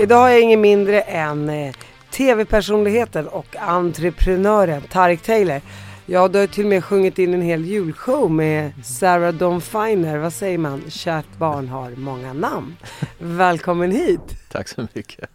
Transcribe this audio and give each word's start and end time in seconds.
Idag 0.00 0.16
har 0.16 0.28
jag 0.28 0.40
ingen 0.40 0.60
mindre 0.60 1.00
än 1.00 1.48
eh, 1.48 1.74
tv-personligheten 2.10 3.28
och 3.28 3.56
entreprenören 3.56 4.82
Tarik 4.82 5.22
Taylor. 5.22 5.60
Ja, 6.06 6.28
du 6.28 6.38
har 6.38 6.46
till 6.46 6.64
och 6.64 6.70
med 6.70 6.84
sjungit 6.84 7.18
in 7.18 7.34
en 7.34 7.42
hel 7.42 7.64
julshow 7.64 8.30
med 8.30 8.72
Sarah 8.84 9.34
Dawn 9.34 9.60
Finer. 9.60 10.18
Vad 10.18 10.32
säger 10.32 10.58
man? 10.58 10.82
Kärt 10.88 11.38
barn 11.38 11.68
har 11.68 11.90
många 11.90 12.32
namn. 12.32 12.76
Välkommen 13.18 13.90
hit! 13.90 14.20
Tack 14.52 14.68
så 14.68 14.86
mycket. 14.92 15.30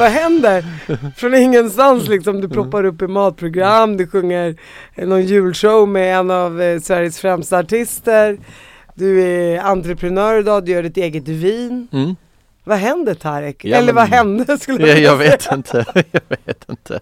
Vad 0.00 0.10
händer? 0.10 0.64
Från 1.16 1.34
ingenstans 1.34 2.08
liksom. 2.08 2.40
Du 2.40 2.48
ploppar 2.48 2.84
upp 2.84 3.02
i 3.02 3.06
matprogram, 3.06 3.96
du 3.96 4.06
sjunger 4.06 4.56
någon 4.96 5.22
julshow 5.22 5.88
med 5.88 6.16
en 6.18 6.30
av 6.30 6.62
eh, 6.62 6.80
Sveriges 6.80 7.18
främsta 7.18 7.58
artister. 7.58 8.38
Du 8.94 9.22
är 9.22 9.60
entreprenör 9.60 10.38
idag, 10.38 10.64
du 10.64 10.72
gör 10.72 10.82
ditt 10.82 10.96
eget 10.96 11.28
vin. 11.28 11.88
Mm. 11.92 12.16
Vad 12.64 12.78
händer 12.78 13.14
Tarek? 13.14 13.64
Ja, 13.64 13.76
Eller 13.76 13.86
men- 13.86 13.94
vad 13.94 14.08
hände 14.08 14.58
skulle 14.58 14.80
Ja, 14.86 14.94
jag 14.94 15.00
jag 15.00 15.16
vet 15.16 15.52
inte, 15.52 15.84
jag 16.12 16.22
vet 16.46 16.68
inte. 16.70 17.00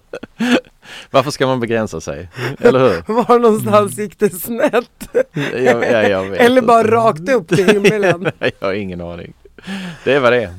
Varför 1.11 1.31
ska 1.31 1.47
man 1.47 1.61
begränsa 1.61 2.01
sig? 2.01 2.29
Eller 2.61 2.79
hur? 2.81 2.89
säga. 2.91 3.03
Var 3.29 3.39
någonstans 3.39 3.99
gick 3.99 4.19
det 4.19 4.31
snett? 4.31 5.09
Jag, 5.35 5.85
ja, 5.93 6.03
jag 6.09 6.25
vet 6.25 6.41
Eller 6.41 6.63
bara 6.63 6.81
inte. 6.81 6.93
rakt 6.93 7.29
upp 7.29 7.49
till 7.49 7.67
himlen? 7.73 8.31
Jag 8.39 8.67
har 8.67 8.73
ingen 8.75 9.01
aning. 9.01 9.33
Det 10.05 10.13
är 10.15 10.21
vad 10.21 10.33
det 10.33 10.43
är. 10.43 10.55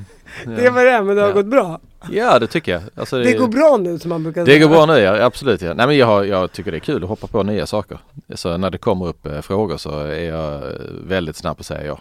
Det 0.46 0.70
var 0.70 0.86
det, 0.86 1.02
men 1.04 1.16
det 1.16 1.22
har 1.22 1.30
Ja. 1.30 1.34
gått 1.36 1.46
bra. 1.46 1.80
Ja, 2.12 2.40
det 2.40 2.48
tycker 2.48 2.72
jag. 2.72 2.82
Alltså, 2.96 3.18
Det 3.24 3.34
går 3.34 3.48
bra 3.48 3.78
nu 3.82 4.00
som 4.00 4.10
man 4.10 4.24
brukar 4.24 4.42
Det 4.46 4.52
säga. 4.52 4.60
går 4.68 4.70
bra 4.70 4.86
nu, 4.86 5.00
ja. 5.00 5.24
absolut. 5.26 5.62
Ja. 5.62 5.74
Nej, 5.74 5.88
men 5.88 5.98
jag, 5.98 6.28
jag 6.28 6.52
tycker 6.52 6.72
det 6.72 6.78
är 6.78 6.80
kul 6.80 7.04
att 7.04 7.10
hoppa 7.10 7.28
på 7.28 7.44
nya 7.44 7.66
saker. 7.66 8.00
Så 8.36 8.58
när 8.58 8.70
det 8.70 8.78
kommer 8.78 9.08
upp 9.08 9.26
eh, 9.26 9.42
frågor 9.42 9.78
så 9.78 10.00
är 10.00 10.24
jag 10.30 10.62
väldigt 11.08 11.36
snabb 11.36 11.56
att 11.60 11.66
säga 11.66 11.86
ja. 11.86 12.00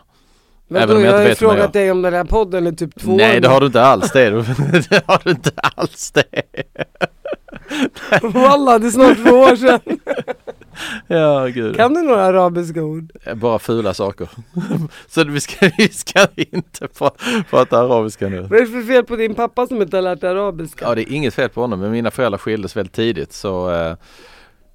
Men 0.68 0.82
Även 0.82 0.94
då, 0.94 1.00
om 1.00 1.04
jag 1.04 1.12
jag 1.12 1.18
har 1.18 1.20
inte 1.20 1.28
vet 1.28 1.40
jag 1.40 1.50
frågat 1.50 1.72
dig 1.72 1.90
om 1.90 2.02
den 2.02 2.14
här 2.14 2.24
podden 2.24 2.66
i 2.66 2.76
typ 2.76 3.00
två 3.00 3.16
Nej, 3.16 3.36
år 3.36 3.40
det 3.40 3.48
har 3.48 3.60
du 3.60 3.66
inte 3.66 3.82
alls 3.82 4.10
det. 4.12 4.30
det 4.90 5.02
har 5.06 5.20
du 5.24 5.30
inte 5.30 5.50
alls 5.56 6.10
det. 6.10 6.42
Walla, 8.22 8.78
det 8.78 8.86
är 8.86 8.90
snart 8.90 9.16
två 9.16 9.30
år 9.36 9.56
sedan. 9.56 9.80
Ja, 11.06 11.46
gud. 11.46 11.76
Kan 11.76 11.94
du 11.94 12.02
några 12.02 12.22
arabiska 12.24 12.82
ord? 12.82 13.12
Bara 13.34 13.58
fula 13.58 13.94
saker. 13.94 14.28
Så 15.08 15.24
vi 15.24 15.40
ska, 15.40 15.70
vi 15.78 15.88
ska 15.88 16.26
inte 16.36 16.86
pra- 16.86 17.44
prata 17.50 17.78
arabiska 17.78 18.28
nu. 18.28 18.40
Vad 18.40 18.52
är 18.52 18.60
det 18.60 18.66
för 18.66 18.82
fel 18.82 19.04
på 19.04 19.16
din 19.16 19.34
pappa 19.34 19.66
som 19.66 19.82
inte 19.82 19.96
har 19.96 20.02
lärt 20.02 20.20
dig 20.20 20.30
arabiska? 20.30 20.84
Ja, 20.84 20.94
det 20.94 21.02
är 21.02 21.12
inget 21.12 21.34
fel 21.34 21.48
på 21.48 21.60
honom, 21.60 21.80
men 21.80 21.90
mina 21.90 22.10
föräldrar 22.10 22.38
skildes 22.38 22.76
väldigt 22.76 22.92
tidigt 22.94 23.32
så 23.32 23.70
eh, 23.70 23.96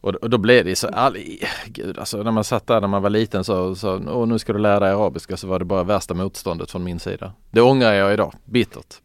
och, 0.03 0.15
och 0.15 0.29
då 0.29 0.37
blev 0.37 0.65
det 0.65 0.75
så, 0.75 0.87
all, 0.87 1.17
gud 1.65 1.97
alltså 1.99 2.23
när 2.23 2.31
man 2.31 2.43
satt 2.43 2.67
där 2.67 2.81
när 2.81 2.87
man 2.87 3.01
var 3.01 3.09
liten 3.09 3.43
så, 3.43 3.75
så 3.75 4.09
och 4.09 4.27
nu 4.27 4.39
ska 4.39 4.53
du 4.53 4.59
lära 4.59 4.79
dig 4.79 4.91
arabiska 4.91 5.37
så 5.37 5.47
var 5.47 5.59
det 5.59 5.65
bara 5.65 5.83
värsta 5.83 6.13
motståndet 6.13 6.71
från 6.71 6.83
min 6.83 6.99
sida. 6.99 7.33
Det 7.51 7.61
ångrar 7.61 7.93
jag 7.93 8.13
idag, 8.13 8.33
bittert. 8.45 8.99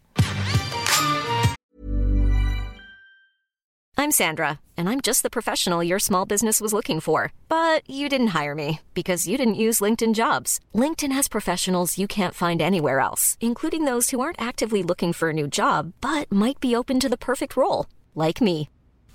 I'm 3.96 4.12
Sandra, 4.12 4.60
and 4.76 4.88
I'm 4.88 5.00
just 5.06 5.22
the 5.22 5.30
professional 5.30 5.82
your 5.82 5.98
small 5.98 6.24
business 6.24 6.60
was 6.60 6.72
looking 6.72 7.00
for. 7.00 7.32
But 7.48 7.82
you 7.90 8.08
didn't 8.08 8.42
hire 8.42 8.54
me 8.54 8.78
because 8.94 9.30
you 9.30 9.36
didn't 9.36 9.64
use 9.66 9.84
LinkedIn 9.84 10.14
jobs. 10.14 10.60
LinkedIn 10.72 11.12
has 11.12 11.28
professionals 11.28 11.98
you 11.98 12.06
can't 12.06 12.34
find 12.34 12.62
anywhere 12.62 13.00
else, 13.00 13.36
including 13.40 13.86
those 13.86 14.10
who 14.10 14.20
aren't 14.20 14.48
actively 14.48 14.82
looking 14.84 15.12
for 15.12 15.30
a 15.30 15.32
new 15.32 15.48
job 15.48 15.92
but 16.00 16.30
might 16.30 16.60
be 16.60 16.76
open 16.76 17.00
to 17.00 17.08
the 17.08 17.24
perfect 17.30 17.56
role, 17.56 17.86
like 18.14 18.40
me. 18.40 18.68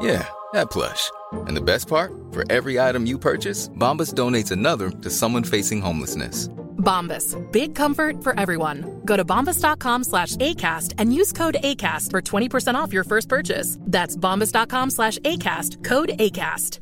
Yeah, 0.00 0.26
that 0.52 0.70
plush. 0.70 1.10
And 1.46 1.56
the 1.56 1.62
best 1.62 1.88
part? 1.88 2.12
For 2.32 2.44
every 2.50 2.78
item 2.80 3.06
you 3.06 3.18
purchase, 3.18 3.68
Bombas 3.78 4.12
donates 4.14 4.50
another 4.52 4.90
to 4.90 5.10
someone 5.10 5.44
facing 5.44 5.80
homelessness. 5.80 6.48
Bombas. 6.78 7.34
Big 7.52 7.74
comfort 7.74 8.22
for 8.22 8.38
everyone. 8.38 8.84
Go 9.04 9.16
to 9.16 9.24
bombas.com 9.24 10.04
slash 10.04 10.36
ACAST 10.36 10.94
and 10.98 11.14
use 11.14 11.32
code 11.32 11.56
ACAST 11.62 12.10
for 12.10 12.20
20% 12.20 12.74
off 12.74 12.92
your 12.92 13.04
first 13.04 13.28
purchase. 13.28 13.78
That's 13.80 14.16
bombas.com 14.16 14.90
slash 14.90 15.18
ACAST. 15.18 15.82
Code 15.84 16.10
ACAST. 16.18 16.80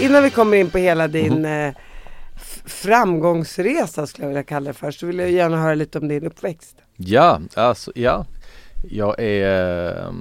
Innan 0.00 0.22
vi 0.22 0.30
kommer 0.30 0.56
in 0.56 0.70
på 0.70 0.78
hela 0.78 1.08
din 1.08 1.32
Mhm. 1.32 1.44
eh, 1.44 1.74
f- 2.36 2.62
framgångsresa 2.64 4.06
skulle 4.06 4.24
jag 4.24 4.28
vilja 4.28 4.42
kalla 4.42 4.66
det 4.70 4.74
för, 4.74 4.90
så 4.90 5.06
vill 5.06 5.18
jag 5.18 5.30
gärna 5.30 5.56
höra 5.62 5.74
lite 5.74 5.98
om 5.98 6.08
din 6.08 6.26
uppväxt. 6.26 6.76
Ja, 6.96 7.40
alltså 7.54 7.92
ja. 7.94 8.26
Jag 8.82 9.20
är 9.20 10.06
eh, 10.06 10.12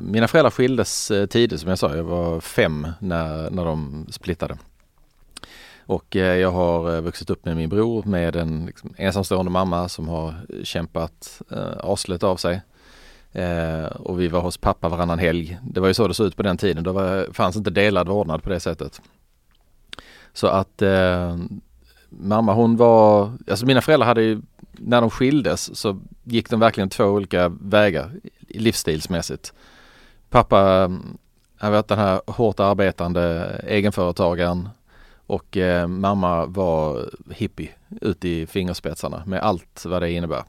Mina 0.00 0.28
föräldrar 0.28 0.50
skildes 0.50 1.10
eh, 1.10 1.26
tidigt 1.26 1.60
som 1.60 1.68
jag 1.68 1.78
sa. 1.78 1.96
Jag 1.96 2.04
var 2.04 2.40
fem 2.40 2.86
när, 2.98 3.50
när 3.50 3.64
de 3.64 4.06
splittade. 4.10 4.58
Och 5.86 6.16
eh, 6.16 6.36
jag 6.36 6.50
har 6.50 6.94
eh, 6.94 7.00
vuxit 7.00 7.30
upp 7.30 7.44
med 7.44 7.56
min 7.56 7.68
bror 7.68 8.02
med 8.02 8.36
en 8.36 8.66
liksom, 8.66 8.94
ensamstående 8.98 9.50
mamma 9.50 9.88
som 9.88 10.08
har 10.08 10.34
kämpat 10.64 11.42
eh, 11.50 11.76
arslet 11.82 12.22
av 12.22 12.36
sig. 12.36 12.62
Eh, 13.32 13.84
och 13.84 14.20
vi 14.20 14.28
var 14.28 14.40
hos 14.40 14.58
pappa 14.58 14.88
varannan 14.88 15.18
helg. 15.18 15.58
Det 15.62 15.80
var 15.80 15.88
ju 15.88 15.94
så 15.94 16.08
det 16.08 16.14
såg 16.14 16.26
ut 16.26 16.36
på 16.36 16.42
den 16.42 16.56
tiden. 16.56 16.84
Då 16.84 16.92
var, 16.92 17.32
fanns 17.32 17.56
inte 17.56 17.70
delad 17.70 18.08
vårdnad 18.08 18.42
på 18.42 18.50
det 18.50 18.60
sättet. 18.60 19.00
Så 20.32 20.46
att 20.46 20.82
eh, 20.82 21.36
mamma 22.08 22.54
hon 22.54 22.76
var, 22.76 23.32
alltså 23.50 23.66
mina 23.66 23.80
föräldrar 23.80 24.06
hade 24.06 24.22
ju, 24.22 24.42
när 24.80 25.00
de 25.00 25.10
skildes 25.10 25.76
så 25.78 26.00
gick 26.24 26.50
de 26.50 26.60
verkligen 26.60 26.88
två 26.88 27.04
olika 27.04 27.48
vägar 27.48 28.12
livsstilsmässigt. 28.48 29.52
Pappa 30.30 30.60
mm, 30.60 31.18
han 31.56 31.72
var 31.72 31.84
den 31.88 31.98
här 31.98 32.20
hårt 32.26 32.60
arbetande 32.60 33.54
egenföretagaren 33.66 34.68
och 35.26 35.56
eh, 35.56 35.86
mamma 35.86 36.46
var 36.46 37.10
hippie 37.30 37.70
ut 38.00 38.24
i 38.24 38.46
fingerspetsarna 38.46 39.22
med 39.26 39.40
allt 39.40 39.84
vad 39.84 40.02
det 40.02 40.10
innebär. 40.10 40.44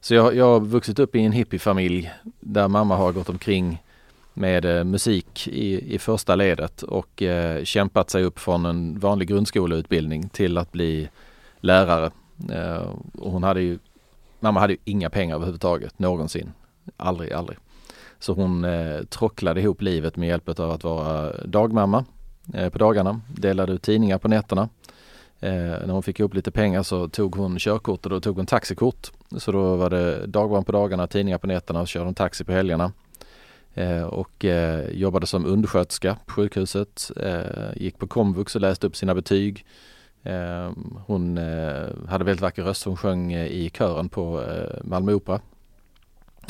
Så 0.00 0.14
jag, 0.14 0.36
jag 0.36 0.44
har 0.44 0.60
vuxit 0.60 0.98
upp 0.98 1.16
i 1.16 1.20
en 1.20 1.32
hippiefamilj 1.32 2.12
där 2.40 2.68
mamma 2.68 2.96
har 2.96 3.12
gått 3.12 3.28
omkring 3.28 3.82
med 4.34 4.64
eh, 4.64 4.84
musik 4.84 5.48
i, 5.48 5.94
i 5.94 5.98
första 5.98 6.34
ledet 6.34 6.82
och 6.82 7.22
eh, 7.22 7.64
kämpat 7.64 8.10
sig 8.10 8.24
upp 8.24 8.38
från 8.38 8.66
en 8.66 8.98
vanlig 8.98 9.28
grundskoleutbildning 9.28 10.28
till 10.28 10.58
att 10.58 10.72
bli 10.72 11.08
lärare. 11.60 12.10
Eh, 12.50 12.90
och 13.18 13.32
hon 13.32 13.42
hade 13.42 13.60
ju, 13.62 13.78
mamma 14.40 14.60
hade 14.60 14.72
ju 14.72 14.78
inga 14.84 15.10
pengar 15.10 15.34
överhuvudtaget 15.34 15.98
någonsin. 15.98 16.52
Aldrig, 16.96 17.32
aldrig. 17.32 17.58
Så 18.18 18.32
hon 18.32 18.64
eh, 18.64 19.02
tråcklade 19.02 19.60
ihop 19.60 19.82
livet 19.82 20.16
med 20.16 20.28
hjälp 20.28 20.48
av 20.48 20.70
att 20.70 20.84
vara 20.84 21.32
dagmamma 21.44 22.04
eh, 22.54 22.68
på 22.68 22.78
dagarna, 22.78 23.20
delade 23.28 23.72
ut 23.72 23.82
tidningar 23.82 24.18
på 24.18 24.28
nätterna. 24.28 24.68
Eh, 25.40 25.52
när 25.52 25.92
hon 25.92 26.02
fick 26.02 26.20
ihop 26.20 26.34
lite 26.34 26.50
pengar 26.50 26.82
så 26.82 27.08
tog 27.08 27.36
hon 27.36 27.58
körkort 27.58 28.04
och 28.06 28.10
då 28.10 28.20
tog 28.20 28.36
hon 28.36 28.46
taxikort. 28.46 29.10
Så 29.36 29.52
då 29.52 29.76
var 29.76 29.90
det 29.90 30.26
dagbarn 30.26 30.64
på 30.64 30.72
dagarna, 30.72 31.06
tidningar 31.06 31.38
på 31.38 31.46
nätterna 31.46 31.80
och 31.80 31.88
körde 31.88 32.04
hon 32.04 32.14
taxi 32.14 32.44
på 32.44 32.52
helgerna. 32.52 32.92
Eh, 33.74 34.02
och 34.02 34.44
eh, 34.44 34.90
jobbade 34.90 35.26
som 35.26 35.46
undersköterska 35.46 36.16
på 36.26 36.32
sjukhuset. 36.32 37.10
Eh, 37.16 37.76
gick 37.76 37.98
på 37.98 38.06
komvux 38.06 38.54
och 38.54 38.60
läste 38.60 38.86
upp 38.86 38.96
sina 38.96 39.14
betyg. 39.14 39.66
Eh, 40.22 40.70
hon 41.06 41.38
eh, 41.38 41.86
hade 42.08 42.24
väldigt 42.24 42.40
vacker 42.40 42.62
röst. 42.62 42.84
Hon 42.84 42.96
sjöng 42.96 43.32
eh, 43.32 43.46
i 43.46 43.70
kören 43.70 44.08
på 44.08 44.42
eh, 44.42 44.78
Malmö 44.84 45.12
Opera. 45.12 45.40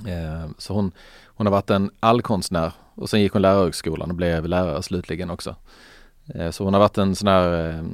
Eh, 0.07 0.51
så 0.59 0.75
hon, 0.75 0.93
hon 1.27 1.47
har 1.47 1.51
varit 1.51 1.71
en 1.71 1.91
allkonstnär 2.01 2.73
och 2.95 3.11
sen 3.11 3.21
gick 3.21 3.33
hon 3.33 3.43
lärarhögskolan 3.43 4.11
och 4.11 4.17
blev 4.17 4.47
lärare 4.47 4.83
slutligen 4.83 5.31
också. 5.31 5.57
Eh, 6.35 6.51
så 6.51 6.65
hon 6.65 6.73
har 6.75 6.81
varit 6.81 6.99
en 6.99 7.15
sån 7.17 7.29
här 7.29 7.85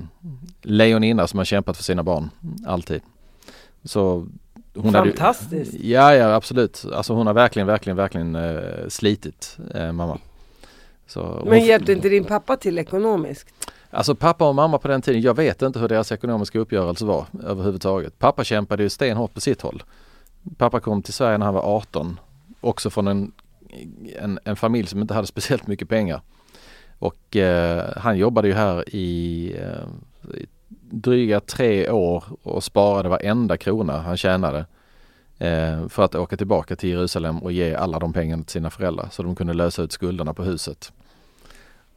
lejoninna 0.62 1.26
som 1.26 1.38
har 1.38 1.44
kämpat 1.44 1.76
för 1.76 1.84
sina 1.84 2.02
barn, 2.02 2.30
alltid. 2.66 3.02
Så 3.84 4.26
hon 4.74 4.94
hade 4.94 5.10
Fantastiskt! 5.10 5.74
Ja, 5.74 6.14
ja 6.14 6.34
absolut. 6.34 6.84
Alltså 6.94 7.12
hon 7.14 7.26
har 7.26 7.34
verkligen, 7.34 7.66
verkligen, 7.66 7.96
verkligen 7.96 8.36
slitit, 8.90 9.58
mamma. 9.92 10.18
Så 11.06 11.22
hon- 11.22 11.48
Men 11.48 11.64
hjälpte 11.64 11.92
inte 11.92 12.08
din 12.08 12.24
pappa 12.24 12.56
till 12.56 12.78
ekonomiskt? 12.78 13.48
Alltså 13.90 14.14
pappa 14.14 14.48
och 14.48 14.54
mamma 14.54 14.78
på 14.78 14.88
den 14.88 15.02
tiden, 15.02 15.20
jag 15.22 15.34
vet 15.36 15.62
inte 15.62 15.78
hur 15.78 15.88
deras 15.88 16.12
ekonomiska 16.12 16.58
uppgörelse 16.58 17.04
var 17.04 17.26
överhuvudtaget. 17.44 18.18
Pappa 18.18 18.44
kämpade 18.44 18.82
ju 18.82 18.88
stenhårt 18.88 19.34
på 19.34 19.40
sitt 19.40 19.62
håll. 19.62 19.82
Pappa 20.56 20.80
kom 20.80 21.02
till 21.02 21.14
Sverige 21.14 21.38
när 21.38 21.46
han 21.46 21.54
var 21.54 21.76
18 21.76 22.20
också 22.60 22.90
från 22.90 23.08
en, 23.08 23.32
en, 24.18 24.38
en, 24.44 24.56
familj 24.56 24.86
som 24.86 25.00
inte 25.00 25.14
hade 25.14 25.26
speciellt 25.26 25.66
mycket 25.66 25.88
pengar. 25.88 26.20
Och 26.98 27.36
eh, 27.36 27.92
han 27.96 28.18
jobbade 28.18 28.48
ju 28.48 28.54
här 28.54 28.94
i, 28.94 29.52
eh, 29.58 30.38
i 30.38 30.46
dryga 30.90 31.40
tre 31.40 31.90
år 31.90 32.24
och 32.42 32.64
sparade 32.64 33.08
varenda 33.08 33.56
krona 33.56 33.98
han 33.98 34.16
tjänade 34.16 34.66
eh, 35.38 35.88
för 35.88 36.04
att 36.04 36.14
åka 36.14 36.36
tillbaka 36.36 36.76
till 36.76 36.90
Jerusalem 36.90 37.38
och 37.38 37.52
ge 37.52 37.74
alla 37.74 37.98
de 37.98 38.12
pengarna 38.12 38.42
till 38.42 38.52
sina 38.52 38.70
föräldrar 38.70 39.08
så 39.10 39.22
de 39.22 39.36
kunde 39.36 39.54
lösa 39.54 39.82
ut 39.82 39.92
skulderna 39.92 40.34
på 40.34 40.42
huset. 40.42 40.92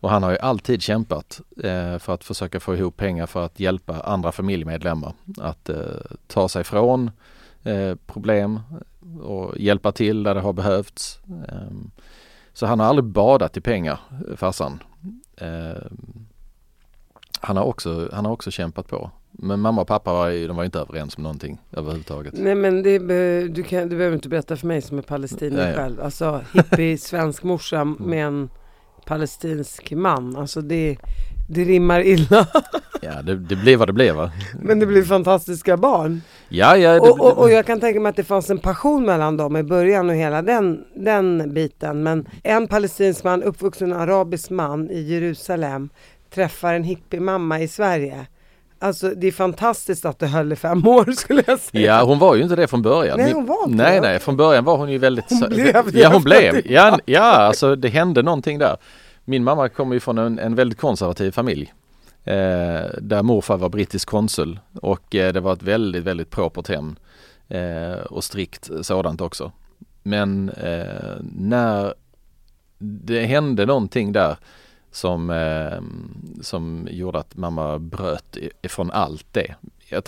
Och 0.02 0.10
han 0.10 0.24
har 0.24 0.32
ju 0.32 0.38
alltid 0.38 0.82
kämpat 0.82 1.42
eh, 1.64 1.98
för 1.98 2.14
att 2.14 2.24
försöka 2.24 2.60
få 2.60 2.76
ihop 2.76 2.98
pengar 2.98 3.26
för 3.26 3.46
att 3.46 3.60
hjälpa 3.60 4.00
andra 4.02 4.32
familjemedlemmar 4.32 5.14
att 5.38 5.70
eh, 5.70 5.78
ta 6.28 6.50
sig 6.50 6.64
från 6.64 7.12
eh, 7.64 7.96
problem 8.06 8.60
och 9.22 9.58
hjälpa 9.58 9.92
till 9.92 10.24
där 10.24 10.36
det 10.36 10.42
har 10.42 10.54
behövts. 10.54 11.20
Ehm, 11.48 11.92
så 12.54 12.66
han 12.66 12.80
har 12.80 12.88
aldrig 12.88 13.06
badat 13.06 13.58
i 13.58 13.62
pengar, 13.62 14.00
farsan. 14.36 14.84
Ehm, 15.38 16.26
han, 17.40 17.58
har 17.58 17.64
också, 17.64 18.10
han 18.14 18.26
har 18.26 18.32
också 18.32 18.52
kämpat 18.52 18.88
på. 18.88 19.12
Men 19.32 19.60
mamma 19.60 19.82
och 19.82 19.88
pappa 19.88 20.14
var, 20.14 20.48
de 20.48 20.58
var 20.58 20.64
inte 20.64 20.80
överens 20.80 21.18
om 21.18 21.24
någonting 21.24 21.62
överhuvudtaget. 21.72 22.34
Nej 22.38 22.56
men 22.56 22.84
det, 22.84 23.00
du, 23.48 23.64
kan, 23.64 23.90
du 23.90 23.98
behöver 23.98 24.16
inte 24.16 24.30
berätta 24.30 24.56
för 24.56 24.68
mig 24.68 24.82
som 24.82 24.98
är 24.98 25.02
palestinier 25.02 25.76
själv. 25.76 26.02
Alltså 26.02 26.42
hippie 26.54 26.98
svensk 26.98 27.44
morsa 27.44 27.82
mm. 27.82 27.98
med 28.00 28.28
en 28.28 28.50
palestinsk 29.12 29.92
man. 29.92 30.36
Alltså 30.36 30.62
det, 30.62 30.98
det 31.50 31.64
rimmar 31.64 32.02
illa. 32.02 32.48
ja, 33.02 33.22
det, 33.22 33.36
det 33.36 33.56
blev 33.56 33.80
vad 33.80 33.90
det 33.90 33.94
blev 33.94 34.16
va? 34.16 34.32
Men 34.62 34.80
det 34.80 34.86
blev 34.86 35.06
fantastiska 35.06 35.78
barn. 35.78 36.22
Ja, 36.50 36.78
ja. 36.78 36.94
Det, 36.94 37.00
och, 37.00 37.20
och, 37.20 37.38
och, 37.38 37.52
jag 37.52 37.66
kan 37.66 37.80
tänka 37.80 38.00
mig 38.00 38.10
att 38.10 38.16
det 38.16 38.24
fanns 38.24 38.50
en 38.50 38.58
passion 38.58 39.06
mellan 39.06 39.38
dem 39.38 39.58
i 39.58 39.64
början 39.64 40.10
och 40.10 40.16
hela 40.16 40.42
den, 40.42 40.84
den 40.96 41.54
biten. 41.54 42.04
Men 42.04 42.26
en 42.44 42.68
palestinsk 42.68 43.24
man, 43.24 43.44
uppvuxen 43.44 43.94
arabisk 43.94 44.50
man 44.50 44.90
i 44.90 45.02
Jerusalem, 45.02 45.90
träffar 46.34 46.74
en 46.74 46.84
hippiemamma 46.84 47.60
i 47.60 47.68
Sverige. 47.68 48.26
Alltså 48.80 49.10
det 49.10 49.28
är 49.28 49.32
fantastiskt 49.32 50.06
att 50.06 50.20
det 50.20 50.28
höll 50.28 50.54
i 50.54 50.56
fem 50.56 50.88
år 50.88 51.12
skulle 51.16 51.44
jag 51.48 51.60
säga. 51.60 51.86
Ja 51.86 52.04
hon 52.04 52.20
var 52.20 52.36
ju 52.36 52.44
inte 52.44 52.56
det 52.56 52.68
från 52.68 52.82
början. 52.82 53.18
Nej 53.18 53.34
hon 53.34 53.46
var 53.46 53.64
inte 53.64 53.84
Nej 53.84 53.96
det. 53.96 54.02
nej 54.02 54.20
från 54.20 54.38
början 54.38 54.64
var 54.64 54.78
hon 54.78 54.92
ju 54.92 54.98
väldigt 54.98 55.26
Hon 55.30 55.50
blev 55.50 55.98
Ja 55.98 56.10
hon 56.10 56.24
blev. 56.24 56.62
Ja, 56.72 57.00
ja 57.06 57.22
alltså 57.22 57.76
det 57.76 57.88
hände 57.88 58.22
någonting 58.22 58.60
där. 58.60 58.78
Min 59.26 59.44
mamma 59.44 59.70
kommer 59.70 59.94
ju 59.94 60.00
från 60.00 60.18
en, 60.18 60.40
en 60.40 60.56
väldigt 60.56 60.80
konservativ 60.80 61.32
familj. 61.32 61.74
Eh, 62.24 62.86
där 63.02 63.24
morfar 63.24 63.58
var 63.58 63.70
brittisk 63.70 64.08
konsul 64.10 64.60
och 64.82 65.16
eh, 65.16 65.34
det 65.34 65.40
var 65.40 65.54
ett 65.54 65.64
väldigt 65.64 66.04
väldigt 66.04 66.30
propert 66.30 66.68
hem. 66.68 66.96
Eh, 67.48 67.94
och 67.94 68.24
strikt 68.24 68.70
sådant 68.82 69.22
också. 69.22 69.52
Men 70.04 70.50
eh, 70.50 71.16
när 71.22 71.94
det 72.78 73.26
hände 73.26 73.66
någonting 73.66 74.12
där 74.12 74.38
som, 74.92 75.30
eh, 75.30 75.82
som 76.42 76.88
gjorde 76.92 77.20
att 77.20 77.36
mamma 77.36 77.80
bröt 77.80 78.38
ifrån 78.62 78.92
allt 78.92 79.26
det. 79.32 79.56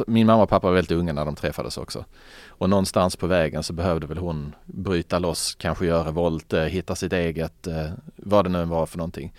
Min 0.08 0.28
mamma 0.28 0.44
och 0.44 0.50
pappa 0.50 0.68
var 0.68 0.74
väldigt 0.74 0.92
unga 0.92 1.14
när 1.14 1.26
de 1.26 1.36
träffades 1.36 1.78
också. 1.78 2.06
Och 2.48 2.70
någonstans 2.70 3.16
på 3.16 3.28
vägen 3.28 3.64
så 3.64 3.74
behövde 3.74 4.08
väl 4.08 4.18
hon 4.18 4.56
bryta 4.66 5.20
loss, 5.20 5.56
kanske 5.56 5.86
göra 5.86 6.12
volt, 6.12 6.54
eh, 6.54 6.64
hitta 6.64 6.96
sitt 6.96 7.14
eget, 7.14 7.68
eh, 7.68 7.92
vad 8.16 8.46
det 8.46 8.50
nu 8.50 8.66
var 8.66 8.86
för 8.86 8.98
någonting. 8.98 9.34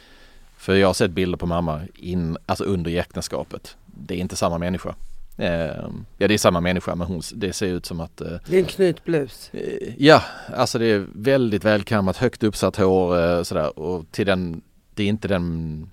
För 0.56 0.75
jag 0.75 0.88
har 0.88 0.94
sett 0.94 1.11
bilder 1.11 1.38
på 1.38 1.46
mamma 1.46 1.81
in, 1.94 2.37
alltså 2.46 2.64
under 2.64 2.99
äktenskapet. 2.99 3.76
Det 3.87 4.14
är 4.14 4.19
inte 4.19 4.37
samma 4.37 4.58
människa. 4.58 4.94
Eh, 5.38 5.88
ja 6.19 6.29
det 6.29 6.35
är 6.35 6.38
samma 6.38 6.61
människa 6.61 6.94
men 6.94 7.06
hon, 7.06 7.23
det 7.35 7.52
ser 7.52 7.67
ut 7.67 7.87
som 7.87 8.00
att... 8.00 8.20
Eh, 8.20 8.32
det 8.47 8.56
är 8.56 8.61
en 8.61 8.67
knytblus. 8.67 9.50
Ja, 9.99 10.23
alltså 10.56 10.79
det 10.79 10.87
är 10.87 11.06
väldigt 11.14 11.64
välkammat, 11.64 12.17
högt 12.17 12.43
uppsatt 12.43 12.76
hår 12.76 13.44
sådär 13.44 13.79
och 13.79 14.05
till 14.11 14.26
den 14.26 14.62
det 14.94 15.02
är 15.02 15.08
inte 15.08 15.29
den 15.29 15.90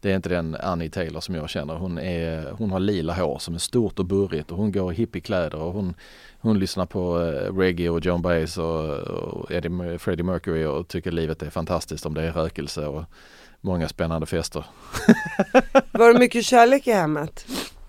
det 0.00 0.10
är 0.10 0.16
inte 0.16 0.28
den 0.28 0.56
Annie 0.60 0.90
Taylor 0.90 1.20
som 1.20 1.34
jag 1.34 1.50
känner. 1.50 1.74
Hon, 1.74 1.98
är, 1.98 2.50
hon 2.50 2.70
har 2.70 2.80
lila 2.80 3.14
hår 3.14 3.38
som 3.38 3.54
är 3.54 3.58
stort 3.58 3.98
och 3.98 4.04
burrigt 4.04 4.50
och 4.50 4.58
hon 4.58 4.72
går 4.72 4.92
i 4.92 4.96
hippiekläder 4.96 5.58
och 5.58 5.72
hon, 5.72 5.94
hon 6.40 6.58
lyssnar 6.58 6.86
på 6.86 7.18
uh, 7.18 7.56
reggae 7.56 7.88
och 7.90 8.04
John 8.04 8.22
Baez 8.22 8.58
och, 8.58 8.98
och 8.98 9.52
Eddie, 9.52 9.98
Freddie 9.98 10.22
Mercury 10.22 10.64
och 10.64 10.88
tycker 10.88 11.10
livet 11.10 11.42
är 11.42 11.50
fantastiskt 11.50 12.06
om 12.06 12.14
det 12.14 12.22
är 12.22 12.32
rökelse 12.32 12.86
och 12.86 13.04
många 13.60 13.88
spännande 13.88 14.26
fester. 14.26 14.64
Var 15.92 16.12
det 16.12 16.18
mycket 16.18 16.44
kärlek 16.44 16.86
i 16.86 16.92
hemmet? 16.92 17.46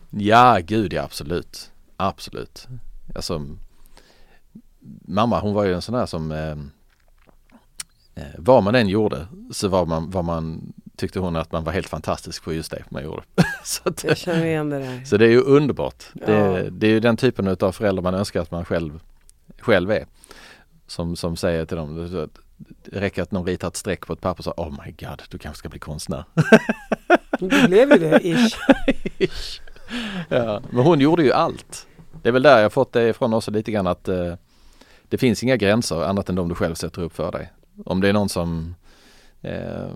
Ja, 0.09 0.59
gud 0.61 0.93
ja 0.93 1.03
absolut. 1.03 1.71
Absolut. 1.97 2.67
Alltså, 3.15 3.45
mamma 5.07 5.39
hon 5.39 5.53
var 5.53 5.63
ju 5.63 5.73
en 5.73 5.81
sån 5.81 5.95
här 5.95 6.05
som 6.05 6.31
eh, 6.31 6.55
Eh, 8.15 8.23
vad 8.37 8.63
man 8.63 8.75
än 8.75 8.87
gjorde 8.87 9.27
så 9.51 9.67
var 9.67 9.85
man, 9.85 10.09
var 10.09 10.23
man, 10.23 10.73
tyckte 10.95 11.19
hon 11.19 11.35
att 11.35 11.51
man 11.51 11.63
var 11.63 11.71
helt 11.73 11.89
fantastisk 11.89 12.43
på 12.43 12.53
just 12.53 12.71
det 12.71 12.83
man 12.89 13.03
gjorde. 13.03 13.23
så 13.63 13.81
att, 13.89 14.03
Jag 14.03 14.17
känner 14.17 14.45
igen 14.45 14.69
det 14.69 14.79
där. 14.79 15.05
Så 15.05 15.17
det 15.17 15.25
är 15.25 15.29
ju 15.29 15.41
underbart. 15.41 16.03
Ja. 16.13 16.25
Det, 16.25 16.69
det, 16.69 16.87
är 16.87 16.91
ju 16.91 16.99
den 16.99 17.17
typen 17.17 17.47
av 17.47 17.71
föräldrar 17.71 18.03
man 18.03 18.13
önskar 18.13 18.41
att 18.41 18.51
man 18.51 18.65
själv, 18.65 18.99
själv 19.59 19.91
är. 19.91 20.05
Som, 20.87 21.15
som 21.15 21.35
säger 21.35 21.65
till 21.65 21.77
dem, 21.77 22.29
det 22.83 22.99
räcker 22.99 23.21
att 23.21 23.31
någon 23.31 23.45
ritar 23.45 23.67
ett 23.67 23.75
streck 23.75 24.07
på 24.07 24.13
ett 24.13 24.21
papper 24.21 24.39
och 24.39 24.43
säger 24.43 24.69
Oh 24.69 24.85
my 24.85 24.91
god, 24.91 25.23
du 25.29 25.37
kanske 25.37 25.59
ska 25.59 25.69
bli 25.69 25.79
konstnär. 25.79 26.23
Du 27.39 27.67
blev 27.67 27.91
ju 27.91 27.97
det, 27.97 28.27
ish. 28.27 28.57
ish. 29.19 29.61
Ja, 30.29 30.61
men 30.69 30.83
hon 30.83 30.99
gjorde 30.99 31.23
ju 31.23 31.31
allt. 31.31 31.87
Det 32.21 32.29
är 32.29 32.33
väl 32.33 32.43
där 32.43 32.61
jag 32.61 32.73
fått 32.73 32.93
det 32.93 33.09
ifrån 33.09 33.33
också 33.33 33.51
lite 33.51 33.71
grann 33.71 33.87
att 33.87 34.07
eh, 34.07 34.33
det 35.09 35.17
finns 35.17 35.43
inga 35.43 35.55
gränser 35.55 36.03
annat 36.03 36.29
än 36.29 36.35
de 36.35 36.49
du 36.49 36.55
själv 36.55 36.75
sätter 36.75 37.01
upp 37.01 37.15
för 37.15 37.31
dig. 37.31 37.51
Om 37.85 38.01
det 38.01 38.09
är 38.09 38.13
någon 38.13 38.29
som 38.29 38.75
eh, 39.41 39.89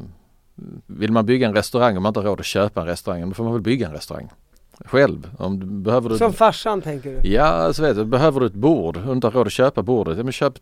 Vill 0.86 1.12
man 1.12 1.26
bygga 1.26 1.48
en 1.48 1.56
restaurang 1.56 1.96
och 1.96 2.02
man 2.02 2.10
inte 2.10 2.20
har 2.20 2.26
råd 2.26 2.40
att 2.40 2.46
köpa 2.46 2.82
en 2.82 2.88
restaurang, 2.88 3.30
då 3.30 3.34
får 3.34 3.44
man 3.44 3.54
väl 3.54 3.62
bygga 3.62 3.88
en 3.88 3.94
restaurang 3.94 4.30
själv. 4.86 5.30
Om 5.38 5.60
du, 5.60 5.66
behöver 5.66 6.10
du, 6.10 6.18
Som 6.18 6.34
farsan 6.34 6.82
tänker 6.82 7.22
du? 7.22 7.30
Ja, 7.30 7.44
alltså 7.44 7.82
vet 7.82 7.96
du, 7.96 8.06
behöver 8.06 8.40
du 8.40 8.46
ett 8.46 8.54
bord 8.54 8.98
och 8.98 9.14
inte 9.14 9.28
har 9.28 9.32
råd 9.32 9.48
att 9.48 9.54
köpa 9.54 9.84
bordet, 9.84 10.18
ja, 10.18 10.24
men 10.24 10.32
köp, 10.34 10.54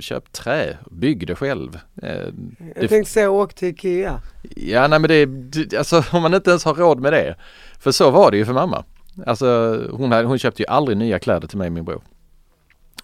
köp 0.00 0.32
trä, 0.32 0.78
bygg 0.90 1.26
det 1.26 1.34
själv. 1.34 1.78
Eh, 2.02 2.10
Jag 2.12 2.32
det, 2.80 2.88
tänkte 2.88 3.12
säga 3.12 3.30
åk 3.30 3.54
till 3.54 3.68
Ikea. 3.68 4.20
Ja, 4.56 4.88
nej 4.88 4.98
men 4.98 5.08
det 5.08 5.14
är, 5.14 5.78
alltså 5.78 6.04
om 6.12 6.22
man 6.22 6.34
inte 6.34 6.50
ens 6.50 6.64
har 6.64 6.74
råd 6.74 7.00
med 7.00 7.12
det. 7.12 7.36
För 7.78 7.92
så 7.92 8.10
var 8.10 8.30
det 8.30 8.36
ju 8.36 8.44
för 8.44 8.52
mamma. 8.52 8.84
Alltså 9.26 9.80
hon, 9.92 10.12
hade, 10.12 10.24
hon 10.28 10.38
köpte 10.38 10.62
ju 10.62 10.66
aldrig 10.66 10.98
nya 10.98 11.18
kläder 11.18 11.48
till 11.48 11.58
mig 11.58 11.66
och 11.66 11.72
min 11.72 11.84
bror. 11.84 12.02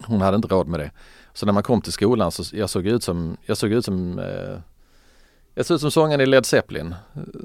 Hon 0.05 0.21
hade 0.21 0.35
inte 0.35 0.47
råd 0.47 0.67
med 0.67 0.79
det. 0.79 0.91
Så 1.33 1.45
när 1.45 1.53
man 1.53 1.63
kom 1.63 1.81
till 1.81 1.91
skolan 1.91 2.31
så 2.31 2.55
jag 2.57 2.69
såg 2.69 2.87
ut 2.87 3.03
som, 3.03 3.37
jag 3.45 3.57
såg 3.57 3.71
ut 3.71 3.85
som 3.85 4.19
eh, 4.19 4.57
jag 5.53 5.65
ser 5.65 5.75
ut 5.75 5.81
som 5.81 5.91
sångaren 5.91 6.21
i 6.21 6.25
Led 6.25 6.45
Zeppelin. 6.45 6.95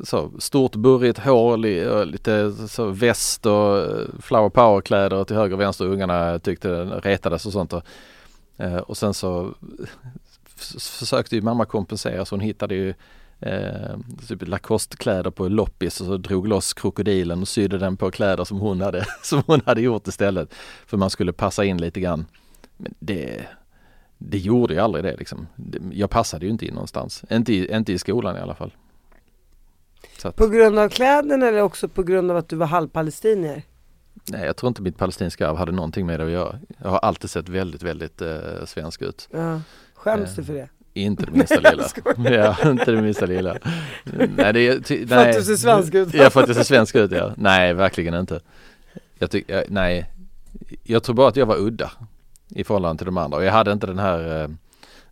Så, 0.05 0.33
stort 0.39 0.77
burrigt 0.77 1.19
hår, 1.19 1.67
eh, 1.67 2.05
lite 2.05 2.53
så 2.69 2.87
väst 2.87 3.47
och 3.47 3.79
eh, 3.79 4.07
flower 4.21 4.49
power 4.49 4.81
kläder 4.81 5.25
till 5.25 5.37
höger 5.37 5.55
och 5.55 5.61
vänster. 5.61 5.85
Ungarna 5.85 6.39
tyckte 6.39 6.85
retades 6.85 7.47
och 7.47 7.53
sånt. 7.53 7.73
Och, 7.73 7.83
eh, 8.57 8.77
och 8.77 8.97
sen 8.97 9.15
så 9.15 9.55
försökte 10.79 11.37
ju 11.37 11.43
mamma 11.43 11.65
kompensera 11.65 12.25
så 12.25 12.35
hon 12.35 12.41
hittade 12.41 12.75
ju 12.75 12.95
eh, 13.41 13.97
typ 14.29 14.49
Lacoste-kläder 14.49 15.31
på 15.31 15.49
loppis 15.49 16.01
och 16.01 16.07
så 16.07 16.17
drog 16.17 16.49
loss 16.49 16.75
krokodilen 16.75 17.41
och 17.41 17.49
sydde 17.49 17.79
den 17.79 17.97
på 17.97 18.11
kläder 18.11 18.45
som 18.45 18.61
hon 18.61 18.81
hade, 18.81 19.05
som 19.23 19.43
hon 19.47 19.61
hade 19.67 19.81
gjort 19.81 20.09
istället. 20.09 20.55
För 20.87 20.97
man 20.97 21.11
skulle 21.11 21.33
passa 21.33 21.65
in 21.65 21.79
lite 21.79 22.01
grann. 22.01 22.27
Men 22.77 22.95
det, 22.99 23.47
det 24.19 24.39
gjorde 24.39 24.75
ju 24.75 24.81
aldrig 24.81 25.05
det 25.05 25.17
liksom. 25.17 25.47
Jag 25.93 26.11
passade 26.11 26.47
ju 26.47 26.53
inte 26.53 26.67
in 26.67 26.75
någonstans. 26.75 27.25
Inte 27.31 27.53
i, 27.53 27.75
inte 27.77 27.93
i 27.93 27.99
skolan 27.99 28.37
i 28.37 28.41
alla 28.41 28.55
fall. 28.55 28.73
Att, 30.23 30.37
på 30.37 30.49
grund 30.49 30.79
av 30.79 30.89
kläderna 30.89 31.47
eller 31.47 31.63
också 31.63 31.89
på 31.89 32.03
grund 32.03 32.31
av 32.31 32.37
att 32.37 32.49
du 32.49 32.57
var 32.57 32.67
halvpalestinier? 32.67 33.63
Nej, 34.31 34.47
jag 34.47 34.57
tror 34.57 34.69
inte 34.69 34.83
mitt 34.83 34.99
palestinska 34.99 35.49
arv 35.49 35.57
hade 35.57 35.73
någonting 35.73 36.07
med 36.07 36.21
det 36.21 36.27
att 36.27 36.33
göra. 36.33 36.59
Jag 36.83 36.91
har 36.91 36.99
alltid 36.99 37.31
sett 37.31 37.49
väldigt, 37.49 37.83
väldigt 37.83 38.23
eh, 38.23 38.65
svensk 38.67 39.03
ut. 39.03 39.29
Ja. 39.31 39.61
Skäms 39.95 40.31
eh, 40.31 40.37
du 40.37 40.45
för 40.45 40.55
det? 40.55 40.69
Inte 40.95 41.27
det 41.27 41.33
minsta 41.37 41.61
lilla. 41.61 41.87
ja, 42.31 42.71
inte 42.71 42.91
det 42.91 43.03
minsta 43.03 43.27
lilla. 43.27 43.57
nej, 44.37 44.53
det 44.53 44.69
är, 44.69 44.81
ty, 44.81 44.99
nej. 44.99 45.09
För 45.09 45.29
att 45.29 45.37
du 45.37 45.43
ser 45.43 45.57
svensk 45.57 45.95
ut? 45.95 46.15
ja, 46.15 46.31
för 46.31 46.43
att 46.43 46.49
jag 46.49 46.57
ser 46.57 46.65
svensk 46.65 46.95
ut 46.95 47.11
ja. 47.13 47.33
Nej, 47.37 47.75
verkligen 47.75 48.15
inte. 48.15 48.41
Jag 49.19 49.31
tycker, 49.31 49.65
nej. 49.69 50.11
Jag 50.83 51.03
tror 51.03 51.15
bara 51.15 51.29
att 51.29 51.37
jag 51.37 51.47
var 51.47 51.57
udda 51.57 51.91
i 52.49 52.65
förhållande 52.65 52.99
till 52.99 53.07
de 53.07 53.19
andra. 53.19 53.39
Och 53.39 53.45
jag 53.45 53.53
hade 53.53 53.73
inte 53.73 53.87
den 53.87 53.99
här 53.99 54.43
eh, 54.43 54.49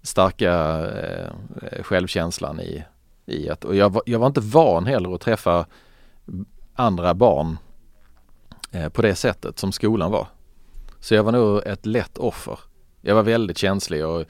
starka 0.02 0.52
eh, 0.86 1.82
självkänslan 1.82 2.60
i, 2.60 2.84
i 3.26 3.50
att, 3.50 3.64
och 3.64 3.74
jag 3.74 3.90
var, 3.90 4.02
jag 4.06 4.18
var 4.18 4.26
inte 4.26 4.40
van 4.40 4.86
heller 4.86 5.14
att 5.14 5.20
träffa 5.20 5.66
andra 6.74 7.14
barn 7.14 7.58
eh, 8.70 8.88
på 8.88 9.02
det 9.02 9.14
sättet 9.14 9.58
som 9.58 9.72
skolan 9.72 10.10
var. 10.10 10.26
Så 11.00 11.14
jag 11.14 11.24
var 11.24 11.32
nog 11.32 11.66
ett 11.66 11.86
lätt 11.86 12.18
offer. 12.18 12.58
Jag 13.00 13.14
var 13.14 13.22
väldigt 13.22 13.58
känslig 13.58 14.06
och 14.06 14.24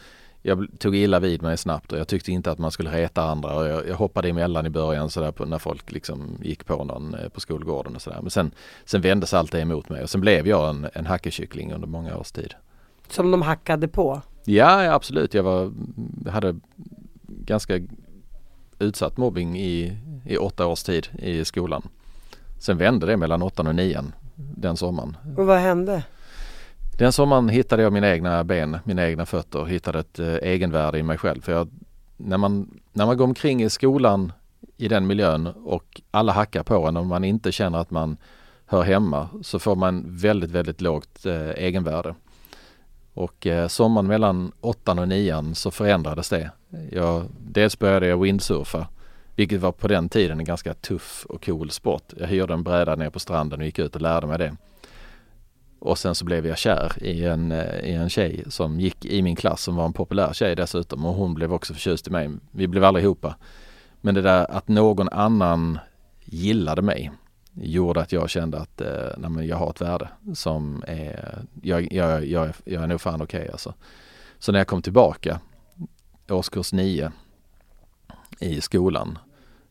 jag 0.46 0.66
tog 0.78 0.96
illa 0.96 1.20
vid 1.20 1.42
mig 1.42 1.56
snabbt 1.56 1.92
och 1.92 1.98
jag 1.98 2.08
tyckte 2.08 2.32
inte 2.32 2.50
att 2.50 2.58
man 2.58 2.70
skulle 2.70 2.90
reta 2.90 3.22
andra 3.22 3.56
och 3.56 3.66
jag, 3.66 3.88
jag 3.88 3.96
hoppade 3.96 4.28
emellan 4.28 4.66
i 4.66 4.70
början 4.70 5.10
sådär 5.10 5.32
på, 5.32 5.44
när 5.44 5.58
folk 5.58 5.92
liksom 5.92 6.38
gick 6.42 6.66
på 6.66 6.84
någon 6.84 7.14
eh, 7.14 7.28
på 7.28 7.40
skolgården 7.40 7.94
och 7.94 8.02
sådär. 8.02 8.18
Men 8.22 8.30
sen, 8.30 8.50
sen 8.84 9.00
vändes 9.00 9.34
allt 9.34 9.52
det 9.52 9.60
emot 9.60 9.88
mig 9.88 10.02
och 10.02 10.10
sen 10.10 10.20
blev 10.20 10.48
jag 10.48 10.68
en, 10.70 10.88
en 10.92 11.06
hackekyckling 11.06 11.72
under 11.72 11.88
många 11.88 12.16
års 12.16 12.32
tid. 12.32 12.54
Som 13.08 13.30
de 13.30 13.42
hackade 13.42 13.88
på? 13.88 14.22
Ja, 14.44 14.84
ja 14.84 14.92
absolut. 14.92 15.34
Jag 15.34 15.42
var, 15.42 15.72
hade 16.30 16.56
ganska 17.26 17.80
utsatt 18.78 19.16
mobbing 19.16 19.58
i, 19.58 19.96
i 20.26 20.36
åtta 20.36 20.66
års 20.66 20.82
tid 20.82 21.08
i 21.18 21.44
skolan. 21.44 21.82
Sen 22.58 22.78
vände 22.78 23.06
det 23.06 23.16
mellan 23.16 23.42
åttan 23.42 23.66
och 23.66 23.74
nian 23.74 24.12
den 24.36 24.76
sommaren. 24.76 25.16
Och 25.36 25.46
vad 25.46 25.58
hände? 25.58 26.02
Den 26.98 27.12
sommaren 27.12 27.48
hittade 27.48 27.82
jag 27.82 27.92
mina 27.92 28.10
egna 28.10 28.44
ben, 28.44 28.78
mina 28.84 29.08
egna 29.08 29.26
fötter, 29.26 29.64
hittade 29.64 29.98
ett 29.98 30.18
eh, 30.18 30.34
egenvärde 30.34 30.98
i 30.98 31.02
mig 31.02 31.18
själv. 31.18 31.40
För 31.40 31.52
jag, 31.52 31.68
när, 32.16 32.38
man, 32.38 32.80
när 32.92 33.06
man 33.06 33.16
går 33.16 33.24
omkring 33.24 33.62
i 33.62 33.70
skolan 33.70 34.32
i 34.76 34.88
den 34.88 35.06
miljön 35.06 35.46
och 35.46 36.00
alla 36.10 36.32
hackar 36.32 36.62
på 36.62 36.88
en 36.88 36.96
och 36.96 37.06
man 37.06 37.24
inte 37.24 37.52
känner 37.52 37.78
att 37.78 37.90
man 37.90 38.16
hör 38.66 38.82
hemma 38.82 39.28
så 39.42 39.58
får 39.58 39.76
man 39.76 40.04
väldigt, 40.16 40.50
väldigt 40.50 40.80
lågt 40.80 41.26
eh, 41.26 41.50
egenvärde. 41.50 42.14
Och 43.14 43.46
eh, 43.46 43.68
sommaren 43.68 44.06
mellan 44.06 44.52
åttan 44.60 44.98
och 44.98 45.08
nian 45.08 45.54
så 45.54 45.70
förändrades 45.70 46.28
det. 46.28 46.50
Jag, 46.92 47.24
dels 47.38 47.78
började 47.78 48.06
jag 48.06 48.20
windsurfa, 48.20 48.88
vilket 49.36 49.60
var 49.60 49.72
på 49.72 49.88
den 49.88 50.08
tiden 50.08 50.38
en 50.38 50.44
ganska 50.44 50.74
tuff 50.74 51.26
och 51.28 51.44
cool 51.44 51.70
sport. 51.70 52.12
Jag 52.16 52.26
hyrde 52.26 52.54
en 52.54 52.62
bräda 52.62 52.96
ner 52.96 53.10
på 53.10 53.18
stranden 53.18 53.60
och 53.60 53.66
gick 53.66 53.78
ut 53.78 53.94
och 53.94 54.00
lärde 54.00 54.26
mig 54.26 54.38
det. 54.38 54.56
Och 55.78 55.98
sen 55.98 56.14
så 56.14 56.24
blev 56.24 56.46
jag 56.46 56.58
kär 56.58 56.92
i 57.02 57.24
en, 57.24 57.52
eh, 57.52 57.80
i 57.80 57.92
en 57.92 58.08
tjej 58.08 58.44
som 58.48 58.80
gick 58.80 59.04
i 59.04 59.22
min 59.22 59.36
klass 59.36 59.62
som 59.62 59.76
var 59.76 59.84
en 59.84 59.92
populär 59.92 60.32
tjej 60.32 60.56
dessutom 60.56 61.06
och 61.06 61.14
hon 61.14 61.34
blev 61.34 61.52
också 61.52 61.74
förtjust 61.74 62.06
i 62.06 62.10
mig. 62.10 62.30
Vi 62.50 62.66
blev 62.66 62.84
aldrig 62.84 63.04
ihop. 63.04 63.26
Men 64.00 64.14
det 64.14 64.22
där 64.22 64.50
att 64.50 64.68
någon 64.68 65.08
annan 65.08 65.78
gillade 66.24 66.82
mig 66.82 67.10
gjorde 67.54 68.00
att 68.00 68.12
jag 68.12 68.30
kände 68.30 68.58
att 68.58 68.80
eh, 68.80 69.28
nej, 69.28 69.46
jag 69.46 69.56
har 69.56 69.70
ett 69.70 69.80
värde 69.80 70.08
som 70.34 70.84
är, 70.86 71.38
jag, 71.62 71.92
jag, 71.92 72.26
jag, 72.26 72.52
jag 72.64 72.82
är 72.82 72.86
nog 72.86 73.00
fan 73.00 73.22
okej 73.22 73.40
okay, 73.40 73.52
alltså. 73.52 73.74
Så 74.38 74.52
när 74.52 74.58
jag 74.60 74.66
kom 74.66 74.82
tillbaka 74.82 75.40
årskurs 76.28 76.72
nio 76.72 77.12
i 78.40 78.60
skolan. 78.60 79.18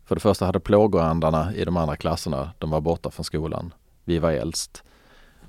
För 0.06 0.16
det 0.16 0.22
första 0.22 0.46
hade 0.46 0.60
plågoandarna 0.60 1.56
i 1.56 1.66
de 1.66 1.78
andra 1.78 1.96
klasserna, 1.96 2.52
de 2.60 2.70
var 2.70 2.82
borta 2.82 3.12
från 3.12 3.24
skolan. 3.24 3.74
Vi 4.04 4.20
var 4.20 4.32
äldst. 4.32 4.84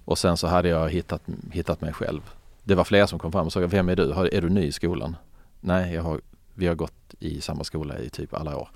Och 0.04 0.18
sen 0.18 0.36
så 0.36 0.46
hade 0.46 0.68
jag 0.68 0.90
hittat, 0.90 1.22
hittat 1.52 1.80
mig 1.80 1.92
själv. 1.92 2.30
Det 2.64 2.74
var 2.74 2.84
flera 2.84 3.06
som 3.06 3.18
kom 3.18 3.32
fram 3.32 3.46
och 3.46 3.52
sa, 3.52 3.60
vem 3.60 3.88
är 3.88 3.96
du? 3.96 4.12
Är 4.12 4.40
du 4.40 4.48
ny 4.48 4.62
i 4.62 4.72
skolan? 4.72 5.16
Nej, 5.60 5.94
jag 5.94 6.02
har, 6.02 6.20
vi 6.54 6.66
har 6.66 6.74
gått 6.74 7.14
i 7.18 7.40
samma 7.40 7.64
skola 7.64 7.98
i 7.98 8.10
typ 8.10 8.34
alla 8.34 8.56
år. 8.56 8.68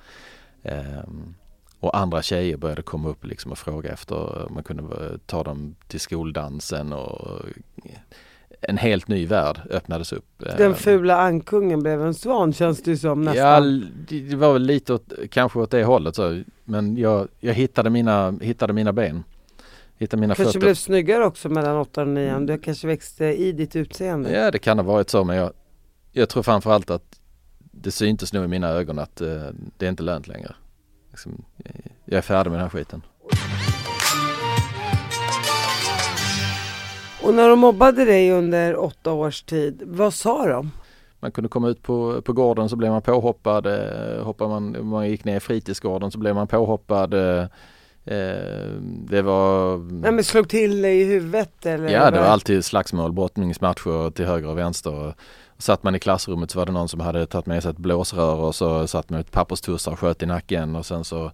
Um, 0.63 1.35
och 1.81 1.97
andra 1.97 2.23
tjejer 2.23 2.57
började 2.57 2.83
komma 2.83 3.09
upp 3.09 3.25
liksom 3.25 3.53
och 3.53 3.59
fråga 3.59 3.93
efter 3.93 4.49
man 4.51 4.63
kunde 4.63 5.19
ta 5.27 5.43
dem 5.43 5.75
till 5.89 6.01
skoldansen 6.01 6.93
och 6.93 7.41
en 8.61 8.77
helt 8.77 9.09
ny 9.09 9.27
värld 9.27 9.61
öppnades 9.71 10.13
upp. 10.13 10.25
Den 10.39 10.75
fula 10.75 11.17
ankungen 11.17 11.83
blev 11.83 12.03
en 12.03 12.15
svan 12.15 12.53
känns 12.53 12.83
det 12.83 12.97
som 12.97 13.23
nästan. 13.23 13.81
Ja, 14.09 14.17
det 14.29 14.37
var 14.37 14.53
väl 14.53 14.63
lite 14.63 14.95
åt, 14.95 15.13
kanske 15.31 15.59
åt 15.59 15.71
det 15.71 15.85
hållet 15.85 16.17
så. 16.17 16.43
Men 16.65 16.97
jag, 16.97 17.29
jag 17.41 17.55
hittade, 17.55 17.91
mina, 17.91 18.31
hittade 18.41 18.73
mina 18.73 18.93
ben. 18.93 19.25
Hittade 19.99 20.21
mina 20.21 20.35
kanske 20.35 20.53
fötter. 20.53 20.61
blev 20.67 20.75
snyggare 20.75 21.25
också 21.25 21.49
mellan 21.49 21.77
8 21.77 22.01
och 22.01 22.09
9. 22.09 22.39
Du 22.39 22.59
kanske 22.59 22.87
växte 22.87 23.25
i 23.25 23.53
ditt 23.53 23.77
utseende. 23.77 24.33
Ja, 24.33 24.51
det 24.51 24.59
kan 24.59 24.79
ha 24.79 24.85
varit 24.85 25.11
så 25.11 25.25
men 25.25 25.37
jag, 25.37 25.53
jag 26.13 26.29
tror 26.29 26.43
framförallt 26.43 26.91
att 26.91 27.21
det 27.59 27.91
syntes 27.91 28.33
nog 28.33 28.45
i 28.45 28.49
mina 28.49 28.69
ögon 28.69 28.99
att 28.99 29.21
uh, 29.21 29.43
det 29.77 29.87
är 29.87 29.91
inte 29.91 30.03
lönt 30.03 30.29
längre. 30.29 30.55
Liksom, 31.19 31.45
jag 32.05 32.19
är 32.19 32.23
färdig 32.23 32.51
med 32.51 32.59
den 32.59 32.63
här 32.63 32.71
skiten. 32.71 33.03
Och 37.23 37.35
när 37.35 37.49
de 37.49 37.59
mobbade 37.59 38.05
dig 38.05 38.31
under 38.31 38.77
åtta 38.77 39.13
års 39.13 39.43
tid, 39.43 39.83
vad 39.87 40.15
sa 40.15 40.47
de? 40.47 40.71
Man 41.21 41.33
kunde 41.33 41.49
komma 41.49 41.69
ut 41.69 41.83
på, 41.83 42.23
på 42.23 42.33
gården 42.33 42.69
så 42.69 42.77
blev 42.77 42.93
man 42.93 43.03
påhoppad. 43.03 43.67
Eh, 43.67 44.25
hoppar 44.25 44.49
man, 44.49 44.89
man 44.89 45.09
gick 45.09 45.25
ner 45.25 45.37
i 45.37 45.41
fritidsgården 45.41 46.11
så 46.11 46.19
blev 46.19 46.35
man 46.35 46.47
påhoppad. 46.47 47.15
Eh, 47.15 47.47
eh 48.05 48.73
det 48.83 49.23
var... 49.23 49.79
Nej 49.79 50.13
men 50.13 50.25
slog 50.25 50.49
till 50.49 50.83
dig 50.83 51.01
i 51.01 51.05
huvudet 51.05 51.67
eller? 51.67 51.89
Ja 51.89 52.11
det 52.11 52.21
var 52.21 52.27
alltid 52.27 52.65
slagsmål, 52.65 53.13
brottningsmatcher 53.13 54.11
till 54.11 54.27
höger 54.27 54.49
och 54.49 54.59
vänster. 54.59 55.15
Satt 55.59 55.83
man 55.83 55.95
i 55.95 55.99
klassrummet 55.99 56.51
så 56.51 56.59
var 56.59 56.67
det 56.67 56.73
någon 56.73 56.89
som 56.89 57.01
hade 57.01 57.27
tagit 57.27 57.47
med 57.47 57.63
sig 57.63 57.71
ett 57.71 57.77
blåsrör 57.77 58.37
och 58.37 58.55
så 58.55 58.87
satt 58.87 59.11
man 59.11 59.21
ett 59.21 59.31
papperstussar 59.31 59.93
och 59.93 59.99
sköt 59.99 60.23
i 60.23 60.27
nacken 60.27 60.77
och 60.77 60.87
sen 60.87 61.05
så 61.05 61.31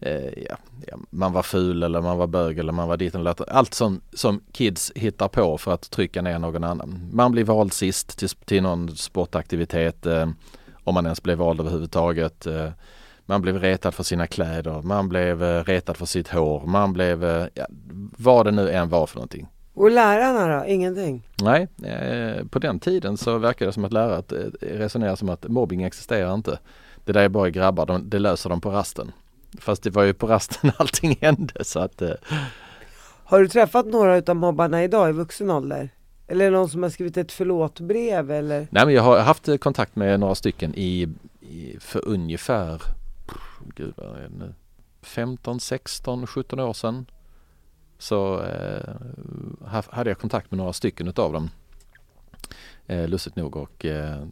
eh, 0.00 0.42
ja, 0.48 0.56
ja, 0.86 0.96
man 1.10 1.32
var 1.32 1.42
ful 1.42 1.82
eller 1.82 2.00
man 2.00 2.18
var 2.18 2.26
bög 2.26 2.58
eller 2.58 2.72
man 2.72 2.88
var 2.88 2.96
dit 2.96 3.14
eller 3.14 3.50
Allt 3.52 3.74
som, 3.74 4.00
som 4.12 4.40
kids 4.52 4.92
hittar 4.94 5.28
på 5.28 5.58
för 5.58 5.72
att 5.72 5.90
trycka 5.90 6.22
ner 6.22 6.38
någon 6.38 6.64
annan. 6.64 7.10
Man 7.12 7.32
blir 7.32 7.44
vald 7.44 7.72
sist 7.72 8.18
till, 8.18 8.28
till 8.28 8.62
någon 8.62 8.96
sportaktivitet 8.96 10.06
eh, 10.06 10.28
om 10.84 10.94
man 10.94 11.06
ens 11.06 11.22
blev 11.22 11.38
vald 11.38 11.60
överhuvudtaget. 11.60 12.46
Eh, 12.46 12.70
man 13.26 13.42
blev 13.42 13.58
retad 13.58 13.94
för 13.94 14.02
sina 14.02 14.26
kläder, 14.26 14.82
man 14.82 15.08
blev 15.08 15.42
eh, 15.42 15.64
retad 15.64 15.96
för 15.96 16.06
sitt 16.06 16.28
hår, 16.28 16.66
man 16.66 16.92
blev, 16.92 17.24
eh, 17.24 17.46
ja, 17.54 17.66
vad 18.18 18.46
det 18.46 18.50
nu 18.50 18.70
än 18.70 18.88
var 18.88 19.06
för 19.06 19.16
någonting. 19.16 19.46
Och 19.74 19.90
lärarna 19.90 20.58
då? 20.58 20.66
Ingenting? 20.66 21.28
Nej, 21.42 21.68
eh, 21.82 22.46
på 22.46 22.58
den 22.58 22.80
tiden 22.80 23.16
så 23.16 23.38
verkade 23.38 23.68
det 23.68 23.72
som 23.72 23.84
att 23.84 23.92
lärare 23.92 24.22
eh, 24.60 24.66
resonerar 24.66 25.16
som 25.16 25.28
att 25.28 25.48
mobbing 25.48 25.82
existerar 25.82 26.34
inte. 26.34 26.58
Det 27.04 27.12
där 27.12 27.22
är 27.22 27.28
bara 27.28 27.50
grabbar, 27.50 27.86
de, 27.86 28.10
det 28.10 28.18
löser 28.18 28.50
de 28.50 28.60
på 28.60 28.70
rasten. 28.70 29.12
Fast 29.58 29.82
det 29.82 29.90
var 29.90 30.02
ju 30.02 30.14
på 30.14 30.26
rasten 30.26 30.72
allting 30.76 31.18
hände 31.20 31.64
så 31.64 31.80
att... 31.80 32.02
Eh. 32.02 32.14
Har 33.24 33.40
du 33.40 33.48
träffat 33.48 33.86
några 33.86 34.16
utav 34.16 34.36
mobbarna 34.36 34.84
idag 34.84 35.08
i 35.08 35.12
vuxen 35.12 35.50
ålder? 35.50 35.88
Eller 36.26 36.50
någon 36.50 36.68
som 36.68 36.82
har 36.82 36.90
skrivit 36.90 37.16
ett 37.16 37.32
förlåtbrev 37.32 38.30
eller? 38.30 38.68
Nej 38.70 38.84
men 38.86 38.94
jag 38.94 39.02
har 39.02 39.18
haft 39.18 39.60
kontakt 39.60 39.96
med 39.96 40.20
några 40.20 40.34
stycken 40.34 40.74
i, 40.74 41.08
i 41.40 41.76
för 41.80 42.08
ungefär, 42.08 42.82
gud 43.74 43.94
vad 43.96 44.06
är 44.06 44.22
det 44.22 44.38
nu, 44.38 44.54
15, 45.02 45.60
16, 45.60 46.26
17 46.26 46.60
år 46.60 46.72
sedan 46.72 47.06
så 48.04 48.42
eh, 48.42 48.94
hade 49.90 50.10
jag 50.10 50.18
kontakt 50.18 50.50
med 50.50 50.58
några 50.58 50.72
stycken 50.72 51.08
utav 51.08 51.32
dem. 51.32 51.50
Eh, 52.86 53.08
lustigt 53.08 53.36
nog 53.36 53.56
och, 53.56 53.84
eh, 53.84 54.22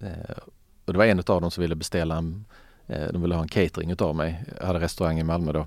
eh 0.00 0.38
och 0.84 0.92
det 0.92 0.98
var 0.98 1.04
en 1.04 1.18
utav 1.18 1.40
dem 1.40 1.50
som 1.50 1.62
ville 1.62 1.74
beställa 1.74 2.16
en, 2.16 2.44
eh, 2.86 3.12
de 3.12 3.22
ville 3.22 3.34
ha 3.34 3.42
en 3.42 3.48
catering 3.48 3.90
utav 3.90 4.16
mig. 4.16 4.44
Jag 4.58 4.66
hade 4.66 4.80
restaurang 4.80 5.18
i 5.18 5.22
Malmö 5.22 5.52
då 5.52 5.66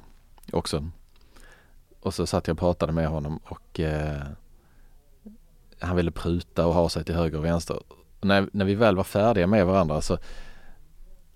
också. 0.51 0.89
Och 1.99 2.13
så 2.13 2.27
satt 2.27 2.47
jag 2.47 2.55
och 2.55 2.59
pratade 2.59 2.93
med 2.93 3.07
honom 3.07 3.39
och 3.43 3.79
eh, 3.79 4.21
han 5.79 5.95
ville 5.95 6.11
pruta 6.11 6.67
och 6.67 6.73
ha 6.73 6.89
sig 6.89 7.03
till 7.03 7.15
höger 7.15 7.37
och 7.37 7.45
vänster. 7.45 7.79
Och 8.19 8.27
när, 8.27 8.49
när 8.51 8.65
vi 8.65 8.75
väl 8.75 8.95
var 8.95 9.03
färdiga 9.03 9.47
med 9.47 9.65
varandra 9.65 10.01
så, 10.01 10.17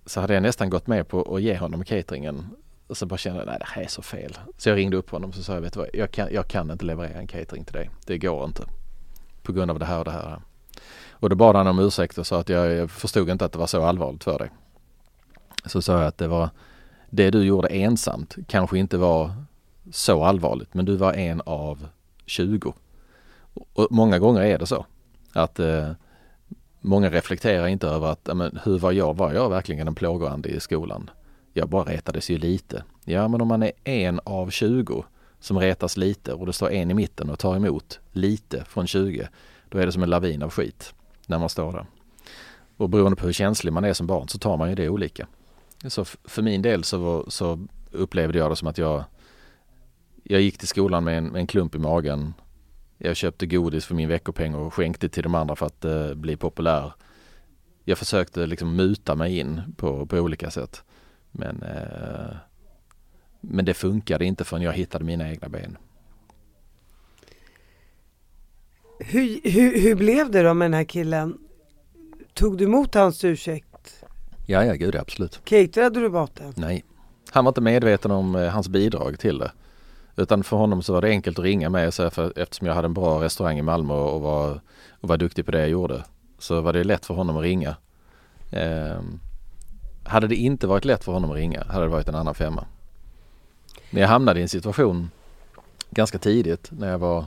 så 0.06 0.22
hade 0.22 0.34
jag 0.34 0.44
nästan 0.44 0.70
gått 0.70 0.88
med 0.88 1.08
på 1.08 1.36
att 1.36 1.42
ge 1.42 1.58
honom 1.58 1.84
cateringen 1.84 2.48
och 2.92 2.98
så 2.98 3.06
bara 3.06 3.18
kände 3.18 3.40
jag, 3.40 3.48
nej 3.48 3.58
det 3.60 3.66
här 3.68 3.82
är 3.82 3.88
så 3.88 4.02
fel. 4.02 4.38
Så 4.58 4.70
jag 4.70 4.78
ringde 4.78 4.98
upp 4.98 5.10
honom 5.10 5.30
och 5.30 5.36
så 5.36 5.44
sa 5.44 5.54
jag, 5.54 5.62
vet 5.62 5.74
du 5.74 5.80
vad, 5.80 5.90
jag 5.94 6.12
kan, 6.12 6.28
jag 6.34 6.48
kan 6.48 6.72
inte 6.72 6.86
leverera 6.86 7.20
en 7.20 7.28
catering 7.28 7.64
till 7.64 7.74
dig. 7.74 7.90
Det 8.06 8.18
går 8.18 8.46
inte. 8.46 8.64
På 9.44 9.52
grund 9.52 9.72
av 9.72 9.80
det 9.80 9.86
här 9.86 10.00
och 10.00 10.06
det 10.06 10.12
här. 10.12 10.42
Och 11.10 11.30
då 11.30 11.36
bad 11.36 11.56
han 11.56 11.68
om 11.68 11.80
ursäkt 11.80 12.18
och 12.18 12.28
sa 12.28 12.40
att 12.40 12.50
jag, 12.50 12.92
förstod 12.92 13.30
inte 13.30 13.46
att 13.46 13.52
det 13.52 13.60
var 13.60 13.68
så 13.68 13.84
allvarligt 13.84 14.24
för 14.24 14.40
dig. 14.40 14.52
Så 15.66 15.82
sa 15.82 15.98
jag 15.98 16.08
att 16.08 16.18
det 16.18 16.28
var, 16.28 16.50
det 17.10 17.32
du 17.32 17.44
gjorde 17.44 17.68
ensamt 17.68 18.36
kanske 18.48 18.78
inte 18.78 18.98
var 18.98 19.32
så 19.92 20.24
allvarligt 20.24 20.74
men 20.74 20.86
du 20.86 20.96
var 20.96 21.14
en 21.14 21.42
av 21.46 21.88
20. 22.26 22.74
Och 23.54 23.88
många 23.92 24.20
gånger 24.20 24.42
är 24.42 24.58
det 24.58 24.66
så. 24.66 24.86
Att 25.34 25.60
eh, 25.60 25.92
många 26.80 27.10
reflekterar 27.10 27.68
inte 27.68 27.88
över 27.88 28.08
att, 28.08 28.30
men, 28.34 28.60
hur 28.64 28.80
var 28.80 28.92
jag? 28.92 29.18
Var 29.18 29.34
jag 29.34 29.50
verkligen 29.50 29.88
en 29.88 29.96
plågoande 29.96 30.50
i 30.50 30.60
skolan? 30.60 31.10
Jag 31.54 31.70
bara 31.70 31.84
retades 31.84 32.30
ju 32.30 32.38
lite. 32.38 32.84
Ja 33.06 33.28
men 33.28 33.42
om 33.42 33.48
man 33.48 33.64
är 33.64 33.72
en 33.84 34.20
av 34.24 34.50
20 34.50 35.06
som 35.40 35.60
retas 35.60 35.98
lite 35.98 36.34
och 36.34 36.46
det 36.46 36.54
står 36.54 36.72
en 36.72 36.92
i 36.92 36.94
mitten 36.94 37.30
och 37.30 37.40
tar 37.40 37.56
emot 37.56 38.00
lite 38.12 38.66
från 38.66 38.88
20 38.88 39.28
då 39.70 39.78
är 39.78 39.86
det 39.86 39.92
som 39.92 40.04
en 40.04 40.10
lavin 40.10 40.44
av 40.44 40.50
skit 40.50 40.94
när 41.26 41.40
man 41.40 41.50
står 41.50 41.72
där. 41.72 41.86
Och 42.78 42.90
beroende 42.90 43.16
på 43.16 43.26
hur 43.26 43.34
känslig 43.34 43.74
man 43.74 43.84
är 43.84 43.94
som 43.94 44.08
barn 44.08 44.28
så 44.28 44.40
tar 44.40 44.58
man 44.58 44.70
ju 44.70 44.76
det 44.76 44.90
olika. 44.90 45.28
Så 45.88 46.06
för 46.06 46.42
min 46.42 46.62
del 46.62 46.84
så, 46.84 47.26
så 47.28 47.68
upplevde 47.92 48.38
jag 48.38 48.52
det 48.52 48.56
som 48.56 48.68
att 48.68 48.78
jag 48.78 49.04
jag 50.24 50.42
gick 50.42 50.58
till 50.58 50.68
skolan 50.68 51.04
med 51.04 51.18
en, 51.18 51.26
med 51.26 51.40
en 51.40 51.48
klump 51.48 51.76
i 51.76 51.80
magen. 51.80 52.34
Jag 52.98 53.16
köpte 53.16 53.46
godis 53.46 53.86
för 53.86 53.96
min 53.96 54.10
veckopeng 54.10 54.56
och 54.56 54.74
skänkte 54.74 55.10
till 55.10 55.24
de 55.24 55.36
andra 55.36 55.56
för 55.56 55.66
att 55.66 55.86
eh, 55.86 56.14
bli 56.14 56.36
populär. 56.36 56.94
Jag 57.84 57.98
försökte 57.98 58.46
liksom 58.46 58.76
muta 58.76 59.16
mig 59.16 59.40
in 59.40 59.62
på, 59.78 60.06
på 60.06 60.18
olika 60.18 60.52
sätt. 60.52 60.84
Men, 61.32 61.64
eh, 61.64 62.36
men 63.42 63.66
det 63.66 63.74
funkade 63.74 64.26
inte 64.26 64.44
förrän 64.44 64.64
jag 64.64 64.74
hittade 64.74 65.06
mina 65.06 65.30
egna 65.30 65.50
ben. 65.50 65.78
Hur, 69.00 69.40
hur, 69.44 69.82
hur 69.82 69.96
blev 69.96 70.32
det 70.32 70.44
då 70.44 70.54
med 70.54 70.66
den 70.66 70.74
här 70.74 70.84
killen? 70.84 71.38
Tog 72.34 72.58
du 72.58 72.64
emot 72.64 72.96
hans 72.96 73.24
ursäkt? 73.24 74.04
Ja, 74.46 74.66
ja 74.66 74.74
gud 74.74 74.96
absolut. 74.96 75.42
Caterade 75.46 76.00
du 76.00 76.10
maten? 76.10 76.54
Nej. 76.58 76.84
Han 77.30 77.46
var 77.46 77.50
inte 77.50 77.62
medveten 77.62 78.12
om 78.12 78.36
eh, 78.36 78.50
hans 78.50 78.70
bidrag 78.70 79.20
till 79.20 79.38
det. 79.38 79.52
Utan 80.16 80.44
för 80.44 80.58
honom 80.58 80.82
så 80.84 80.94
var 80.94 81.02
det 81.02 81.10
enkelt 81.10 81.40
att 81.40 81.46
ringa 81.46 81.70
mig 81.70 81.92
så 81.92 82.10
för, 82.10 82.40
eftersom 82.40 82.68
jag 82.68 82.76
hade 82.76 82.86
en 82.86 82.94
bra 82.94 83.24
restaurang 83.24 83.60
i 83.60 83.62
Malmö 83.62 83.94
och 83.94 84.22
var, 84.22 84.62
och 84.90 85.10
var 85.10 85.18
duktig 85.18 85.46
på 85.46 85.52
det 85.52 85.60
jag 85.60 85.70
gjorde. 85.70 86.04
så 86.40 86.62
var 86.62 86.74
det 86.74 86.84
lätt 86.84 87.06
för 87.06 87.14
honom 87.14 87.38
att 87.38 87.44
ringa. 87.44 87.76
Eh, 88.52 89.02
hade 90.12 90.28
det 90.28 90.36
inte 90.36 90.68
varit 90.68 90.86
lätt 90.86 91.04
för 91.04 91.12
honom 91.12 91.32
att 91.32 91.36
ringa 91.36 91.64
hade 91.64 91.86
det 91.86 91.90
varit 91.90 92.08
en 92.08 92.16
annan 92.16 92.36
femma. 92.36 92.66
Men 93.90 94.02
jag 94.02 94.10
hamnade 94.10 94.40
i 94.40 94.44
en 94.44 94.50
situation 94.50 95.10
ganska 95.90 96.18
tidigt 96.18 96.70
när 96.72 96.90
jag 96.90 97.00
var 97.00 97.26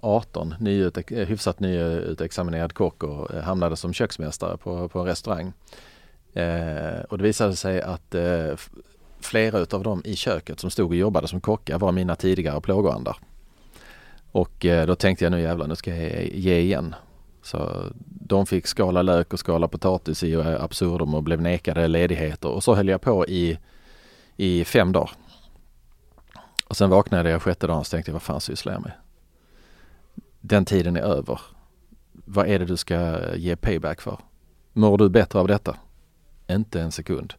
18, 0.00 0.54
nyutek, 0.60 1.10
eh, 1.10 1.26
hyfsat 1.26 1.60
nyutexaminerad 1.60 2.72
kock 2.74 3.02
och 3.02 3.34
eh, 3.34 3.42
hamnade 3.42 3.76
som 3.76 3.92
köksmästare 3.92 4.56
på, 4.56 4.88
på 4.88 5.00
en 5.00 5.06
restaurang. 5.06 5.52
Eh, 6.32 7.00
och 7.08 7.18
det 7.18 7.24
visade 7.24 7.56
sig 7.56 7.82
att 7.82 8.14
eh, 8.14 8.56
flera 9.20 9.58
utav 9.58 9.82
dem 9.82 10.02
i 10.04 10.16
köket 10.16 10.60
som 10.60 10.70
stod 10.70 10.90
och 10.90 10.96
jobbade 10.96 11.28
som 11.28 11.40
kockar 11.40 11.78
var 11.78 11.92
mina 11.92 12.16
tidigare 12.16 12.60
plågoandar. 12.60 13.16
Och 14.32 14.66
eh, 14.66 14.86
då 14.86 14.94
tänkte 14.94 15.24
jag 15.24 15.30
nu 15.30 15.40
jävlar, 15.40 15.66
nu 15.66 15.76
ska 15.76 15.96
jag 15.96 16.26
ge 16.26 16.58
igen. 16.58 16.94
Så 17.48 17.84
de 18.04 18.46
fick 18.46 18.66
skala 18.66 19.02
lök 19.02 19.32
och 19.32 19.38
skala 19.38 19.68
potatis 19.68 20.22
i 20.22 20.32
eh, 20.32 20.62
absurdum 20.64 21.14
och 21.14 21.22
blev 21.22 21.42
nekade 21.42 21.88
ledigheter 21.88 22.48
och 22.48 22.64
så 22.64 22.74
höll 22.74 22.88
jag 22.88 23.00
på 23.00 23.26
i, 23.26 23.58
i 24.36 24.64
fem 24.64 24.92
dagar. 24.92 25.10
Och 26.66 26.76
sen 26.76 26.90
vaknade 26.90 27.30
jag 27.30 27.42
sjätte 27.42 27.66
dagen 27.66 27.78
och 27.78 27.86
tänkte 27.86 28.12
vad 28.12 28.22
fan 28.22 28.40
sysslar 28.40 28.72
jag 28.72 28.82
med? 28.82 28.92
Den 30.40 30.64
tiden 30.64 30.96
är 30.96 31.00
över. 31.00 31.40
Vad 32.12 32.48
är 32.48 32.58
det 32.58 32.64
du 32.64 32.76
ska 32.76 33.18
ge 33.34 33.56
payback 33.56 34.00
för? 34.00 34.18
Mår 34.72 34.98
du 34.98 35.08
bättre 35.08 35.38
av 35.38 35.48
detta? 35.48 35.76
Inte 36.48 36.80
en 36.80 36.92
sekund. 36.92 37.34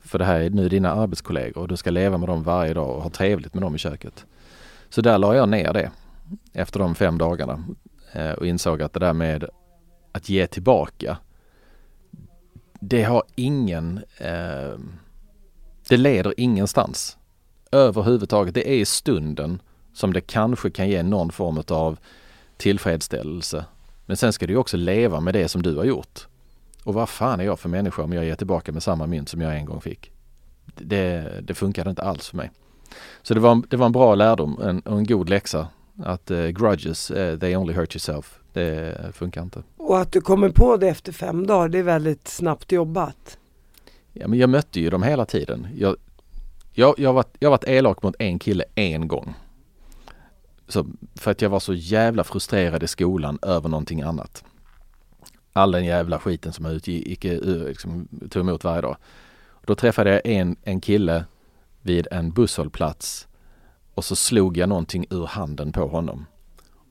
För 0.00 0.18
det 0.18 0.24
här 0.24 0.40
är 0.40 0.50
nu 0.50 0.68
dina 0.68 0.92
arbetskollegor 0.92 1.62
och 1.62 1.68
du 1.68 1.76
ska 1.76 1.90
leva 1.90 2.18
med 2.18 2.28
dem 2.28 2.42
varje 2.42 2.74
dag 2.74 2.96
och 2.96 3.02
ha 3.02 3.10
trevligt 3.10 3.54
med 3.54 3.62
dem 3.62 3.74
i 3.74 3.78
köket. 3.78 4.26
Så 4.88 5.00
där 5.00 5.18
la 5.18 5.34
jag 5.34 5.48
ner 5.48 5.72
det 5.72 5.90
efter 6.52 6.78
de 6.78 6.94
fem 6.94 7.18
dagarna 7.18 7.64
Eh, 8.12 8.30
och 8.30 8.46
insåg 8.46 8.82
att 8.82 8.92
det 8.92 9.00
där 9.00 9.12
med 9.12 9.44
att 10.12 10.28
ge 10.28 10.46
tillbaka 10.46 11.18
det 12.80 13.02
har 13.02 13.22
ingen, 13.34 14.00
eh, 14.18 14.78
det 15.88 15.96
leder 15.96 16.34
ingenstans 16.36 17.16
överhuvudtaget. 17.72 18.54
Det 18.54 18.70
är 18.70 18.76
i 18.76 18.84
stunden 18.84 19.62
som 19.92 20.12
det 20.12 20.20
kanske 20.20 20.70
kan 20.70 20.88
ge 20.88 21.02
någon 21.02 21.30
form 21.30 21.62
av 21.68 21.98
tillfredsställelse. 22.56 23.64
Men 24.06 24.16
sen 24.16 24.32
ska 24.32 24.46
du 24.46 24.56
också 24.56 24.76
leva 24.76 25.20
med 25.20 25.34
det 25.34 25.48
som 25.48 25.62
du 25.62 25.76
har 25.76 25.84
gjort. 25.84 26.26
Och 26.84 26.94
vad 26.94 27.08
fan 27.08 27.40
är 27.40 27.44
jag 27.44 27.58
för 27.58 27.68
människa 27.68 28.02
om 28.02 28.12
jag 28.12 28.24
ger 28.24 28.34
tillbaka 28.34 28.72
med 28.72 28.82
samma 28.82 29.06
mynt 29.06 29.28
som 29.28 29.40
jag 29.40 29.56
en 29.56 29.64
gång 29.64 29.80
fick? 29.80 30.10
Det, 30.74 31.40
det 31.42 31.54
funkade 31.54 31.90
inte 31.90 32.02
alls 32.02 32.28
för 32.28 32.36
mig. 32.36 32.50
Så 33.22 33.34
det 33.34 33.40
var, 33.40 33.52
en, 33.52 33.64
det 33.70 33.76
var 33.76 33.86
en 33.86 33.92
bra 33.92 34.14
lärdom 34.14 34.60
en, 34.62 34.80
och 34.80 34.98
en 34.98 35.06
god 35.06 35.28
läxa 35.28 35.68
att 35.98 36.30
uh, 36.30 36.48
grudges, 36.48 37.10
uh, 37.10 37.38
they 37.38 37.56
only 37.56 37.74
hurt 37.74 37.94
yourself. 37.94 38.38
Det 38.52 38.96
funkar 39.14 39.42
inte. 39.42 39.62
Och 39.76 40.00
att 40.00 40.12
du 40.12 40.20
kommer 40.20 40.50
på 40.50 40.76
det 40.76 40.88
efter 40.88 41.12
fem 41.12 41.46
dagar, 41.46 41.68
det 41.68 41.78
är 41.78 41.82
väldigt 41.82 42.28
snabbt 42.28 42.72
jobbat. 42.72 43.38
Ja, 44.12 44.28
men 44.28 44.38
jag 44.38 44.50
mötte 44.50 44.80
ju 44.80 44.90
dem 44.90 45.02
hela 45.02 45.24
tiden. 45.24 45.68
Jag, 45.76 45.96
jag, 46.72 46.94
jag, 46.98 47.12
var, 47.12 47.24
jag 47.38 47.50
varit 47.50 47.64
elak 47.68 48.02
mot 48.02 48.14
en 48.18 48.38
kille 48.38 48.64
en 48.74 49.08
gång. 49.08 49.34
Så, 50.68 50.86
för 51.14 51.30
att 51.30 51.42
jag 51.42 51.50
var 51.50 51.60
så 51.60 51.74
jävla 51.74 52.24
frustrerad 52.24 52.82
i 52.82 52.86
skolan 52.86 53.38
över 53.42 53.68
någonting 53.68 54.02
annat. 54.02 54.44
All 55.52 55.72
den 55.72 55.84
jävla 55.84 56.18
skiten 56.18 56.52
som 56.52 56.64
jag 56.64 56.74
utgick, 56.74 57.24
liksom, 57.24 58.08
tog 58.30 58.40
emot 58.40 58.64
varje 58.64 58.80
dag. 58.80 58.96
Då 59.64 59.74
träffade 59.74 60.10
jag 60.10 60.20
en, 60.24 60.56
en 60.62 60.80
kille 60.80 61.24
vid 61.82 62.08
en 62.10 62.30
busshållplats 62.30 63.28
och 63.96 64.04
så 64.04 64.16
slog 64.16 64.56
jag 64.56 64.68
någonting 64.68 65.06
ur 65.10 65.26
handen 65.26 65.72
på 65.72 65.86
honom. 65.86 66.26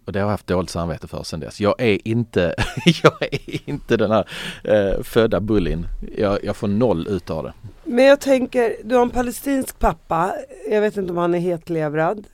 Och 0.06 0.12
det 0.12 0.20
har 0.20 0.26
jag 0.26 0.32
haft 0.32 0.48
dåligt 0.48 0.70
samvete 0.70 1.08
för 1.08 1.24
sedan 1.24 1.40
dess. 1.40 1.62
Jag 1.62 1.82
är 1.82 2.08
inte, 2.08 2.56
jag 3.04 3.22
är 3.22 3.70
inte 3.70 3.98
den 3.98 4.12
här 4.12 4.28
eh, 4.64 5.04
födda 5.04 5.40
bullin. 5.40 5.88
Jag, 6.18 6.44
jag 6.44 6.56
får 6.56 6.68
noll 6.68 7.08
utav 7.08 7.44
det. 7.44 7.54
Men 7.84 8.06
jag 8.06 8.20
tänker, 8.20 8.76
du 8.84 8.96
har 8.96 9.02
en 9.02 9.10
palestinsk 9.10 9.80
pappa. 9.80 10.36
Jag 10.70 10.82
vet 10.82 10.98
inte 10.98 11.12
om 11.12 11.18
han 11.18 11.36
är 11.36 11.40
hetlevrad. 11.40 12.26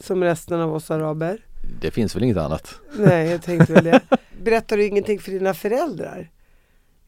Som 0.00 0.24
resten 0.24 0.60
av 0.60 0.74
oss 0.74 0.90
araber. 0.90 1.38
Det 1.80 1.90
finns 1.90 2.16
väl 2.16 2.24
inget 2.24 2.36
annat? 2.36 2.74
Nej, 2.96 3.30
jag 3.30 3.42
tänkte 3.42 3.72
väl 3.72 3.84
det. 3.84 4.00
Berättar 4.42 4.76
du 4.76 4.86
ingenting 4.86 5.18
för 5.18 5.30
dina 5.30 5.54
föräldrar? 5.54 6.30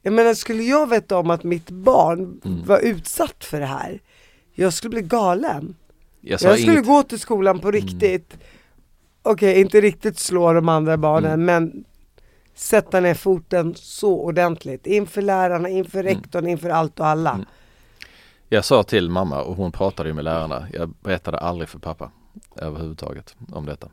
Jag 0.02 0.12
menar, 0.12 0.34
skulle 0.34 0.62
jag 0.62 0.90
veta 0.90 1.18
om 1.18 1.30
att 1.30 1.44
mitt 1.44 1.70
barn 1.70 2.40
mm. 2.44 2.64
var 2.64 2.78
utsatt 2.78 3.44
för 3.44 3.60
det 3.60 3.66
här, 3.66 4.00
jag 4.54 4.72
skulle 4.72 4.90
bli 4.90 5.02
galen. 5.02 5.74
Jag, 6.28 6.42
jag 6.42 6.58
skulle 6.58 6.72
inget... 6.72 6.86
gå 6.86 7.02
till 7.02 7.20
skolan 7.20 7.58
på 7.58 7.68
mm. 7.68 7.80
riktigt. 7.80 8.34
Mm. 8.34 8.46
Okej, 9.22 9.50
okay, 9.50 9.60
inte 9.60 9.80
riktigt 9.80 10.18
slå 10.18 10.52
de 10.52 10.68
andra 10.68 10.96
barnen, 10.96 11.32
mm. 11.32 11.44
men 11.44 11.84
sätta 12.54 13.00
ner 13.00 13.14
foten 13.14 13.74
så 13.74 14.20
ordentligt. 14.20 14.86
Inför 14.86 15.22
lärarna, 15.22 15.68
inför 15.68 16.00
mm. 16.00 16.14
rektorn, 16.14 16.46
inför 16.46 16.70
allt 16.70 17.00
och 17.00 17.06
alla. 17.06 17.30
Mm. 17.30 17.46
Jag 18.48 18.64
sa 18.64 18.82
till 18.82 19.10
mamma 19.10 19.42
och 19.42 19.56
hon 19.56 19.72
pratade 19.72 20.14
med 20.14 20.24
lärarna. 20.24 20.66
Jag 20.72 20.94
berättade 21.00 21.38
aldrig 21.38 21.68
för 21.68 21.78
pappa 21.78 22.10
överhuvudtaget 22.56 23.36
om 23.52 23.66
detta. 23.66 23.88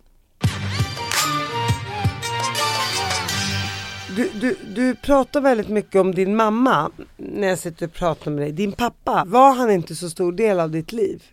Du, 4.16 4.30
du, 4.34 4.58
du 4.76 4.96
pratar 4.96 5.42
väldigt 5.42 5.70
mycket 5.70 6.02
om 6.02 6.16
din 6.16 6.36
mamma 6.36 6.92
när 7.18 7.48
jag 7.48 7.60
sitter 7.60 7.86
och 7.86 7.94
pratar 7.94 8.32
med 8.32 8.44
dig. 8.44 8.52
Din 8.52 8.72
pappa, 8.72 9.24
var 9.28 9.54
han 9.54 9.72
inte 9.72 9.96
så 9.96 10.10
stor 10.10 10.32
del 10.32 10.60
av 10.60 10.72
ditt 10.72 10.92
liv? 10.92 11.24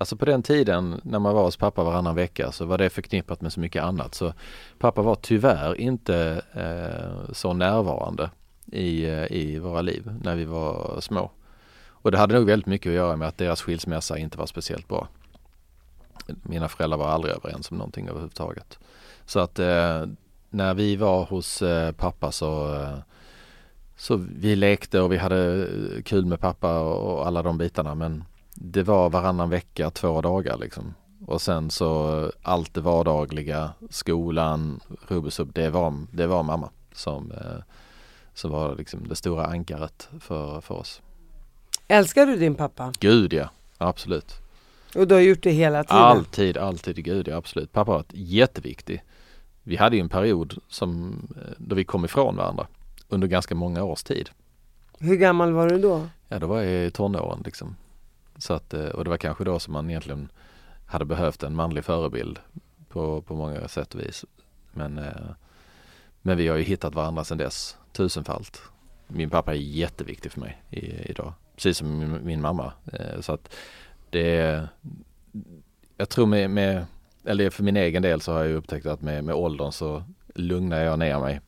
Alltså 0.00 0.16
på 0.16 0.24
den 0.24 0.42
tiden 0.42 1.00
när 1.04 1.18
man 1.18 1.34
var 1.34 1.44
hos 1.44 1.56
pappa 1.56 1.84
varannan 1.84 2.14
vecka 2.14 2.52
så 2.52 2.64
var 2.64 2.78
det 2.78 2.90
förknippat 2.90 3.40
med 3.40 3.52
så 3.52 3.60
mycket 3.60 3.82
annat. 3.82 4.14
Så 4.14 4.32
pappa 4.78 5.02
var 5.02 5.14
tyvärr 5.14 5.80
inte 5.80 6.42
eh, 6.52 7.32
så 7.32 7.52
närvarande 7.52 8.30
i, 8.72 9.04
eh, 9.04 9.32
i 9.32 9.58
våra 9.58 9.82
liv 9.82 10.10
när 10.22 10.36
vi 10.36 10.44
var 10.44 11.00
små. 11.00 11.30
Och 11.88 12.10
det 12.10 12.18
hade 12.18 12.34
nog 12.34 12.46
väldigt 12.46 12.66
mycket 12.66 12.90
att 12.90 12.94
göra 12.94 13.16
med 13.16 13.28
att 13.28 13.38
deras 13.38 13.62
skilsmässa 13.62 14.18
inte 14.18 14.38
var 14.38 14.46
speciellt 14.46 14.88
bra. 14.88 15.08
Mina 16.26 16.68
föräldrar 16.68 16.98
var 16.98 17.08
aldrig 17.08 17.34
överens 17.34 17.70
om 17.70 17.76
någonting 17.76 18.08
överhuvudtaget. 18.08 18.78
Så 19.26 19.40
att 19.40 19.58
eh, 19.58 20.06
när 20.50 20.74
vi 20.74 20.96
var 20.96 21.24
hos 21.24 21.62
eh, 21.62 21.92
pappa 21.92 22.32
så, 22.32 22.74
eh, 22.74 22.98
så 23.96 24.16
vi 24.16 24.56
lekte 24.56 25.00
och 25.00 25.12
vi 25.12 25.16
hade 25.16 25.62
eh, 25.62 26.02
kul 26.02 26.26
med 26.26 26.40
pappa 26.40 26.80
och 26.80 27.26
alla 27.26 27.42
de 27.42 27.58
bitarna 27.58 27.94
men 27.94 28.24
det 28.62 28.82
var 28.82 29.10
varannan 29.10 29.50
vecka, 29.50 29.90
två 29.90 30.20
dagar 30.20 30.58
liksom. 30.58 30.94
Och 31.26 31.42
sen 31.42 31.70
så 31.70 32.32
allt 32.42 32.74
det 32.74 32.80
vardagliga, 32.80 33.72
skolan, 33.90 34.80
rubbes 35.08 35.40
det 35.52 35.70
var, 35.70 36.06
det 36.12 36.26
var 36.26 36.42
mamma 36.42 36.70
som, 36.92 37.32
eh, 37.32 37.62
som 38.34 38.50
var 38.50 38.76
liksom 38.76 39.08
det 39.08 39.16
stora 39.16 39.46
ankaret 39.46 40.08
för, 40.20 40.60
för 40.60 40.74
oss. 40.74 41.02
Älskar 41.88 42.26
du 42.26 42.36
din 42.36 42.54
pappa? 42.54 42.92
Gud 43.00 43.32
ja, 43.32 43.48
absolut. 43.78 44.34
Och 44.94 45.08
du 45.08 45.14
har 45.14 45.22
gjort 45.22 45.42
det 45.42 45.50
hela 45.50 45.84
tiden? 45.84 46.02
Alltid, 46.02 46.56
alltid, 46.56 47.04
gud 47.04 47.28
ja 47.28 47.36
absolut. 47.36 47.72
Pappa 47.72 47.92
varit 47.92 48.12
jätteviktig. 48.12 49.02
Vi 49.62 49.76
hade 49.76 49.96
ju 49.96 50.00
en 50.00 50.08
period 50.08 50.58
som, 50.68 51.12
eh, 51.36 51.52
då 51.58 51.74
vi 51.74 51.84
kom 51.84 52.04
ifrån 52.04 52.36
varandra 52.36 52.66
under 53.08 53.28
ganska 53.28 53.54
många 53.54 53.84
års 53.84 54.02
tid. 54.02 54.30
Hur 54.98 55.16
gammal 55.16 55.52
var 55.52 55.68
du 55.68 55.78
då? 55.78 56.06
Ja, 56.28 56.38
då 56.38 56.46
var 56.46 56.62
jag 56.62 56.86
i 56.86 56.90
tonåren 56.90 57.42
liksom. 57.44 57.76
Så 58.40 58.54
att, 58.54 58.74
eh, 58.74 58.84
och 58.88 59.04
det 59.04 59.10
var 59.10 59.16
kanske 59.16 59.44
då 59.44 59.58
som 59.58 59.72
man 59.72 59.90
egentligen 59.90 60.28
hade 60.86 61.04
behövt 61.04 61.42
en 61.42 61.54
manlig 61.54 61.84
förebild 61.84 62.38
på, 62.88 63.22
på 63.22 63.34
många 63.34 63.68
sätt 63.68 63.94
och 63.94 64.00
vis. 64.00 64.24
Men, 64.72 64.98
eh, 64.98 65.30
men 66.22 66.36
vi 66.36 66.48
har 66.48 66.56
ju 66.56 66.62
hittat 66.62 66.94
varandra 66.94 67.24
sedan 67.24 67.38
dess 67.38 67.76
tusenfalt. 67.92 68.62
Min 69.06 69.30
pappa 69.30 69.52
är 69.52 69.58
jätteviktig 69.58 70.32
för 70.32 70.40
mig 70.40 70.62
i, 70.70 71.10
idag, 71.10 71.32
precis 71.54 71.78
som 71.78 71.98
min, 71.98 72.24
min 72.24 72.40
mamma. 72.40 72.72
Eh, 72.92 73.20
så 73.20 73.32
att 73.32 73.54
det 74.10 74.68
jag 75.96 76.08
tror 76.08 76.26
med, 76.26 76.50
med, 76.50 76.86
eller 77.24 77.50
för 77.50 77.62
min 77.62 77.76
egen 77.76 78.02
del 78.02 78.20
så 78.20 78.32
har 78.32 78.44
jag 78.44 78.54
upptäckt 78.54 78.86
att 78.86 79.02
med, 79.02 79.24
med 79.24 79.34
åldern 79.34 79.72
så 79.72 80.04
lugnar 80.34 80.80
jag 80.80 80.98
ner 80.98 81.18
mig 81.18 81.40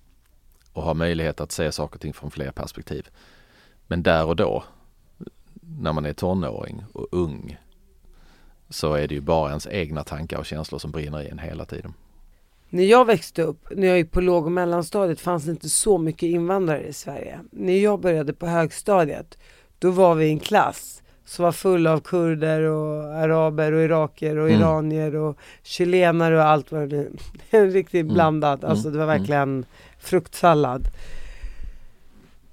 och 0.73 0.83
har 0.83 0.95
möjlighet 0.95 1.41
att 1.41 1.53
se 1.53 1.73
saker 1.73 1.95
och 1.95 2.01
ting 2.01 2.13
från 2.13 2.31
fler 2.31 2.51
perspektiv. 2.51 3.09
Men 3.87 4.03
där 4.03 4.25
och 4.25 4.37
då 4.37 4.65
när 5.81 5.93
man 5.93 6.07
är 6.07 6.13
tonåring 6.13 6.85
och 6.93 7.07
ung 7.11 7.59
så 8.69 8.95
är 8.95 9.09
det 9.09 9.15
ju 9.15 9.21
bara 9.21 9.49
ens 9.49 9.67
egna 9.67 10.05
tankar 10.05 10.39
och 10.39 10.47
känslor 10.47 10.79
som 10.79 10.91
brinner 10.91 11.23
i 11.23 11.29
en 11.29 11.39
hela 11.39 11.65
tiden. 11.65 11.95
När 12.69 12.85
jag 12.85 13.05
växte 13.05 13.43
upp, 13.43 13.69
när 13.77 13.87
jag 13.87 13.99
gick 13.99 14.11
på 14.11 14.21
låg 14.21 14.47
och 14.47 14.53
mellanstadiet 14.53 15.21
fanns 15.21 15.45
det 15.45 15.51
inte 15.51 15.69
så 15.69 15.99
mycket 15.99 16.23
invandrare 16.23 16.87
i 16.87 16.93
Sverige. 16.93 17.41
När 17.51 17.77
jag 17.77 18.01
började 18.01 18.33
på 18.33 18.47
högstadiet, 18.47 19.39
då 19.79 19.91
var 19.91 20.15
vi 20.15 20.29
en 20.29 20.39
klass 20.39 21.03
som 21.25 21.45
var 21.45 21.53
full 21.53 21.87
av 21.87 22.01
kurder 22.01 22.61
och 22.61 23.15
araber 23.15 23.73
och 23.73 23.83
iraker 23.83 24.37
och 24.37 24.49
mm. 24.49 24.61
iranier 24.61 25.15
och 25.15 25.39
chilenare 25.63 26.37
och 26.37 26.45
allt 26.45 26.73
vad 26.73 26.89
det 26.89 27.09
nu 27.51 27.71
Riktigt 27.71 28.03
mm. 28.03 28.15
blandat, 28.15 28.65
alltså 28.65 28.91
det 28.91 28.99
var 28.99 29.05
mm. 29.05 29.19
verkligen 29.19 29.43
mm. 29.43 29.65
fruktsallad 29.99 30.89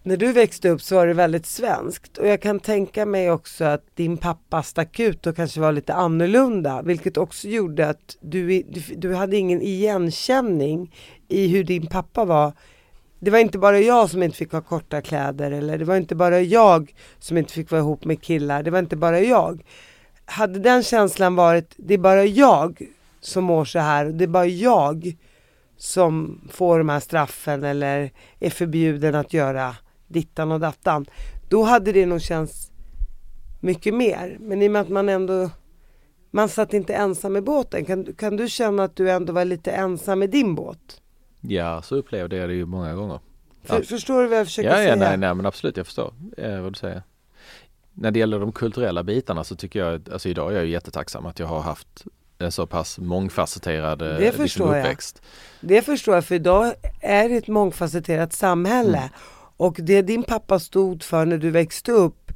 när 0.04 0.18
du 0.18 0.32
växte 0.32 0.70
upp 0.70 0.82
så 0.82 0.96
var 0.96 1.08
det 1.08 1.14
väldigt 1.14 1.46
svenskt 1.46 2.18
och 2.18 2.28
jag 2.28 2.42
kan 2.42 2.60
tänka 2.60 3.06
mig 3.06 3.32
också 3.32 3.66
att 3.66 3.96
din 3.96 4.18
pappa 4.18 4.64
stack 4.64 5.00
ut 5.00 5.28
och 5.28 5.36
kanske 5.36 5.60
var 5.60 5.72
lite 5.72 5.94
annorlunda 5.94 6.82
vilket 6.82 7.18
också 7.18 7.48
gjorde 7.48 7.90
att 7.90 8.18
du, 8.22 8.64
du, 8.64 8.82
du 8.96 9.16
hade 9.16 9.38
ingen 9.38 9.62
igenkänning 9.62 10.96
i 11.28 11.48
hur 11.48 11.64
din 11.64 11.88
pappa 11.88 12.26
var 12.26 12.54
det 13.20 13.32
var 13.32 13.40
inte 13.40 13.58
bara 13.58 13.80
jag 13.80 14.10
som 14.10 14.24
inte 14.24 14.38
fick 14.38 14.52
ha 14.52 14.62
korta 14.62 15.02
kläder 15.02 15.52
eller 15.52 15.78
det 15.78 15.86
var 15.86 15.98
inte 15.98 16.16
bara 16.16 16.42
jag 16.42 16.94
som 17.20 17.38
inte 17.38 17.54
fick 17.54 17.72
vara 17.72 17.82
ihop 17.82 18.06
med 18.06 18.22
killar, 18.22 18.64
det 18.64 18.72
var 18.72 18.80
inte 18.80 18.96
bara 18.96 19.20
jag. 19.20 19.64
Hade 20.26 20.60
den 20.60 20.84
känslan 20.84 21.36
varit, 21.36 21.74
det 21.78 21.94
är 21.94 21.98
bara 21.98 22.26
jag 22.26 22.82
som 23.22 23.44
mår 23.44 23.66
så 23.66 23.80
här 23.80 24.06
och 24.06 24.14
det 24.14 24.24
är 24.24 24.28
bara 24.28 24.46
jag 24.46 25.16
som 25.78 26.42
får 26.52 26.78
de 26.78 26.90
här 26.90 27.00
straffen 27.00 27.64
eller 27.64 28.12
är 28.40 28.50
förbjuden 28.50 29.16
att 29.16 29.34
göra 29.34 29.76
dittan 30.10 30.52
och 30.52 30.60
dattan. 30.60 31.06
Då 31.50 31.63
hade 31.63 31.91
det 31.91 32.06
nog 32.06 32.22
känts 32.22 32.72
mycket 33.60 33.93
mer. 33.93 34.38
Men 34.39 34.62
i 34.62 34.67
och 34.67 34.72
med 34.72 34.82
att 34.82 34.89
man 34.89 35.10
ändå 35.10 35.50
man 36.32 36.50
satt 36.50 36.74
inte 36.74 36.93
ensam 36.93 37.36
i 37.38 37.41
båten. 37.41 37.86
Kan, 37.86 38.13
kan 38.13 38.36
du 38.38 38.50
känna 38.50 38.84
att 38.84 38.95
du 38.95 39.12
ändå 39.12 39.34
var 39.34 39.45
lite 39.45 39.72
ensam 39.72 40.24
i 40.24 40.28
din 40.28 40.56
båt? 40.56 41.02
Ja, 41.41 41.82
så 41.82 41.95
upplevde 41.95 42.36
jag 42.38 42.50
det 42.50 42.56
ju 42.56 42.65
många 42.65 42.93
gånger. 42.93 43.19
För, 43.63 43.76
Ja. 43.78 43.84
Förstår 43.84 44.22
du 44.22 44.28
vad 44.28 44.39
jag 44.39 44.45
försöker 44.48 44.69
Ja, 44.69 44.76
säga? 44.76 44.89
ja 44.89 44.95
nej, 44.95 45.17
nej 45.17 45.34
men 45.36 45.45
absolut 45.45 45.78
jag 45.78 45.86
förstår 45.86 46.13
eh, 46.38 46.62
vad 46.62 46.72
du 46.74 46.78
säger. 46.78 47.04
När 47.93 48.12
det 48.12 48.19
gäller 48.19 48.39
de 48.39 48.52
kulturella 48.52 49.04
bitarna 49.04 49.43
så 49.43 49.56
tycker 49.56 49.80
jag, 49.80 50.10
alltså 50.13 50.30
idag 50.30 50.52
är 50.52 50.56
jag 50.56 50.65
ju 50.65 50.72
jättetacksam 50.72 51.26
att 51.26 51.39
jag 51.39 51.48
har 51.48 51.60
haft 51.60 52.06
en 52.38 52.52
så 52.52 52.65
pass 52.67 53.00
mångfacetterad 53.00 54.02
eh, 54.02 54.08
Det 54.08 54.19
liksom, 54.19 54.43
förstår 54.43 54.76
jag. 54.76 54.84
uppväxt. 54.84 55.22
Det 55.62 55.82
förstår 55.82 56.15
jag, 56.15 56.26
för 56.26 56.36
idag 56.36 56.74
är 57.02 57.30
det 57.30 57.36
ett 57.36 57.48
mångfacetterat 57.48 58.34
samhälle. 58.34 58.98
Mm. 58.98 59.10
Och 59.60 59.76
det 59.80 60.02
din 60.02 60.24
pappa 60.24 60.60
stod 60.60 61.04
för 61.04 61.26
när 61.26 61.38
du 61.38 61.52
växte 61.52 61.91
upp 61.91 62.32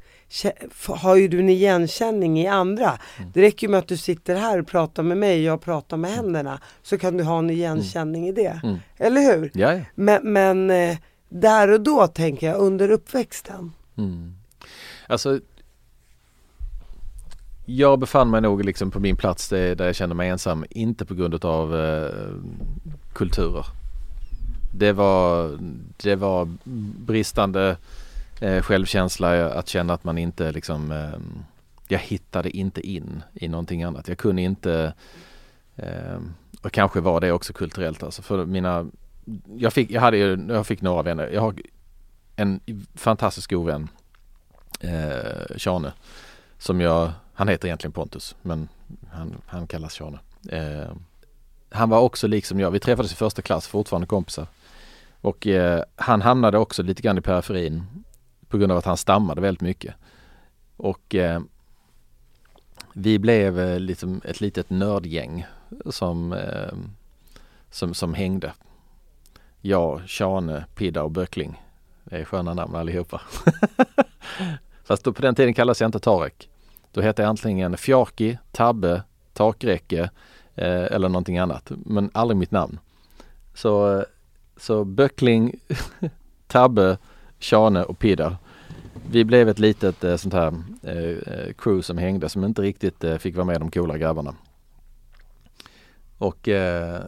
har 0.88 1.16
ju 1.16 1.28
du 1.28 1.38
en 1.38 1.48
igenkänning 1.48 2.40
i 2.40 2.46
andra. 2.46 2.98
Mm. 3.18 3.30
Det 3.34 3.42
räcker 3.42 3.66
ju 3.66 3.70
med 3.70 3.78
att 3.78 3.88
du 3.88 3.96
sitter 3.96 4.36
här 4.36 4.60
och 4.60 4.66
pratar 4.66 5.02
med 5.02 5.16
mig 5.16 5.38
och 5.38 5.44
jag 5.44 5.60
pratar 5.60 5.96
med 5.96 6.10
händerna. 6.10 6.60
Så 6.82 6.98
kan 6.98 7.16
du 7.16 7.24
ha 7.24 7.38
en 7.38 7.50
igenkänning 7.50 8.28
i 8.28 8.32
det. 8.32 8.60
Mm. 8.62 8.78
Eller 8.96 9.20
hur? 9.20 9.50
Ja, 9.54 9.74
ja. 9.74 9.80
Men, 9.94 10.32
men 10.32 10.70
eh, 10.70 10.96
där 11.28 11.72
och 11.72 11.80
då 11.80 12.06
tänker 12.06 12.46
jag, 12.46 12.56
under 12.60 12.90
uppväxten. 12.90 13.72
Mm. 13.96 14.34
Alltså 15.06 15.40
jag 17.66 17.98
befann 17.98 18.30
mig 18.30 18.40
nog 18.40 18.64
liksom 18.64 18.90
på 18.90 19.00
min 19.00 19.16
plats 19.16 19.48
där 19.48 19.74
där 19.74 19.86
jag 19.86 19.94
kände 19.94 20.14
mig 20.14 20.28
ensam, 20.28 20.64
inte 20.70 21.04
på 21.04 21.14
grund 21.14 21.44
av 21.44 21.76
eh, 21.76 22.34
kulturer. 23.12 23.66
Det 24.76 24.92
var, 24.92 25.58
det 25.96 26.16
var 26.16 26.48
bristande 27.06 27.76
eh, 28.40 28.62
självkänsla 28.62 29.36
eh, 29.36 29.56
att 29.58 29.68
känna 29.68 29.94
att 29.94 30.04
man 30.04 30.18
inte 30.18 30.52
liksom, 30.52 30.92
eh, 30.92 31.18
jag 31.88 31.98
hittade 31.98 32.56
inte 32.56 32.80
in 32.80 33.22
i 33.34 33.48
någonting 33.48 33.82
annat. 33.82 34.08
Jag 34.08 34.18
kunde 34.18 34.42
inte, 34.42 34.92
eh, 35.76 36.18
och 36.62 36.72
kanske 36.72 37.00
var 37.00 37.20
det 37.20 37.32
också 37.32 37.52
kulturellt 37.52 38.02
alltså, 38.02 38.22
för 38.22 38.46
mina, 38.46 38.86
jag 39.56 39.72
fick, 39.72 39.90
jag 39.90 40.00
hade 40.00 40.16
ju, 40.16 40.46
jag 40.48 40.66
fick 40.66 40.80
några 40.80 41.02
vänner, 41.02 41.28
jag 41.28 41.40
har 41.40 41.54
en 42.36 42.60
fantastisk 42.94 43.50
god 43.50 43.66
vän 43.66 43.88
eh, 44.80 45.56
Tjane. 45.56 45.92
Som 46.58 46.80
jag, 46.80 47.12
han 47.34 47.48
heter 47.48 47.68
egentligen 47.68 47.92
Pontus 47.92 48.36
men 48.42 48.68
han, 49.12 49.34
han 49.46 49.66
kallas 49.66 49.92
Tjane. 49.92 50.18
Eh, 50.48 50.92
han 51.70 51.90
var 51.90 52.00
också 52.00 52.26
liksom 52.26 52.60
jag, 52.60 52.70
vi 52.70 52.80
träffades 52.80 53.12
i 53.12 53.16
första 53.16 53.42
klass, 53.42 53.66
fortfarande 53.66 54.06
kompisar. 54.06 54.46
Och 55.24 55.46
eh, 55.46 55.82
han 55.96 56.22
hamnade 56.22 56.58
också 56.58 56.82
lite 56.82 57.02
grann 57.02 57.18
i 57.18 57.20
periferin 57.20 57.84
på 58.48 58.58
grund 58.58 58.72
av 58.72 58.78
att 58.78 58.84
han 58.84 58.96
stammade 58.96 59.40
väldigt 59.40 59.60
mycket. 59.60 59.94
Och 60.76 61.14
eh, 61.14 61.40
vi 62.92 63.18
blev 63.18 63.60
eh, 63.60 63.80
liksom 63.80 64.20
ett 64.24 64.40
litet 64.40 64.70
nördgäng 64.70 65.46
som, 65.86 66.32
eh, 66.32 66.72
som, 67.70 67.94
som 67.94 68.14
hängde. 68.14 68.52
Jag, 69.60 70.02
Tjane, 70.06 70.64
Pidda 70.74 71.02
och 71.02 71.10
Böckling. 71.10 71.62
Det 72.04 72.16
är 72.16 72.24
sköna 72.24 72.54
namn 72.54 72.74
allihopa. 72.74 73.20
Fast 74.84 75.04
då 75.04 75.12
på 75.12 75.22
den 75.22 75.34
tiden 75.34 75.54
kallades 75.54 75.80
jag 75.80 75.88
inte 75.88 76.00
Tarek. 76.00 76.48
Då 76.92 77.00
hette 77.00 77.22
jag 77.22 77.28
antingen 77.28 77.76
Fjarki, 77.76 78.38
Tabbe, 78.52 79.02
Takräcke 79.32 80.10
eh, 80.54 80.84
eller 80.84 81.08
någonting 81.08 81.38
annat. 81.38 81.72
Men 81.84 82.10
aldrig 82.14 82.36
mitt 82.36 82.50
namn. 82.50 82.78
Så, 83.54 83.98
eh, 83.98 84.04
så 84.64 84.84
Böckling, 84.84 85.54
Tabbe, 86.46 86.98
Tjane 87.38 87.82
och 87.82 87.98
Pidda. 87.98 88.36
Vi 89.10 89.24
blev 89.24 89.48
ett 89.48 89.58
litet 89.58 90.04
eh, 90.04 90.16
sånt 90.16 90.34
här 90.34 90.54
eh, 90.82 91.34
eh, 91.34 91.52
crew 91.58 91.82
som 91.82 91.98
hängde 91.98 92.28
som 92.28 92.44
inte 92.44 92.62
riktigt 92.62 93.04
eh, 93.04 93.16
fick 93.16 93.36
vara 93.36 93.44
med 93.44 93.60
de 93.60 93.70
coola 93.70 93.98
grabbarna. 93.98 94.34
Och 96.18 96.48
eh, 96.48 97.02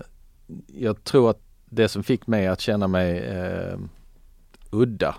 jag 0.66 1.04
tror 1.04 1.30
att 1.30 1.40
det 1.64 1.88
som 1.88 2.02
fick 2.02 2.26
mig 2.26 2.46
att 2.46 2.60
känna 2.60 2.88
mig 2.88 3.18
eh, 3.18 3.78
udda 4.70 5.14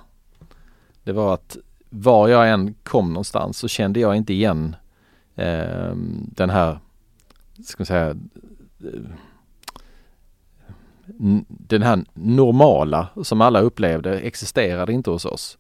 det 1.04 1.13
var 1.13 1.34
att 1.34 1.58
var 1.89 2.28
jag 2.28 2.50
än 2.50 2.76
kom 2.84 3.10
någonstans 3.10 3.58
så 3.58 3.67
kände 3.67 4.00
jag 4.00 4.15
inte 4.15 4.34
igen 4.34 4.76
eh, 5.36 5.95
den 6.36 6.50
här, 6.50 6.80
ska 7.63 7.82
man 7.82 7.86
säga, 7.86 8.10
eh, 8.10 9.12
den 11.48 11.82
här 11.82 12.04
normala 12.13 13.08
som 13.24 13.41
alla 13.41 13.62
upplevde 13.62 14.20
existerade 14.20 14.93
inte 14.93 15.10
hos 15.10 15.26
oss. 15.26 15.58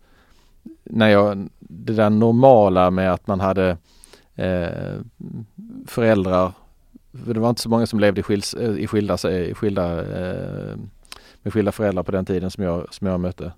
När 0.83 1.09
jag, 1.09 1.49
det 1.59 1.93
där 1.93 2.09
normala 2.09 2.91
med 2.91 3.13
att 3.13 3.27
man 3.27 3.39
hade 3.39 3.77
eh, 4.35 4.99
föräldrar, 5.85 6.51
för 7.25 7.33
det 7.33 7.39
var 7.39 7.49
inte 7.49 7.61
så 7.61 7.69
många 7.69 7.85
som 7.85 7.99
levde 7.99 8.19
i, 8.19 8.23
skils, 8.23 8.53
eh, 8.53 8.77
i 8.77 8.87
skilda, 8.87 9.31
i 9.31 9.53
skilda 9.53 9.99
eh, 9.99 10.77
med 11.43 11.53
skilda 11.53 11.71
föräldrar 11.71 12.03
på 12.03 12.11
den 12.11 12.25
tiden 12.25 12.51
som 12.51 12.63
jag, 12.63 12.93
som 12.93 13.07
jag 13.07 13.19
mötte. 13.19 13.51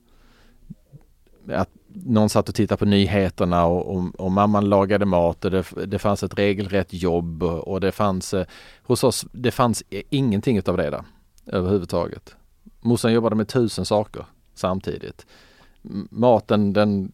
Att 1.47 1.69
någon 1.93 2.29
satt 2.29 2.49
och 2.49 2.55
tittade 2.55 2.79
på 2.79 2.85
nyheterna 2.85 3.65
och, 3.65 3.95
och, 3.95 4.19
och 4.19 4.31
mamman 4.31 4.69
lagade 4.69 5.05
mat 5.05 5.45
och 5.45 5.51
det, 5.51 5.65
det 5.85 5.99
fanns 5.99 6.23
ett 6.23 6.39
regelrätt 6.39 6.93
jobb 6.93 7.43
och, 7.43 7.81
det 7.81 7.91
fanns 7.91 8.33
eh, 8.33 8.45
hos 8.83 9.03
oss, 9.03 9.25
det 9.31 9.51
fanns 9.51 9.83
ingenting 10.09 10.57
utav 10.57 10.77
det 10.77 10.89
där 10.89 11.03
överhuvudtaget. 11.49 12.35
Morsan 12.79 13.13
jobbade 13.13 13.35
med 13.35 13.47
tusen 13.47 13.85
saker 13.85 14.25
samtidigt. 14.53 15.25
Maten 16.09 16.73
den, 16.73 17.11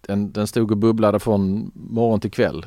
den, 0.00 0.32
den 0.32 0.46
stod 0.46 0.70
och 0.70 0.76
bubblade 0.76 1.18
från 1.18 1.70
morgon 1.74 2.20
till 2.20 2.30
kväll. 2.30 2.66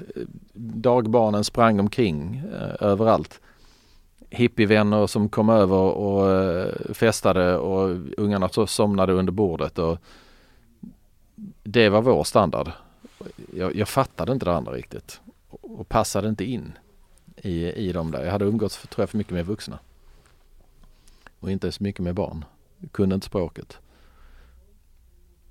Dagbarnen 0.54 1.43
sprang 1.43 1.80
omkring 1.80 2.41
eh, 2.54 2.88
överallt 2.88 3.41
hippievänner 4.30 5.08
som 5.08 5.30
kom 5.30 5.50
över 5.50 5.76
och 5.76 6.32
eh, 6.32 6.93
festade 6.93 7.58
och 7.58 7.98
ungarna 8.17 8.50
så 8.50 8.67
somnade 8.67 9.13
under 9.13 9.32
bordet 9.32 9.80
och 9.80 9.98
det 11.63 11.89
var 11.89 12.02
vår 12.02 12.24
standard. 12.24 12.72
Jag, 13.54 13.76
jag 13.76 13.88
fattade 13.88 14.32
inte 14.32 14.45
det 14.45 14.56
andra 14.56 14.72
riktigt 14.72 15.22
och 15.50 15.89
passade 15.89 16.30
inte 16.30 16.43
in 16.43 16.72
i, 17.36 17.65
i 17.65 17.91
dem 17.91 18.12
där. 18.12 18.24
Jag 18.24 18.32
hade 18.32 18.45
umgåtts 18.45 18.78
för, 18.78 18.88
tror 18.88 19.04
jag 19.04 19.10
för 19.10 19.17
mycket 19.17 19.34
med 19.34 19.45
vuxna 19.45 19.80
och 21.39 21.52
inte 21.52 21.71
så 21.71 21.84
mycket 21.84 22.04
med 22.04 22.15
barn. 22.15 22.45
Jag 22.78 22.91
kunde 22.91 23.15
inte 23.15 23.28
språket. 23.28 23.78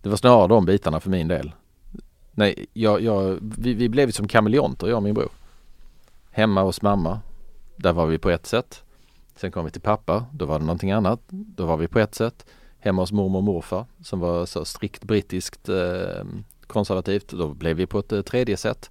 Det 0.03 0.09
var 0.09 0.16
snarare 0.16 0.48
de 0.48 0.64
bitarna 0.64 1.01
för 1.01 1.11
min 1.11 1.29
del. 1.29 1.53
Nej, 2.33 2.66
jag, 2.72 3.01
jag, 3.01 3.38
vi, 3.40 3.74
vi 3.74 3.88
blev 3.88 4.11
som 4.11 4.29
kameleonter 4.29 4.87
jag 4.87 4.96
och 4.96 5.03
min 5.03 5.14
bror. 5.14 5.31
Hemma 6.31 6.62
hos 6.62 6.83
mamma 6.83 7.20
där 7.77 7.92
var 7.92 8.07
vi 8.07 8.18
på 8.18 8.31
ett 8.31 8.46
sätt. 8.46 8.83
Sen 9.37 9.53
kom 9.53 9.64
vi 9.64 9.70
till 9.70 9.81
pappa, 9.81 10.27
då 10.33 10.46
var 10.46 10.59
det 10.59 10.64
någonting 10.64 10.92
annat. 10.92 11.20
Då 11.29 11.66
var 11.66 11.77
vi 11.77 11.88
på 11.88 11.98
ett 11.98 12.14
sätt. 12.14 12.46
Hemma 12.79 13.03
hos 13.03 13.12
mormor 13.12 13.38
och 13.38 13.44
morfar 13.44 13.87
som 14.05 14.20
var 14.20 14.46
så 14.46 14.64
strikt 14.64 15.05
brittiskt 15.05 15.68
eh, 15.68 16.24
konservativt. 16.66 17.29
Då 17.29 17.48
blev 17.48 17.77
vi 17.77 17.87
på 17.87 17.98
ett 17.98 18.12
eh, 18.12 18.22
tredje 18.22 18.57
sätt. 18.57 18.90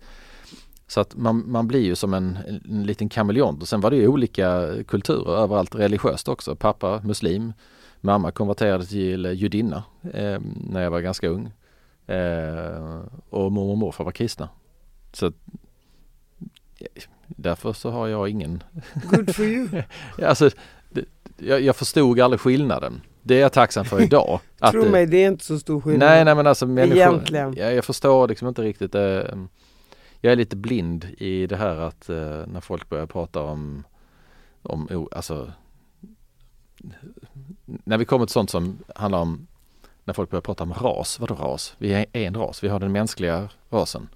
Så 0.88 1.00
att 1.00 1.15
man, 1.15 1.52
man 1.52 1.67
blir 1.67 1.82
ju 1.82 1.95
som 1.95 2.13
en, 2.13 2.38
en 2.65 2.84
liten 2.84 3.10
kameleont 3.10 3.62
och 3.62 3.67
sen 3.67 3.82
var 3.82 3.91
det 3.91 3.97
ju 3.97 4.08
olika 4.08 4.73
kulturer 4.88 5.38
överallt 5.38 5.76
religiöst 5.76 6.28
också. 6.28 6.56
Pappa 6.56 7.02
muslim, 7.04 7.54
mamma 8.02 8.32
konverterade 8.32 8.86
till 8.86 9.26
judinna 9.26 9.84
eh, 10.13 10.39
när 10.69 10.82
jag 10.82 10.91
var 10.91 11.00
ganska 11.00 11.28
ung. 11.28 11.52
Eh, 12.08 13.02
och 13.30 13.52
mormor 13.52 13.71
och 13.71 13.78
morfar 13.78 14.04
var 14.04 14.12
kristna. 14.12 14.50
Så 15.13 15.32
därför 17.28 17.73
så 17.73 17.89
har 17.89 18.08
jag 18.08 18.30
ingen 18.30 18.63
Good 19.12 19.36
for 19.36 19.45
you. 19.45 19.67
Alltså, 20.23 20.50
det, 20.89 21.06
jag, 21.38 21.62
jag 21.62 21.76
förstod 21.76 22.19
aldrig 22.19 22.39
skillnaden. 22.39 23.02
Det 23.23 23.36
är 23.36 23.41
jag 23.41 23.54
tacksam 23.54 23.86
för 23.86 24.02
idag. 24.02 24.39
Tro 24.71 24.89
mig, 24.89 25.06
det 25.06 25.17
är 25.17 25.28
inte 25.28 25.45
så 25.45 25.60
stor 25.60 25.82
skillnad. 25.82 26.10
Nej, 26.10 26.26
nej 26.26 26.36
men 26.36 26.47
alltså 26.47 26.65
människor, 26.65 26.97
Egentligen. 26.97 27.54
Ja, 27.58 27.71
jag 27.71 27.86
förstår 27.86 28.28
liksom 28.28 28.47
inte 28.47 28.62
riktigt. 28.62 28.95
Eh, 28.95 29.21
jag 30.21 30.32
är 30.32 30.36
lite 30.36 30.56
blind 30.56 31.08
i 31.17 31.47
det 31.47 31.56
här 31.58 31.75
att 31.77 32.10
eh, 32.10 32.15
när 32.47 32.62
folk 32.62 32.89
börjar 32.89 33.06
prata 33.06 33.41
om, 33.41 33.84
om 34.62 35.08
alltså 35.12 35.51
när 37.65 37.97
vi 37.97 38.06
kommer 38.06 38.25
till 38.25 38.34
sånt 38.34 38.49
som 38.49 38.77
handlar 38.95 39.19
om 39.19 39.47
när 40.03 40.13
folk 40.13 40.30
börjar 40.30 40.41
prata 40.41 40.63
om 40.63 40.73
ras. 40.73 41.19
Vadå 41.19 41.36
ras? 41.36 41.75
Vi 41.77 41.93
är 41.93 42.06
en 42.12 42.36
ras. 42.36 42.63
Vi 42.63 42.67
har 42.67 42.80
den 42.80 42.91
mänskliga 42.91 43.49
rasen. 43.69 44.08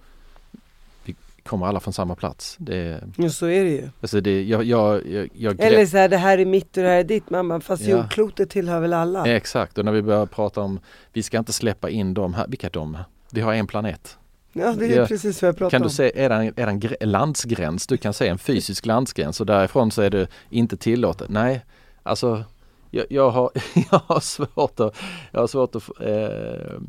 Vi 1.04 1.16
kommer 1.44 1.66
alla 1.66 1.80
från 1.80 1.94
samma 1.94 2.16
plats. 2.16 2.56
Det, 2.60 3.04
Ja, 3.18 3.30
så 3.30 3.46
är 3.46 3.64
det 3.64 3.70
ju. 3.70 3.90
alltså 4.02 4.22
det, 4.22 4.44
jag, 4.44 4.64
jag, 4.64 5.08
jag, 5.08 5.30
jag 5.34 5.60
Eller 5.60 5.86
så 5.86 5.98
här, 5.98 6.10
det 6.10 6.18
här 6.18 6.38
är 6.38 6.46
mitt 6.46 6.78
och 6.78 6.84
det 6.84 6.90
här 6.90 6.98
är 6.98 7.04
ditt. 7.04 7.30
Bara, 7.30 7.60
fast 7.62 7.84
Ja. 7.84 7.90
jordklotet 7.98 8.50
tillhör 8.50 8.80
väl 8.80 8.94
alla? 8.94 9.26
Exakt, 9.36 9.78
och 9.78 9.86
när 9.86 9.92
vi 9.92 10.02
börjar 10.02 10.26
prata 10.26 10.62
om 10.62 10.80
vi 11.14 11.24
ska 11.24 11.38
inte 11.38 11.54
släppa 11.54 11.90
in 11.90 12.14
dem 12.14 12.34
här. 12.34 12.48
Vilka 12.48 12.70
de? 12.70 12.98
Vi 13.32 13.42
har 13.42 13.54
en 13.54 13.68
planet. 13.68 14.18
Ja, 14.54 14.74
det 14.74 14.94
är 14.96 15.06
precis 15.06 15.42
vad 15.42 15.50
jag 15.50 15.58
pratar 15.58 15.70
Kan 15.70 15.82
du 15.82 15.86
om. 15.86 15.92
se, 15.92 16.12
är 16.24 16.30
det 16.30 16.36
en, 16.36 16.42
är 16.48 16.52
det 16.56 16.64
en 16.64 16.80
gr- 16.82 17.06
landsgräns? 17.06 17.88
Du 17.88 17.98
kan 17.98 18.14
se 18.14 18.28
en 18.28 18.38
fysisk 18.38 18.86
landsgräns 18.86 19.40
och 19.40 19.46
därifrån 19.46 19.92
så 19.92 20.02
är 20.02 20.10
det 20.10 20.28
inte 20.50 20.78
tillåtet. 20.78 21.30
Nej, 21.30 21.66
alltså 22.04 22.44
jag, 22.90 23.06
jag, 23.10 23.30
har, 23.30 23.52
jag 23.92 24.00
har 24.06 24.20
svårt 24.20 24.80
att, 24.80 24.96
jag 25.32 25.40
har 25.40 25.48
svårt 25.48 25.76
att 25.76 25.90
eh, 26.02 26.80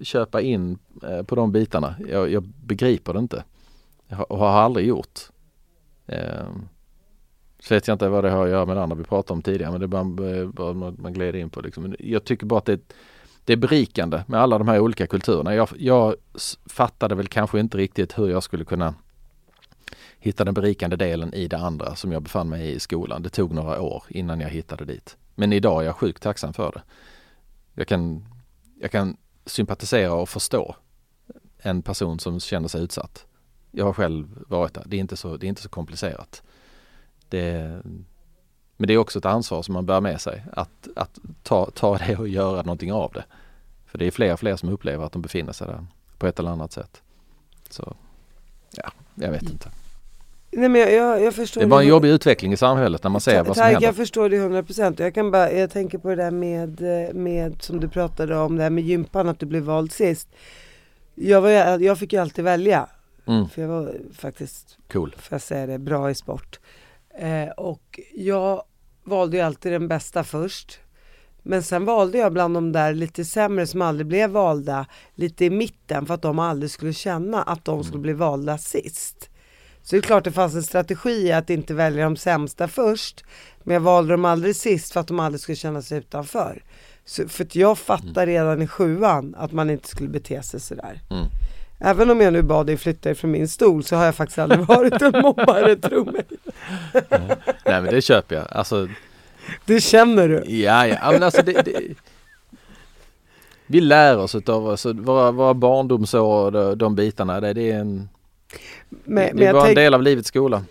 köpa 0.00 0.40
in 0.40 0.78
eh, 1.02 1.22
på 1.22 1.34
de 1.34 1.52
bitarna. 1.52 1.94
Jag, 2.08 2.30
jag 2.32 2.42
begriper 2.42 3.12
det 3.12 3.18
inte. 3.18 3.44
Jag 4.08 4.16
har, 4.16 4.32
och 4.32 4.38
har 4.38 4.48
aldrig 4.48 4.86
gjort. 4.86 5.20
Eh, 6.06 6.46
så 7.60 7.74
vet 7.74 7.88
jag 7.88 7.94
inte 7.94 8.08
vad 8.08 8.24
det 8.24 8.30
har 8.30 8.44
att 8.44 8.50
göra 8.50 8.66
med 8.66 8.76
det 8.76 8.82
andra 8.82 8.96
vi 8.96 9.04
pratade 9.04 9.32
om 9.36 9.42
tidigare 9.42 9.70
men 9.72 9.80
det 9.80 9.84
är 9.84 10.04
bara, 10.04 10.46
bara 10.46 10.72
man, 10.74 10.96
man 11.00 11.12
glider 11.12 11.38
in 11.38 11.50
på 11.50 11.60
liksom. 11.60 11.94
Jag 11.98 12.24
tycker 12.24 12.46
bara 12.46 12.58
att 12.58 12.64
det, 12.64 12.80
det 13.50 13.54
är 13.54 13.56
berikande 13.56 14.24
med 14.26 14.40
alla 14.40 14.58
de 14.58 14.68
här 14.68 14.80
olika 14.80 15.06
kulturerna. 15.06 15.54
Jag, 15.54 15.68
jag 15.78 16.14
fattade 16.66 17.14
väl 17.14 17.28
kanske 17.28 17.60
inte 17.60 17.78
riktigt 17.78 18.18
hur 18.18 18.28
jag 18.28 18.42
skulle 18.42 18.64
kunna 18.64 18.94
hitta 20.18 20.44
den 20.44 20.54
berikande 20.54 20.96
delen 20.96 21.34
i 21.34 21.48
det 21.48 21.58
andra 21.58 21.96
som 21.96 22.12
jag 22.12 22.22
befann 22.22 22.48
mig 22.48 22.66
i 22.66 22.74
i 22.74 22.80
skolan. 22.80 23.22
Det 23.22 23.28
tog 23.28 23.52
några 23.54 23.80
år 23.80 24.02
innan 24.08 24.40
jag 24.40 24.48
hittade 24.48 24.84
dit. 24.84 25.16
Men 25.34 25.52
idag 25.52 25.82
är 25.82 25.86
jag 25.86 25.96
sjukt 25.96 26.22
tacksam 26.22 26.52
för 26.52 26.72
det. 26.72 26.82
Jag 27.74 27.88
kan, 27.88 28.24
jag 28.80 28.90
kan 28.90 29.16
sympatisera 29.46 30.12
och 30.12 30.28
förstå 30.28 30.76
en 31.58 31.82
person 31.82 32.18
som 32.18 32.40
känner 32.40 32.68
sig 32.68 32.82
utsatt. 32.82 33.26
Jag 33.70 33.84
har 33.84 33.92
själv 33.92 34.44
varit 34.48 34.74
där. 34.74 34.84
Det 34.86 34.96
är 34.96 35.00
inte 35.00 35.16
så, 35.16 35.36
det 35.36 35.46
är 35.46 35.48
inte 35.48 35.62
så 35.62 35.68
komplicerat. 35.68 36.42
Det, 37.28 37.80
men 38.76 38.86
det 38.86 38.94
är 38.94 38.98
också 38.98 39.18
ett 39.18 39.24
ansvar 39.24 39.62
som 39.62 39.74
man 39.74 39.86
bär 39.86 40.00
med 40.00 40.20
sig 40.20 40.44
att, 40.52 40.88
att 40.96 41.18
ta, 41.42 41.70
ta 41.70 41.98
det 41.98 42.16
och 42.16 42.28
göra 42.28 42.62
någonting 42.62 42.92
av 42.92 43.12
det. 43.12 43.24
För 43.90 43.98
det 43.98 44.06
är 44.06 44.10
fler 44.10 44.32
och 44.32 44.40
fler 44.40 44.56
som 44.56 44.68
upplever 44.68 45.04
att 45.04 45.12
de 45.12 45.22
befinner 45.22 45.52
sig 45.52 45.66
där 45.66 45.86
på 46.18 46.26
ett 46.26 46.38
eller 46.38 46.50
annat 46.50 46.72
sätt. 46.72 47.02
Så 47.70 47.96
ja, 48.76 48.92
jag 49.14 49.30
vet 49.30 49.42
inte. 49.42 49.68
Nej 50.52 50.68
men 50.68 50.80
jag, 50.80 50.92
jag, 50.92 51.22
jag 51.22 51.34
förstår 51.34 51.60
Det 51.60 51.64
är 51.64 51.68
bara 51.68 51.82
en 51.82 51.88
jobbig 51.88 52.08
utveckling 52.08 52.52
i 52.52 52.56
samhället 52.56 53.02
när 53.02 53.10
man 53.10 53.20
ser 53.20 53.44
vad 53.44 53.56
som 53.56 53.64
händer. 53.64 53.82
jag 53.82 53.96
förstår 53.96 54.28
det 54.28 54.36
100 54.36 54.62
procent. 54.62 54.98
Jag 54.98 55.14
kan 55.14 55.30
bara, 55.30 55.52
jag 55.52 55.70
tänker 55.70 55.98
på 55.98 56.08
det 56.08 56.16
där 56.16 56.30
med, 56.30 56.80
eh, 57.08 57.14
med 57.14 57.62
som 57.62 57.80
du 57.80 57.88
pratade 57.88 58.36
om, 58.36 58.56
det 58.56 58.62
här 58.62 58.70
med 58.70 58.84
gympan, 58.84 59.28
att 59.28 59.38
du 59.38 59.46
blev 59.46 59.62
vald 59.62 59.92
sist. 59.92 60.28
Jag, 61.14 61.40
var, 61.40 61.50
jag 61.82 61.98
fick 61.98 62.12
ju 62.12 62.18
alltid 62.20 62.44
välja, 62.44 62.88
Mm, 63.26 63.48
för 63.48 63.62
jag 63.62 63.68
var 63.68 63.94
faktiskt, 64.14 64.78
cool. 64.92 65.14
får 65.18 65.34
jag 65.34 65.42
säga 65.42 65.66
det, 65.66 65.78
bra 65.78 66.10
i 66.10 66.14
sport. 66.14 66.60
Eh, 67.18 67.48
och 67.48 68.00
jag 68.14 68.62
valde 69.04 69.36
ju 69.36 69.42
alltid 69.42 69.72
den 69.72 69.88
bästa 69.88 70.24
först. 70.24 70.78
Men 71.42 71.62
sen 71.62 71.84
valde 71.84 72.18
jag 72.18 72.32
bland 72.32 72.54
de 72.54 72.72
där 72.72 72.94
lite 72.94 73.24
sämre 73.24 73.66
som 73.66 73.82
aldrig 73.82 74.06
blev 74.06 74.30
valda, 74.30 74.86
lite 75.14 75.44
i 75.44 75.50
mitten 75.50 76.06
för 76.06 76.14
att 76.14 76.22
de 76.22 76.38
aldrig 76.38 76.70
skulle 76.70 76.92
känna 76.92 77.42
att 77.42 77.64
de 77.64 77.84
skulle 77.84 78.00
bli 78.02 78.12
valda 78.12 78.58
sist. 78.58 79.30
Så 79.82 79.96
det 79.96 80.00
är 80.00 80.02
klart 80.02 80.24
det 80.24 80.32
fanns 80.32 80.54
en 80.54 80.62
strategi 80.62 81.32
att 81.32 81.50
inte 81.50 81.74
välja 81.74 82.04
de 82.04 82.16
sämsta 82.16 82.68
först. 82.68 83.24
Men 83.62 83.74
jag 83.74 83.80
valde 83.80 84.12
dem 84.12 84.24
aldrig 84.24 84.56
sist 84.56 84.92
för 84.92 85.00
att 85.00 85.08
de 85.08 85.20
aldrig 85.20 85.40
skulle 85.40 85.56
känna 85.56 85.82
sig 85.82 85.98
utanför. 85.98 86.62
Så, 87.04 87.28
för 87.28 87.44
att 87.44 87.56
jag 87.56 87.78
fattar 87.78 88.26
redan 88.26 88.62
i 88.62 88.66
sjuan 88.66 89.34
att 89.38 89.52
man 89.52 89.70
inte 89.70 89.88
skulle 89.88 90.08
bete 90.08 90.42
sig 90.42 90.60
sådär. 90.60 91.00
Mm. 91.10 91.26
Även 91.78 92.10
om 92.10 92.20
jag 92.20 92.32
nu 92.32 92.42
bad 92.42 92.66
dig 92.66 92.76
flytta 92.76 93.10
ifrån 93.10 93.30
min 93.30 93.48
stol 93.48 93.84
så 93.84 93.96
har 93.96 94.04
jag 94.04 94.14
faktiskt 94.14 94.38
aldrig 94.38 94.60
varit 94.60 95.02
en 95.02 95.22
mobbare, 95.22 95.76
tro 95.76 96.04
mig. 96.04 96.24
Nej 97.64 97.82
men 97.82 97.84
det 97.84 98.02
köper 98.02 98.36
jag. 98.36 98.46
Alltså, 98.50 98.88
Det 99.64 99.80
känner 99.80 100.28
du. 100.28 100.42
ja, 100.46 100.86
ja, 100.86 101.12
men 101.12 101.22
alltså 101.22 101.42
det, 101.42 101.52
det, 101.62 101.80
Vi 103.66 103.80
lär 103.80 104.18
oss 104.18 104.34
utav 104.34 104.68
alltså, 104.68 104.92
våra, 104.92 105.30
våra 105.30 105.54
barndomsår 105.54 106.44
och 106.46 106.52
de, 106.52 106.78
de 106.78 106.94
bitarna. 106.94 107.40
Det, 107.40 107.52
det 107.52 107.70
är 107.70 107.78
en, 107.78 108.08
Men, 109.04 109.26
det 109.26 109.34
men 109.34 109.42
är 109.42 109.46
jag 109.46 109.54
bara 109.54 109.68
en 109.68 109.74
del 109.74 109.94
av 109.94 110.02
livets 110.02 110.28
skola. 110.28 110.64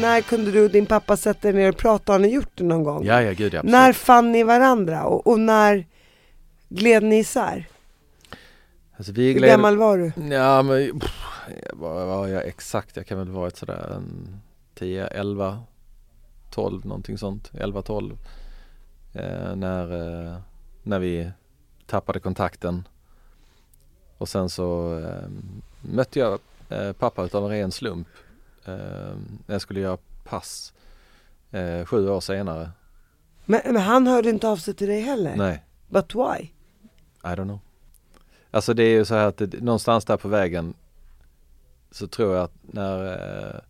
när 0.00 0.20
kunde 0.20 0.50
du 0.50 0.64
och 0.64 0.70
din 0.70 0.86
pappa 0.86 1.16
sätta 1.16 1.48
er 1.48 1.52
ner 1.52 1.68
och 1.68 1.76
prata? 1.76 2.12
Har 2.12 2.18
ni 2.18 2.28
gjort 2.34 2.50
det 2.54 2.64
någon 2.64 2.84
gång? 2.84 3.04
Ja, 3.06 3.22
ja, 3.22 3.32
gud 3.32 3.54
ja, 3.54 3.58
absolut. 3.58 3.72
när 3.72 3.92
fann 3.92 4.32
ni 4.32 4.42
varandra 4.42 5.04
och, 5.04 5.26
och 5.26 5.40
när 5.40 5.86
gled 6.68 7.02
ni 7.02 7.18
isär? 7.18 7.66
Alltså, 8.96 9.12
vi 9.12 9.32
Hur 9.32 9.40
gled- 9.40 9.48
gammal 9.50 9.76
var 9.76 9.98
du? 9.98 10.12
Ja 10.34 10.62
men 10.62 11.00
pff, 11.00 11.12
vad 11.72 12.06
var 12.06 12.28
jag 12.28 12.44
exakt? 12.46 12.96
Jag 12.96 13.06
kan 13.06 13.18
väl 13.18 13.28
varit 13.28 13.56
sådär 13.56 13.92
en 13.96 14.40
10, 14.82 15.06
11, 15.06 15.62
12 16.50 16.86
någonting 16.86 17.18
sånt. 17.18 17.50
11, 17.54 17.82
12. 17.82 18.18
Eh, 19.12 19.56
när, 19.56 19.92
eh, 19.92 20.38
när 20.82 20.98
vi 20.98 21.30
tappade 21.86 22.20
kontakten. 22.20 22.88
Och 24.18 24.28
sen 24.28 24.48
så 24.48 24.98
eh, 24.98 25.28
mötte 25.80 26.18
jag 26.18 26.38
eh, 26.68 26.92
pappa 26.92 27.24
utav 27.24 27.44
en 27.44 27.50
ren 27.50 27.72
slump. 27.72 28.08
Eh, 28.64 28.74
när 29.46 29.54
jag 29.54 29.60
skulle 29.60 29.80
göra 29.80 29.98
pass 30.24 30.72
eh, 31.50 31.84
sju 31.84 32.08
år 32.08 32.20
senare. 32.20 32.70
Men, 33.44 33.60
men 33.64 33.82
han 33.82 34.06
hörde 34.06 34.30
inte 34.30 34.48
av 34.48 34.56
sig 34.56 34.74
till 34.74 34.88
dig 34.88 35.00
heller? 35.00 35.36
Nej, 35.36 35.64
But 35.88 36.14
why? 36.14 36.48
I 37.24 37.28
don't 37.28 37.44
know. 37.44 37.60
Alltså 38.50 38.74
det 38.74 38.82
är 38.82 38.90
ju 38.90 39.04
så 39.04 39.14
här 39.14 39.26
att 39.26 39.36
det, 39.36 39.60
någonstans 39.60 40.04
där 40.04 40.16
på 40.16 40.28
vägen 40.28 40.74
så 41.90 42.06
tror 42.06 42.34
jag 42.34 42.44
att 42.44 42.54
när, 42.62 43.12
eh, 43.12 43.60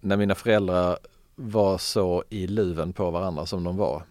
när 0.00 0.16
mina 0.16 0.34
föräldrar 0.34 0.98
var 1.34 1.78
så 1.78 2.24
i 2.28 2.46
luven 2.46 2.92
på 2.92 3.10
varandra 3.10 3.46
som 3.46 3.64
de 3.64 3.76
var. 3.76 4.02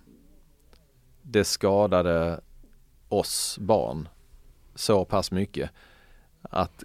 Det 1.21 1.43
skadade 1.43 2.39
oss 3.10 3.58
barn 3.62 4.10
så 4.76 5.06
pass 5.06 5.32
mycket 5.32 5.69
att 6.41 6.84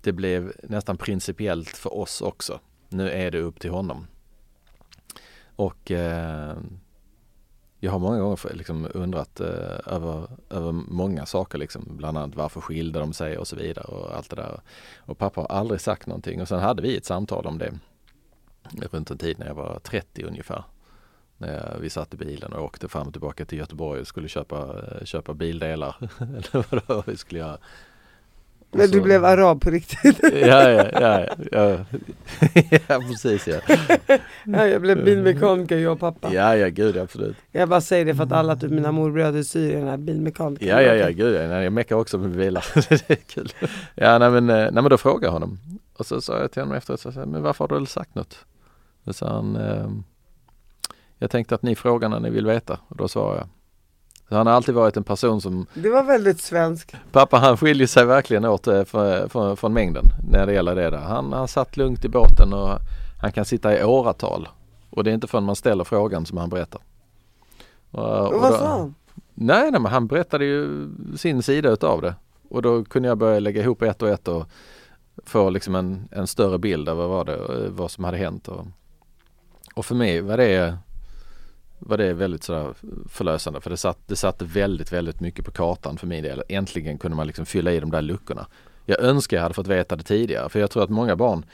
det 0.00 0.12
blev 0.12 0.52
nästan 0.62 0.96
principiellt 0.96 1.68
för 1.68 1.94
oss 1.94 2.20
också. 2.20 2.60
Nu 2.88 3.10
är 3.10 3.30
det 3.30 3.40
upp 3.40 3.60
till 3.60 3.70
honom. 3.70 4.06
Och 5.56 5.90
eh, 5.90 6.56
jag 7.80 7.92
har 7.92 7.98
många 7.98 8.20
gånger 8.20 8.54
liksom 8.54 8.88
undrat 8.94 9.40
eh, 9.40 9.80
över, 9.86 10.28
över 10.50 10.72
många 10.72 11.26
saker 11.26 11.58
liksom. 11.58 11.84
Bland 11.88 12.18
annat 12.18 12.36
varför 12.36 12.60
skilde 12.60 12.98
de 12.98 13.12
sig 13.12 13.38
och 13.38 13.48
så 13.48 13.56
vidare 13.56 13.84
och 13.84 14.16
allt 14.16 14.30
det 14.30 14.36
där. 14.36 14.60
Och 14.96 15.18
pappa 15.18 15.40
har 15.40 15.48
aldrig 15.48 15.80
sagt 15.80 16.06
någonting 16.06 16.40
och 16.40 16.48
sen 16.48 16.60
hade 16.60 16.82
vi 16.82 16.96
ett 16.96 17.04
samtal 17.04 17.46
om 17.46 17.58
det 17.58 17.78
runt 18.90 19.10
en 19.10 19.18
tid 19.18 19.38
när 19.38 19.46
jag 19.46 19.54
var 19.54 19.78
30 19.82 20.24
ungefär. 20.24 20.64
När 21.38 21.54
jag, 21.54 21.80
vi 21.80 21.90
satt 21.90 22.14
i 22.14 22.16
bilen 22.16 22.52
och 22.52 22.64
åkte 22.64 22.88
fram 22.88 23.06
och 23.06 23.12
tillbaka 23.12 23.44
till 23.44 23.58
Göteborg 23.58 24.00
och 24.00 24.06
skulle 24.06 24.28
köpa, 24.28 24.84
köpa 25.04 25.34
bildelar. 25.34 25.96
Eller 26.20 26.64
vad 26.70 26.82
det 26.82 26.88
var 26.94 27.04
vi 27.06 27.16
skulle 27.16 27.40
göra. 27.40 27.58
Men 28.70 28.90
du 28.90 29.00
blev 29.00 29.24
arab 29.24 29.60
på 29.60 29.70
riktigt? 29.70 30.18
Ja, 30.32 30.70
ja, 30.70 30.88
ja, 30.92 31.26
ja. 31.52 31.78
ja 32.88 33.00
precis 33.00 33.48
ja. 33.48 33.60
ja, 34.44 34.66
jag 34.66 34.82
blev 34.82 35.04
bilmekaniker 35.04 35.78
jag 35.78 35.92
och 35.92 36.00
pappa. 36.00 36.34
Ja, 36.34 36.56
ja, 36.56 36.68
gud 36.68 36.96
absolut. 36.96 37.36
Jag 37.52 37.68
bara 37.68 37.80
säger 37.80 38.04
det 38.04 38.14
för 38.14 38.24
att 38.24 38.32
alla 38.32 38.56
typ 38.56 38.70
mina 38.70 38.92
morbröder 38.92 39.38
i 39.38 39.44
Syrien 39.44 39.88
är 39.88 39.96
bilmekaniker. 39.96 40.66
Ja, 40.66 40.82
ja, 40.82 40.94
ja, 40.94 41.08
gud 41.08 41.34
ja. 41.34 41.62
Jag 41.62 41.72
meckar 41.72 41.96
också 41.96 42.18
med 42.18 42.30
bilar. 42.30 42.64
det 42.88 43.10
är 43.10 43.16
kul. 43.16 43.52
Ja, 43.94 44.18
nej 44.18 44.30
men, 44.30 44.50
eh, 44.50 44.56
nej 44.56 44.72
men 44.72 44.88
då 44.88 44.98
frågade 44.98 45.26
jag 45.26 45.32
honom. 45.32 45.58
Och 45.98 46.06
så 46.06 46.20
sa 46.20 46.38
jag 46.38 46.52
till 46.52 46.62
honom 46.62 46.76
efteråt, 46.76 47.00
så 47.00 47.12
sa 47.12 47.26
men 47.26 47.42
varför 47.42 47.64
har 47.64 47.68
du 47.68 47.74
väl 47.74 47.86
sagt 47.86 48.14
något? 48.14 48.38
Då 49.04 49.12
sa 49.12 49.28
han, 49.28 49.56
ehm, 49.56 50.04
jag 51.18 51.30
tänkte 51.30 51.54
att 51.54 51.62
ni 51.62 51.74
frågar 51.74 52.08
när 52.08 52.20
ni 52.20 52.30
vill 52.30 52.46
veta. 52.46 52.78
Och 52.88 52.96
då 52.96 53.08
svarade 53.08 53.38
jag. 53.38 53.48
Så 54.28 54.36
han 54.36 54.46
har 54.46 54.54
alltid 54.54 54.74
varit 54.74 54.96
en 54.96 55.04
person 55.04 55.40
som, 55.40 55.66
Det 55.74 55.90
var 55.90 56.02
väldigt 56.04 56.40
svenskt. 56.40 56.94
pappa 57.12 57.36
han 57.38 57.56
skiljer 57.56 57.86
sig 57.86 58.04
verkligen 58.04 58.44
åt 58.44 58.66
eh, 58.66 58.84
från, 58.84 59.28
från, 59.28 59.56
från 59.56 59.72
mängden 59.72 60.04
när 60.32 60.46
det 60.46 60.52
gäller 60.52 60.74
det 60.74 60.90
där. 60.90 60.98
Han 60.98 61.32
har 61.32 61.46
satt 61.46 61.76
lugnt 61.76 62.04
i 62.04 62.08
båten 62.08 62.52
och 62.52 62.78
han 63.20 63.32
kan 63.32 63.44
sitta 63.44 63.78
i 63.80 63.84
åratal. 63.84 64.48
Och 64.90 65.04
det 65.04 65.10
är 65.10 65.14
inte 65.14 65.26
förrän 65.26 65.44
man 65.44 65.56
ställer 65.56 65.84
frågan 65.84 66.26
som 66.26 66.38
han 66.38 66.50
berättar. 66.50 66.80
Och, 67.90 68.04
Och 68.04 68.34
och 68.34 68.40
vad 68.40 68.54
sa 68.54 68.66
han? 68.68 68.94
Nej, 69.34 69.70
nej 69.70 69.80
men 69.80 69.92
han 69.92 70.06
berättade 70.06 70.44
ju 70.44 70.88
sin 71.16 71.42
sida 71.42 71.70
utav 71.70 72.02
det. 72.02 72.14
Och 72.48 72.62
då 72.62 72.84
kunde 72.84 73.08
jag 73.08 73.18
börja 73.18 73.40
lägga 73.40 73.62
ihop 73.62 73.82
ett 73.82 74.02
och 74.02 74.08
ett 74.08 74.28
och 74.28 74.46
få 75.28 75.50
liksom 75.50 75.74
en, 75.74 76.08
en 76.10 76.26
större 76.26 76.58
bild 76.58 76.88
av 76.88 76.96
vad, 76.96 77.08
var 77.08 77.24
det, 77.24 77.34
eh, 77.34 77.70
vad 77.70 77.90
som 77.90 78.04
hade 78.04 78.16
hänt. 78.16 78.48
Och, 78.48 78.66
och 79.74 79.86
för 79.86 79.94
mig 79.94 80.20
var 80.20 80.36
det, 80.36 80.78
var 81.78 81.96
det 81.96 82.12
väldigt 82.12 82.42
sådär 82.42 82.74
förlösande 83.08 83.60
för 83.60 83.70
det, 83.70 83.76
satte 83.76 84.00
det 84.06 84.16
satte 84.16 84.44
väldigt, 84.44 84.92
väldigt 84.92 85.20
mycket 85.20 85.44
på 85.44 85.50
kartan 85.50 85.98
för 85.98 86.06
min 86.06 86.22
del. 86.22 86.42
Äntligen 86.48 86.98
kunde 86.98 87.16
man 87.16 87.26
liksom 87.26 87.46
fylla 87.46 87.72
i 87.72 87.80
de 87.80 87.90
där 87.90 88.02
luckorna. 88.02 88.46
Jag 88.86 89.00
önskar 89.00 89.36
jag 89.36 89.42
hade 89.42 89.54
fått 89.54 89.66
veta 89.66 89.96
det 89.96 90.02
tidigare 90.02 90.48
för 90.48 90.60
jag 90.60 90.70
tror 90.70 90.82
att 90.82 90.90
många 90.90 91.16
barn 91.16 91.44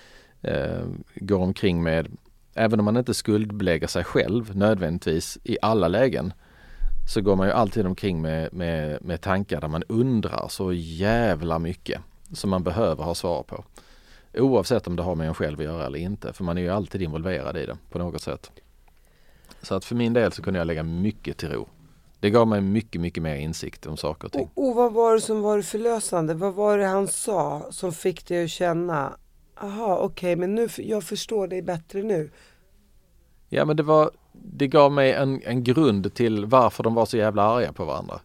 eh, 0.43 0.85
går 1.15 1.39
omkring 1.39 1.83
med, 1.83 2.09
även 2.55 2.79
om 2.79 2.85
man 2.85 2.97
inte 2.97 3.15
skuldbelägger 3.15 3.87
sig 3.87 4.05
själv 4.05 4.57
nödvändigtvis 4.57 5.39
i 5.45 5.59
alla 5.63 5.89
lägen, 5.89 6.33
så 7.09 7.21
går 7.21 7.37
man 7.37 7.47
ju 7.47 7.53
alltid 7.53 7.87
omkring 7.87 8.23
med, 8.23 8.53
med, 8.53 9.03
med 9.03 9.21
tankar 9.21 9.61
där 9.61 9.69
man 9.69 9.83
undrar 9.89 10.49
så 10.49 10.73
jävla 10.73 11.59
mycket 11.59 12.01
som 12.35 12.51
man 12.51 12.63
behöver 12.63 13.05
ha 13.05 13.15
svar 13.15 13.43
på. 13.43 13.65
Oavsett 14.35 14.87
om 14.87 14.97
det 14.97 15.03
har 15.03 15.15
med 15.15 15.29
en 15.29 15.35
själv 15.35 15.59
att 15.59 15.65
göra 15.65 15.87
eller 15.87 15.99
inte, 15.99 16.33
för 16.33 16.45
man 16.45 16.59
är 16.59 16.63
ju 16.63 16.71
alltid 16.71 17.03
involverad 17.03 17.57
i 17.57 17.67
det 17.67 17.77
på 17.91 17.99
något 17.99 18.23
sätt. 18.23 18.51
Så 19.63 19.75
att 19.75 19.85
för 19.85 19.95
min 19.95 20.13
del 20.13 20.33
så 20.33 20.43
kunde 20.43 20.59
jag 20.59 20.67
lägga 20.67 20.83
mycket 20.83 21.37
till 21.37 21.49
ro. 21.49 21.69
Det 22.21 22.31
gav 22.31 22.49
mig 22.49 22.61
mycket, 22.61 23.01
mycket 23.01 23.23
mer 23.23 23.37
insikt 23.37 23.87
om 23.87 23.97
saker 23.97 24.27
och 24.27 24.33
ting. 24.33 24.51
Och, 24.55 24.69
och 24.69 24.75
vad 24.75 24.93
var 24.93 25.15
det 25.15 25.21
som 25.21 25.43
var 25.43 25.63
förlösande? 25.63 26.35
Vad 26.35 26.55
var 26.55 26.79
det 26.79 26.87
han 26.87 27.09
sa 27.09 27.67
som 27.71 27.93
fick 27.93 28.29
dig 28.29 28.45
att 28.45 28.51
känna, 28.51 29.17
aha 29.61 29.97
okej 29.97 30.07
okay, 30.07 30.37
men 30.37 30.55
nu, 30.55 30.69
jag 30.77 31.05
förstår 31.05 31.47
dig 31.47 31.63
bättre 31.63 32.03
nu. 32.03 32.31
Ja 33.49 33.65
men 33.65 33.77
det 33.77 33.83
var, 33.83 34.11
det 34.33 34.67
gav 34.69 34.93
mig 34.93 35.13
en, 35.13 35.43
en 35.45 35.65
grund 35.65 36.15
till 36.15 36.47
varför 36.47 36.83
de 36.83 36.95
var 36.95 37.07
så 37.07 37.17
jävla 37.17 37.43
arga 37.43 37.73
på 37.73 37.85
varandra. 37.85 38.21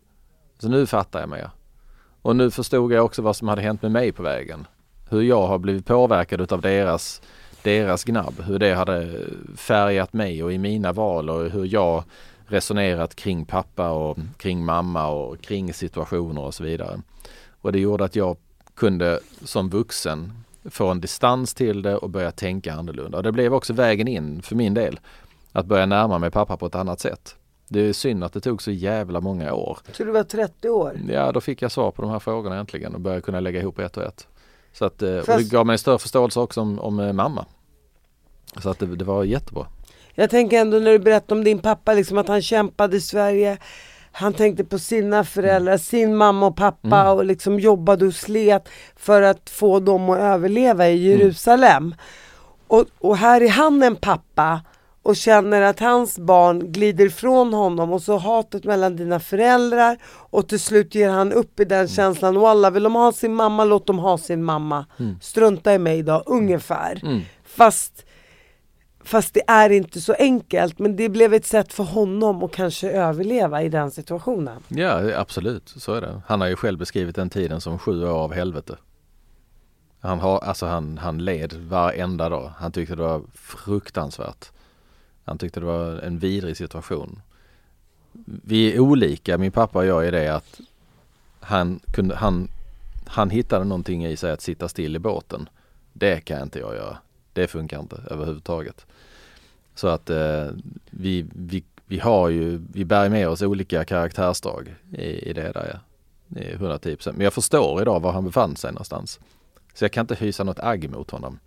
Så 0.59 0.69
nu 0.69 0.85
fattar 0.85 1.19
jag 1.19 1.29
mer. 1.29 1.49
Och 2.29 2.35
nu 2.35 2.51
förstod 2.51 2.91
jag 2.91 3.05
också 3.05 3.21
vad 3.21 3.35
som 3.35 3.47
hade 3.47 3.61
hänt 3.61 3.81
med 3.81 3.91
mig 3.91 4.11
på 4.11 4.23
vägen. 4.23 4.67
Hur 5.09 5.21
jag 5.21 5.47
har 5.47 5.57
blivit 5.57 5.85
påverkad 5.85 6.41
utav 6.41 6.61
deras, 6.61 7.21
deras 7.63 8.03
gnabb. 8.03 8.41
Hur 8.41 8.59
det 8.59 8.73
hade 8.73 9.25
färgat 9.55 10.13
mig 10.13 10.43
och 10.43 10.53
i 10.53 10.57
mina 10.57 10.93
val 10.93 11.29
och 11.29 11.49
hur 11.49 11.65
jag 11.65 12.03
resonerat 12.47 13.15
kring 13.15 13.45
pappa 13.45 13.89
och 13.89 14.17
kring 14.37 14.65
mamma 14.65 15.07
och 15.07 15.41
kring 15.41 15.73
situationer 15.73 16.41
och 16.41 16.53
så 16.53 16.63
vidare. 16.63 17.01
Och 17.61 17.71
det 17.71 17.79
gjorde 17.79 18.05
att 18.05 18.15
jag 18.15 18.37
kunde 18.75 19.19
som 19.43 19.69
vuxen 19.69 20.31
få 20.65 20.87
en 20.87 21.01
distans 21.01 21.53
till 21.53 21.81
det 21.81 21.95
och 21.95 22.09
börja 22.09 22.31
tänka 22.31 22.73
annorlunda. 22.73 23.17
Och 23.17 23.23
det 23.23 23.31
blev 23.31 23.53
också 23.53 23.73
vägen 23.73 24.07
in 24.07 24.41
för 24.41 24.55
min 24.55 24.73
del. 24.73 24.99
Att 25.51 25.65
börja 25.65 25.85
närma 25.85 26.19
mig 26.19 26.31
pappa 26.31 26.57
på 26.57 26.65
ett 26.65 26.75
annat 26.75 26.99
sätt. 26.99 27.35
Det 27.69 27.79
är 27.79 27.93
synd 27.93 28.23
att 28.23 28.33
det 28.33 28.41
tog 28.41 28.61
så 28.61 28.71
jävla 28.71 29.21
många 29.21 29.53
år. 29.53 29.77
Så 29.91 30.03
du 30.03 30.11
var 30.11 30.23
30 30.23 30.69
år? 30.69 30.99
Ja, 31.09 31.31
då 31.31 31.41
fick 31.41 31.61
jag 31.61 31.71
svar 31.71 31.91
på 31.91 32.01
de 32.01 32.11
här 32.11 32.19
frågorna 32.19 32.55
äntligen 32.55 32.95
och 32.95 33.01
började 33.01 33.21
kunna 33.21 33.39
lägga 33.39 33.59
ihop 33.59 33.79
ett 33.79 33.97
och 33.97 34.03
ett. 34.03 34.27
Så 34.73 34.85
att, 34.85 35.01
eh, 35.01 35.17
och 35.17 35.25
det 35.25 35.49
gav 35.51 35.65
mig 35.65 35.73
en 35.73 35.79
större 35.79 35.99
förståelse 35.99 36.39
också 36.39 36.61
om, 36.61 36.79
om 36.79 36.99
eh, 36.99 37.13
mamma. 37.13 37.45
Så 38.57 38.69
att 38.69 38.79
det, 38.79 38.85
det 38.85 39.05
var 39.05 39.23
jättebra. 39.23 39.67
Jag 40.13 40.29
tänker 40.29 40.61
ändå 40.61 40.79
när 40.79 40.91
du 40.91 40.99
berättar 40.99 41.35
om 41.35 41.43
din 41.43 41.59
pappa, 41.59 41.93
liksom 41.93 42.17
att 42.17 42.27
han 42.27 42.41
kämpade 42.41 42.97
i 42.97 43.01
Sverige. 43.01 43.57
Han 44.11 44.33
tänkte 44.33 44.63
på 44.63 44.79
sina 44.79 45.23
föräldrar, 45.23 45.71
mm. 45.71 45.79
sin 45.79 46.15
mamma 46.15 46.45
och 46.47 46.55
pappa 46.55 47.01
mm. 47.01 47.13
och 47.13 47.25
liksom 47.25 47.59
jobbade 47.59 48.05
och 48.05 48.13
slet 48.13 48.69
för 48.95 49.21
att 49.21 49.49
få 49.49 49.79
dem 49.79 50.09
att 50.09 50.19
överleva 50.19 50.87
i 50.87 51.07
mm. 51.07 51.19
Jerusalem. 51.19 51.83
Mm. 51.83 51.95
Och, 52.67 52.85
och 52.99 53.17
här 53.17 53.41
är 53.41 53.49
han 53.49 53.83
en 53.83 53.95
pappa 53.95 54.61
och 55.09 55.15
känner 55.15 55.61
att 55.61 55.79
hans 55.79 56.19
barn 56.19 56.71
glider 56.71 57.05
ifrån 57.05 57.53
honom 57.53 57.93
och 57.93 58.01
så 58.01 58.17
hatet 58.17 58.63
mellan 58.63 58.95
dina 58.95 59.19
föräldrar 59.19 59.97
och 60.05 60.47
till 60.47 60.59
slut 60.59 60.95
ger 60.95 61.09
han 61.09 61.33
upp 61.33 61.59
i 61.59 61.65
den 61.65 61.79
mm. 61.79 61.87
känslan. 61.87 62.37
Och 62.37 62.49
alla 62.49 62.69
vill 62.69 62.83
de 62.83 62.95
ha 62.95 63.11
sin 63.11 63.35
mamma, 63.35 63.63
låt 63.63 63.87
dem 63.87 63.99
ha 63.99 64.17
sin 64.17 64.43
mamma. 64.43 64.85
Mm. 64.99 65.19
Strunta 65.21 65.73
i 65.73 65.79
mig 65.79 66.03
då, 66.03 66.23
ungefär. 66.25 66.99
Mm. 67.03 67.21
Fast 67.45 68.05
Fast 69.03 69.33
det 69.33 69.41
är 69.47 69.69
inte 69.69 70.01
så 70.01 70.13
enkelt 70.13 70.79
men 70.79 70.95
det 70.95 71.09
blev 71.09 71.33
ett 71.33 71.45
sätt 71.45 71.73
för 71.73 71.83
honom 71.83 72.43
att 72.43 72.51
kanske 72.51 72.91
överleva 72.91 73.63
i 73.63 73.69
den 73.69 73.91
situationen. 73.91 74.61
Ja 74.67 75.19
absolut, 75.19 75.73
så 75.77 75.93
är 75.93 76.01
det. 76.01 76.21
Han 76.27 76.41
har 76.41 76.47
ju 76.47 76.55
själv 76.55 76.79
beskrivit 76.79 77.15
den 77.15 77.29
tiden 77.29 77.61
som 77.61 77.79
sju 77.79 78.03
år 78.03 78.23
av 78.23 78.33
helvete. 78.33 78.77
Han, 80.01 80.19
har, 80.19 80.39
alltså 80.39 80.65
han, 80.65 80.97
han 80.97 81.25
led 81.25 81.53
varenda 81.53 82.29
dag. 82.29 82.51
Han 82.57 82.71
tyckte 82.71 82.95
det 82.95 83.03
var 83.03 83.21
fruktansvärt. 83.33 84.51
Han 85.29 85.37
tyckte 85.37 85.59
det 85.59 85.65
var 85.65 85.99
en 85.99 86.19
vidrig 86.19 86.57
situation. 86.57 87.21
Vi 88.25 88.73
är 88.73 88.79
olika, 88.79 89.37
min 89.37 89.51
pappa 89.51 89.79
och 89.79 89.85
jag, 89.85 90.07
i 90.07 90.11
det 90.11 90.35
att 90.35 90.59
han, 91.39 91.79
kunde, 91.93 92.15
han, 92.15 92.47
han 93.05 93.29
hittade 93.29 93.65
någonting 93.65 94.05
i 94.05 94.17
sig 94.17 94.31
att 94.31 94.41
sitta 94.41 94.67
still 94.67 94.95
i 94.95 94.99
båten. 94.99 95.49
Det 95.93 96.21
kan 96.21 96.41
inte 96.41 96.59
jag 96.59 96.75
göra. 96.75 96.97
Det 97.33 97.47
funkar 97.47 97.79
inte 97.79 98.03
överhuvudtaget. 98.09 98.85
Så 99.75 99.87
att 99.87 100.09
eh, 100.09 100.47
vi, 100.89 101.25
vi, 101.35 101.63
vi 101.85 101.99
har 101.99 102.29
ju, 102.29 102.61
vi 102.73 102.85
bär 102.85 103.09
med 103.09 103.29
oss 103.29 103.41
olika 103.41 103.85
karaktärsdrag 103.85 104.75
i, 104.91 105.29
i 105.29 105.33
det 105.33 105.51
där. 105.51 105.69
Ja. 105.73 105.79
110 106.35 106.97
Men 107.05 107.21
jag 107.21 107.33
förstår 107.33 107.81
idag 107.81 107.99
var 107.99 108.11
han 108.11 108.25
befann 108.25 108.55
sig 108.55 108.71
någonstans. 108.71 109.19
Så 109.73 109.83
jag 109.83 109.91
kan 109.91 110.03
inte 110.03 110.15
hysa 110.15 110.43
något 110.43 110.59
agg 110.59 110.89
mot 110.89 111.11
honom. 111.11 111.39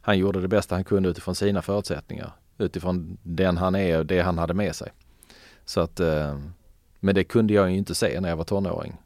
Han 0.00 0.18
gjorde 0.18 0.40
det 0.40 0.48
bästa 0.48 0.74
han 0.74 0.84
kunde 0.84 1.08
utifrån 1.08 1.34
sina 1.34 1.62
förutsättningar. 1.62 2.32
Utifrån 2.58 3.18
den 3.22 3.56
han 3.56 3.74
är 3.74 3.98
och 3.98 4.06
det 4.06 4.20
han 4.20 4.38
hade 4.38 4.54
med 4.54 4.76
sig. 4.76 4.92
Så 5.64 5.80
att, 5.80 6.00
eh, 6.00 6.38
men 7.00 7.14
det 7.14 7.24
kunde 7.24 7.54
jag 7.54 7.70
ju 7.70 7.76
inte 7.76 7.94
se 7.94 8.20
när 8.20 8.28
jag 8.28 8.36
var 8.36 8.44
tonåring. 8.44 8.96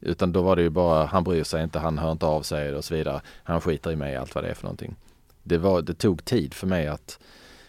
Utan 0.00 0.32
då 0.32 0.42
var 0.42 0.56
det 0.56 0.62
ju 0.62 0.70
bara, 0.70 1.06
han 1.06 1.24
bryr 1.24 1.44
sig 1.44 1.62
inte, 1.62 1.78
han 1.78 1.98
hör 1.98 2.12
inte 2.12 2.26
av 2.26 2.42
sig 2.42 2.74
och 2.74 2.84
så 2.84 2.94
vidare. 2.94 3.20
Han 3.42 3.60
skiter 3.60 3.92
i 3.92 3.96
mig, 3.96 4.16
allt 4.16 4.34
vad 4.34 4.44
det 4.44 4.50
är 4.50 4.54
för 4.54 4.64
någonting. 4.64 4.96
Det, 5.42 5.58
var, 5.58 5.82
det 5.82 5.94
tog 5.94 6.24
tid 6.24 6.54
för 6.54 6.66
mig 6.66 6.86
att 6.86 7.18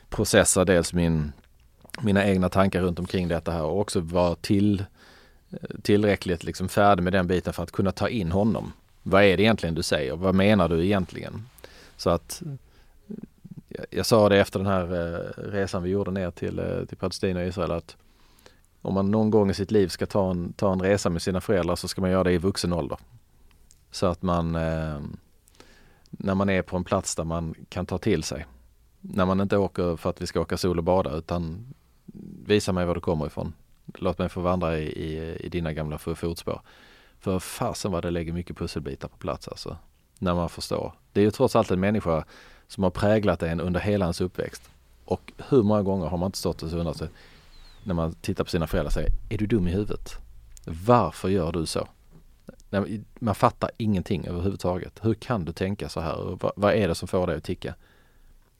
processa 0.09 0.65
dels 0.65 0.93
min, 0.93 1.31
mina 2.01 2.25
egna 2.25 2.49
tankar 2.49 2.81
runt 2.81 2.99
omkring 2.99 3.27
detta 3.27 3.51
här 3.51 3.63
och 3.63 3.79
också 3.79 3.99
vara 3.99 4.35
till, 4.35 4.85
tillräckligt 5.81 6.43
liksom 6.43 6.69
färdig 6.69 7.03
med 7.03 7.13
den 7.13 7.27
biten 7.27 7.53
för 7.53 7.63
att 7.63 7.71
kunna 7.71 7.91
ta 7.91 8.09
in 8.09 8.31
honom. 8.31 8.73
Vad 9.03 9.23
är 9.23 9.37
det 9.37 9.43
egentligen 9.43 9.75
du 9.75 9.83
säger? 9.83 10.15
Vad 10.15 10.35
menar 10.35 10.69
du 10.69 10.85
egentligen? 10.85 11.45
Så 11.97 12.09
att 12.09 12.41
jag 13.89 14.05
sa 14.05 14.29
det 14.29 14.39
efter 14.39 14.59
den 14.59 14.67
här 14.67 14.83
eh, 14.83 15.43
resan 15.51 15.83
vi 15.83 15.89
gjorde 15.89 16.11
ner 16.11 16.31
till, 16.31 16.59
eh, 16.59 16.85
till 16.85 16.97
Palestina 16.97 17.39
och 17.39 17.45
Israel 17.45 17.71
att 17.71 17.97
om 18.81 18.93
man 18.93 19.11
någon 19.11 19.29
gång 19.29 19.49
i 19.49 19.53
sitt 19.53 19.71
liv 19.71 19.87
ska 19.87 20.05
ta 20.05 20.31
en, 20.31 20.53
ta 20.53 20.73
en 20.73 20.81
resa 20.81 21.09
med 21.09 21.21
sina 21.21 21.41
föräldrar 21.41 21.75
så 21.75 21.87
ska 21.87 22.01
man 22.01 22.11
göra 22.11 22.23
det 22.23 22.31
i 22.31 22.37
vuxen 22.37 22.73
ålder. 22.73 22.97
Så 23.91 24.05
att 24.05 24.21
man 24.21 24.55
eh, 24.55 24.99
när 26.09 26.35
man 26.35 26.49
är 26.49 26.61
på 26.61 26.77
en 26.77 26.83
plats 26.83 27.15
där 27.15 27.23
man 27.23 27.55
kan 27.69 27.85
ta 27.85 27.97
till 27.97 28.23
sig 28.23 28.45
när 29.01 29.25
man 29.25 29.41
inte 29.41 29.57
åker 29.57 29.95
för 29.95 30.09
att 30.09 30.21
vi 30.21 30.27
ska 30.27 30.41
åka 30.41 30.57
sol 30.57 30.77
och 30.77 30.83
bada 30.83 31.11
utan 31.11 31.73
visa 32.45 32.71
mig 32.71 32.85
var 32.85 32.95
du 32.95 33.01
kommer 33.01 33.25
ifrån. 33.25 33.53
Låt 33.85 34.17
mig 34.17 34.29
få 34.29 34.41
vandra 34.41 34.77
i, 34.77 34.83
i, 34.83 35.37
i 35.39 35.49
dina 35.49 35.73
gamla 35.73 35.97
fotspår. 35.97 36.61
För 37.19 37.39
fasen 37.39 37.91
vad 37.91 38.03
det 38.03 38.11
lägger 38.11 38.33
mycket 38.33 38.57
pusselbitar 38.57 39.07
på 39.07 39.17
plats 39.17 39.47
alltså. 39.47 39.77
När 40.19 40.35
man 40.35 40.49
förstår. 40.49 40.93
Det 41.13 41.19
är 41.21 41.23
ju 41.23 41.31
trots 41.31 41.55
allt 41.55 41.71
en 41.71 41.79
människa 41.79 42.25
som 42.69 42.83
har 42.83 42.91
präglat 42.91 43.43
en 43.43 43.61
under 43.61 43.79
hela 43.79 44.05
ens 44.05 44.21
uppväxt. 44.21 44.69
Och 45.05 45.33
hur 45.49 45.63
många 45.63 45.81
gånger 45.81 46.07
har 46.07 46.17
man 46.17 46.27
inte 46.27 46.37
stått 46.37 46.63
och 46.63 46.73
undrat 46.73 46.97
sig 46.97 47.09
när 47.83 47.93
man 47.93 48.13
tittar 48.13 48.43
på 48.43 48.49
sina 48.49 48.67
föräldrar 48.67 48.87
och 48.87 48.93
säger 48.93 49.11
Är 49.29 49.37
du 49.37 49.47
dum 49.47 49.67
i 49.67 49.71
huvudet? 49.71 50.17
Varför 50.65 51.29
gör 51.29 51.51
du 51.51 51.65
så? 51.65 51.87
Man 53.19 53.35
fattar 53.35 53.71
ingenting 53.77 54.27
överhuvudtaget. 54.27 54.99
Hur 55.01 55.13
kan 55.13 55.45
du 55.45 55.51
tänka 55.51 55.89
så 55.89 55.99
här? 55.99 56.37
Vad 56.55 56.73
är 56.73 56.87
det 56.87 56.95
som 56.95 57.07
får 57.07 57.27
dig 57.27 57.37
att 57.37 57.43
ticka? 57.43 57.75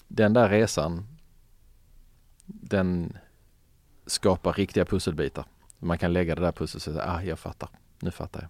den 0.09 0.33
där 0.33 0.49
resan 0.49 1.07
den 2.45 3.17
skapar 4.05 4.53
riktiga 4.53 4.85
pusselbitar. 4.85 5.45
Man 5.79 5.97
kan 5.97 6.13
lägga 6.13 6.35
det 6.35 6.41
där 6.41 6.51
pusslet 6.51 6.87
och 6.87 6.93
säga, 6.93 7.05
ah 7.05 7.23
jag 7.23 7.39
fattar, 7.39 7.69
nu 7.99 8.11
fattar 8.11 8.41
jag. 8.41 8.49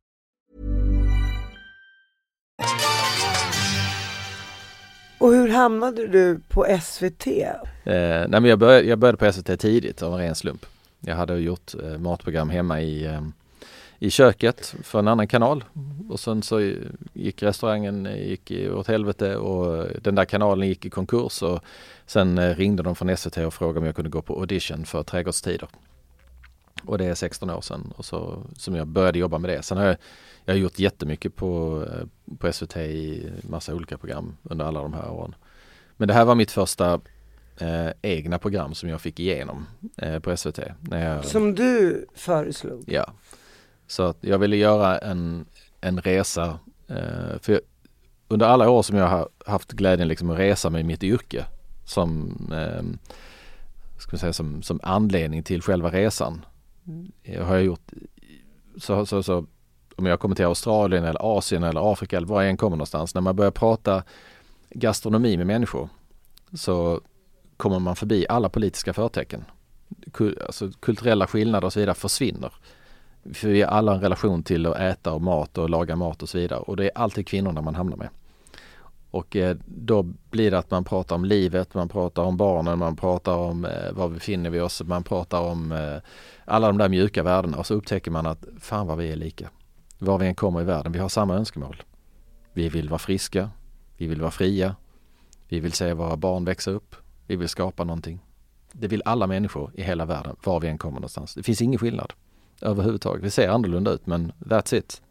Och 5.17 5.31
hur 5.31 5.49
hamnade 5.49 6.07
du 6.07 6.39
på 6.47 6.77
SVT? 6.81 7.27
Eh, 7.27 7.53
nej 7.83 8.27
men 8.27 8.45
jag, 8.45 8.59
började, 8.59 8.87
jag 8.87 8.99
började 8.99 9.17
på 9.17 9.31
SVT 9.31 9.59
tidigt 9.59 10.01
av 10.01 10.13
en 10.13 10.19
ren 10.19 10.35
slump. 10.35 10.65
Jag 10.99 11.15
hade 11.15 11.37
gjort 11.37 11.73
eh, 11.83 11.97
matprogram 11.97 12.49
hemma 12.49 12.81
i, 12.81 13.05
eh, 13.05 13.21
i 13.99 14.09
köket 14.09 14.75
för 14.83 14.99
en 14.99 15.07
annan 15.07 15.27
kanal 15.27 15.63
och 16.09 16.19
sen 16.19 16.43
så 16.43 16.73
gick 17.13 17.43
restaurangen 17.43 18.05
eh, 18.05 18.27
gick 18.29 18.51
åt 18.75 18.87
helvete 18.87 19.35
och 19.35 19.87
den 20.01 20.15
där 20.15 20.25
kanalen 20.25 20.67
gick 20.67 20.85
i 20.85 20.89
konkurs 20.89 21.41
och 21.41 21.63
sen 22.05 22.37
eh, 22.37 22.55
ringde 22.55 22.83
de 22.83 22.95
från 22.95 23.17
SVT 23.17 23.37
och 23.37 23.53
frågade 23.53 23.79
om 23.79 23.85
jag 23.85 23.95
kunde 23.95 24.09
gå 24.09 24.21
på 24.21 24.39
audition 24.39 24.85
för 24.85 25.03
Trädgårdstider. 25.03 25.67
Och 26.85 26.97
det 26.97 27.05
är 27.05 27.15
16 27.15 27.49
år 27.49 27.61
sedan 27.61 27.93
och 27.97 28.05
så, 28.05 28.43
som 28.57 28.75
jag 28.75 28.87
började 28.87 29.19
jobba 29.19 29.37
med 29.37 29.49
det. 29.49 29.63
Sen 29.63 29.77
har 29.77 29.85
jag, 29.85 29.97
jag 30.45 30.53
har 30.53 30.59
gjort 30.59 30.79
jättemycket 30.79 31.35
på, 31.35 31.83
eh, 31.91 32.35
på 32.37 32.53
SVT 32.53 32.77
i 32.77 33.31
massa 33.43 33.75
olika 33.75 33.97
program 33.97 34.37
under 34.43 34.65
alla 34.65 34.81
de 34.81 34.93
här 34.93 35.09
åren. 35.09 35.35
Men 35.97 36.07
det 36.07 36.13
här 36.13 36.25
var 36.25 36.35
mitt 36.35 36.51
första 36.51 37.01
eh, 37.57 37.89
egna 38.01 38.39
program 38.39 38.73
som 38.73 38.89
jag 38.89 39.01
fick 39.01 39.19
igenom 39.19 39.65
eh, 39.97 40.19
på 40.19 40.37
SVT. 40.37 40.59
När 40.79 41.09
jag, 41.09 41.25
som 41.25 41.55
du 41.55 42.05
föreslog? 42.13 42.83
Ja. 42.87 43.13
Så 43.87 44.03
att 44.03 44.17
jag 44.21 44.39
ville 44.39 44.55
göra 44.55 44.97
en, 44.97 45.45
en 45.81 46.01
resa. 46.01 46.59
Eh, 46.87 47.39
för 47.41 47.51
jag, 47.51 47.61
under 48.27 48.45
alla 48.45 48.69
år 48.69 48.81
som 48.81 48.97
jag 48.97 49.07
har 49.07 49.29
haft 49.45 49.71
glädjen 49.71 50.07
liksom 50.07 50.29
att 50.29 50.39
resa 50.39 50.69
med 50.69 50.85
mitt 50.85 51.03
yrke 51.03 51.45
som, 51.85 52.35
eh, 52.53 52.83
ska 53.99 54.17
säga, 54.17 54.33
som, 54.33 54.61
som 54.61 54.79
anledning 54.83 55.43
till 55.43 55.61
själva 55.61 55.89
resan. 55.89 56.45
Jag 57.23 57.45
har 57.45 57.57
gjort 57.57 57.91
så, 58.77 59.05
så, 59.05 59.23
så 59.23 59.45
om 59.95 60.05
jag 60.05 60.19
kommer 60.19 60.35
till 60.35 60.45
Australien 60.45 61.03
eller 61.03 61.37
Asien 61.37 61.63
eller 61.63 61.91
Afrika 61.93 62.17
eller 62.17 62.27
var 62.27 62.41
jag 62.41 62.49
än 62.49 62.57
kommer 62.57 62.77
någonstans. 62.77 63.15
När 63.15 63.21
man 63.21 63.35
börjar 63.35 63.51
prata 63.51 64.03
gastronomi 64.69 65.37
med 65.37 65.47
människor 65.47 65.89
så 66.53 67.01
kommer 67.57 67.79
man 67.79 67.95
förbi 67.95 68.25
alla 68.29 68.49
politiska 68.49 68.93
förtecken. 68.93 69.45
Kul, 70.13 70.41
alltså 70.45 70.71
kulturella 70.79 71.27
skillnader 71.27 71.65
och 71.65 71.73
så 71.73 71.79
vidare 71.79 71.95
försvinner. 71.95 72.53
För 73.33 73.47
vi 73.47 73.61
har 73.61 73.69
alla 73.69 73.93
en 73.93 74.01
relation 74.01 74.43
till 74.43 74.65
att 74.65 74.79
äta 74.79 75.13
och 75.13 75.21
mat 75.21 75.57
och 75.57 75.69
laga 75.69 75.95
mat 75.95 76.23
och 76.23 76.29
så 76.29 76.37
vidare 76.37 76.59
och 76.59 76.77
det 76.77 76.85
är 76.85 76.91
alltid 76.95 77.27
kvinnorna 77.27 77.61
man 77.61 77.75
hamnar 77.75 77.97
med. 77.97 78.09
Och 79.11 79.35
eh, 79.35 79.57
då 79.65 80.03
blir 80.03 80.51
det 80.51 80.57
att 80.57 80.71
man 80.71 80.83
pratar 80.83 81.15
om 81.15 81.25
livet, 81.25 81.73
man 81.73 81.89
pratar 81.89 82.23
om 82.23 82.37
barnen, 82.37 82.79
man 82.79 82.95
pratar 82.95 83.35
om 83.35 83.65
eh, 83.65 83.91
var 83.91 84.09
befinner 84.09 84.49
vi 84.49 84.59
oss, 84.59 84.81
man 84.83 85.03
pratar 85.03 85.39
om 85.39 85.71
eh, 85.71 85.97
alla 86.45 86.67
de 86.67 86.77
där 86.77 86.89
mjuka 86.89 87.23
värdena 87.23 87.57
och 87.57 87.65
så 87.65 87.73
upptäcker 87.73 88.11
man 88.11 88.25
att 88.25 88.45
fan 88.59 88.87
vad 88.87 88.97
vi 88.97 89.11
är 89.11 89.15
lika. 89.15 89.49
Var 90.03 90.17
vi 90.17 90.27
än 90.27 90.35
kommer 90.35 90.61
i 90.61 90.63
världen, 90.63 90.91
vi 90.91 90.99
har 90.99 91.09
samma 91.09 91.35
önskemål. 91.35 91.83
Vi 92.53 92.69
vill 92.69 92.89
vara 92.89 92.99
friska, 92.99 93.49
vi 93.97 94.07
vill 94.07 94.21
vara 94.21 94.31
fria, 94.31 94.75
vi 95.47 95.59
vill 95.59 95.71
se 95.71 95.93
våra 95.93 96.17
barn 96.17 96.45
växa 96.45 96.71
upp, 96.71 96.95
vi 97.27 97.35
vill 97.35 97.49
skapa 97.49 97.83
någonting. 97.83 98.19
Det 98.71 98.87
vill 98.87 99.01
alla 99.05 99.27
människor 99.27 99.71
i 99.73 99.81
hela 99.81 100.05
världen, 100.05 100.35
var 100.43 100.59
vi 100.59 100.67
än 100.67 100.77
kommer 100.77 100.95
någonstans. 100.95 101.33
Det 101.33 101.43
finns 101.43 101.61
ingen 101.61 101.79
skillnad 101.79 102.13
överhuvudtaget. 102.61 103.23
Det 103.23 103.31
ser 103.31 103.49
annorlunda 103.49 103.91
ut 103.91 104.07
men 104.07 104.31
that's 104.39 104.75
it. 104.75 105.01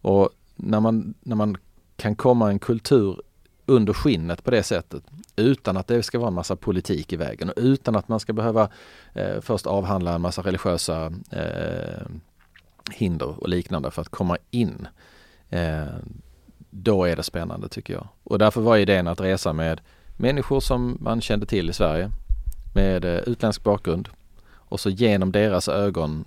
Och 0.00 0.28
när 0.56 0.80
man, 0.80 1.14
när 1.20 1.36
man 1.36 1.56
kan 1.96 2.16
komma 2.16 2.50
en 2.50 2.58
kultur 2.58 3.20
under 3.66 3.92
skinnet 3.92 4.44
på 4.44 4.50
det 4.50 4.62
sättet 4.62 5.02
utan 5.36 5.76
att 5.76 5.86
det 5.86 6.02
ska 6.02 6.18
vara 6.18 6.28
en 6.28 6.34
massa 6.34 6.56
politik 6.56 7.12
i 7.12 7.16
vägen 7.16 7.48
och 7.48 7.54
utan 7.56 7.96
att 7.96 8.08
man 8.08 8.20
ska 8.20 8.32
behöva 8.32 8.68
eh, 9.14 9.40
först 9.40 9.66
avhandla 9.66 10.14
en 10.14 10.20
massa 10.20 10.42
religiösa 10.42 11.12
eh, 11.30 12.06
hinder 12.90 13.40
och 13.40 13.48
liknande 13.48 13.90
för 13.90 14.02
att 14.02 14.08
komma 14.08 14.38
in. 14.50 14.88
Eh, 15.50 15.84
då 16.70 17.04
är 17.04 17.16
det 17.16 17.22
spännande 17.22 17.68
tycker 17.68 17.94
jag. 17.94 18.08
Och 18.24 18.38
därför 18.38 18.60
var 18.60 18.76
idén 18.76 19.06
att 19.06 19.20
resa 19.20 19.52
med 19.52 19.80
människor 20.16 20.60
som 20.60 20.98
man 21.00 21.20
kände 21.20 21.46
till 21.46 21.70
i 21.70 21.72
Sverige 21.72 22.10
med 22.74 23.04
eh, 23.04 23.10
utländsk 23.10 23.62
bakgrund 23.62 24.08
och 24.52 24.80
så 24.80 24.90
genom 24.90 25.32
deras 25.32 25.68
ögon 25.68 26.24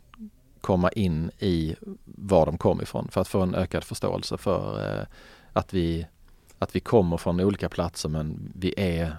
komma 0.62 0.90
in 0.90 1.32
i 1.40 1.76
var 2.06 2.46
de 2.46 2.58
kom 2.58 2.82
ifrån 2.82 3.08
för 3.12 3.22
att 3.22 3.28
få 3.28 3.42
en 3.42 3.56
ökad 3.56 3.84
förståelse 3.84 4.38
för 4.38 4.92
eh, 5.00 5.06
att, 5.54 5.74
vi, 5.74 6.08
att 6.60 6.76
vi 6.76 6.80
kommer 6.80 7.18
från 7.18 7.40
olika 7.40 7.70
platser 7.70 8.10
men 8.10 8.54
vi 8.56 8.74
är 8.78 9.16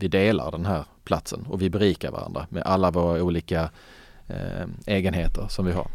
vi 0.00 0.08
delar 0.08 0.50
den 0.50 0.66
här 0.66 0.84
platsen 1.04 1.46
och 1.48 1.62
vi 1.62 1.70
berikar 1.70 2.10
varandra 2.10 2.46
med 2.50 2.62
alla 2.62 2.90
våra 2.90 3.22
olika 3.22 3.70
eh, 4.26 4.66
egenheter 4.86 5.46
som 5.48 5.66
vi 5.66 5.72
har. 5.72 5.90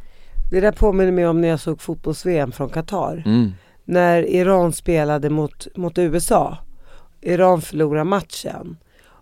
Det 0.52 0.60
där 0.60 0.72
påminner 0.72 1.12
mig 1.12 1.28
om 1.28 1.42
när 1.42 1.48
jag 1.48 1.60
såg 1.60 1.82
fotbolls-VM 1.82 2.52
från 2.52 2.70
Qatar. 2.70 3.24
Mm. 3.26 3.52
När 3.86 4.30
Iran 4.30 4.74
spelade 4.74 5.30
mot, 5.30 5.68
mot 5.76 5.98
USA. 5.98 6.58
Iran 7.22 7.62
förlorar 7.62 8.04
matchen. 8.04 8.78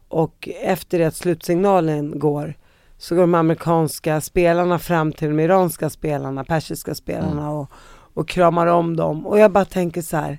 Och 0.08 0.50
efter 0.62 1.00
det 1.00 1.06
att 1.06 1.16
slutsignalen 1.16 2.20
går 2.20 2.54
så 2.98 3.16
går 3.16 3.22
de 3.22 3.36
amerikanska 3.36 4.22
spelarna 4.22 4.80
fram 4.80 5.12
till 5.12 5.28
de 5.28 5.40
iranska 5.40 5.90
spelarna, 5.90 6.44
persiska 6.44 6.96
spelarna 6.96 7.42
mm. 7.42 7.54
och, 7.54 7.72
och 8.14 8.28
kramar 8.28 8.68
om 8.68 8.96
dem. 8.96 9.28
Och 9.28 9.40
jag 9.40 9.52
bara 9.52 9.66
tänker 9.66 10.02
så 10.02 10.18
här, 10.18 10.38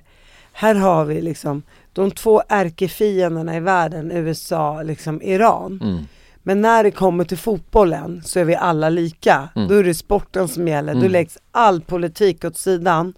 här 0.51 0.75
har 0.75 1.05
vi 1.05 1.21
liksom 1.21 1.63
de 1.93 2.11
två 2.11 2.41
ärkefienderna 2.49 3.57
i 3.57 3.59
världen, 3.59 4.11
USA, 4.11 4.81
liksom 4.81 5.21
Iran. 5.21 5.79
Mm. 5.83 6.05
Men 6.47 6.61
när 6.61 6.83
det 6.83 6.91
kommer 6.91 7.23
till 7.23 7.37
fotbollen 7.37 8.21
så 8.25 8.39
är 8.39 8.43
vi 8.43 8.55
alla 8.55 8.89
lika. 8.89 9.49
Mm. 9.55 9.67
Då 9.67 9.75
är 9.75 9.83
det 9.83 9.93
sporten 9.93 10.47
som 10.47 10.67
gäller. 10.67 10.91
Mm. 10.91 11.03
Då 11.03 11.09
läggs 11.09 11.37
all 11.51 11.81
politik 11.81 12.45
åt 12.45 12.57
sidan. 12.57 13.13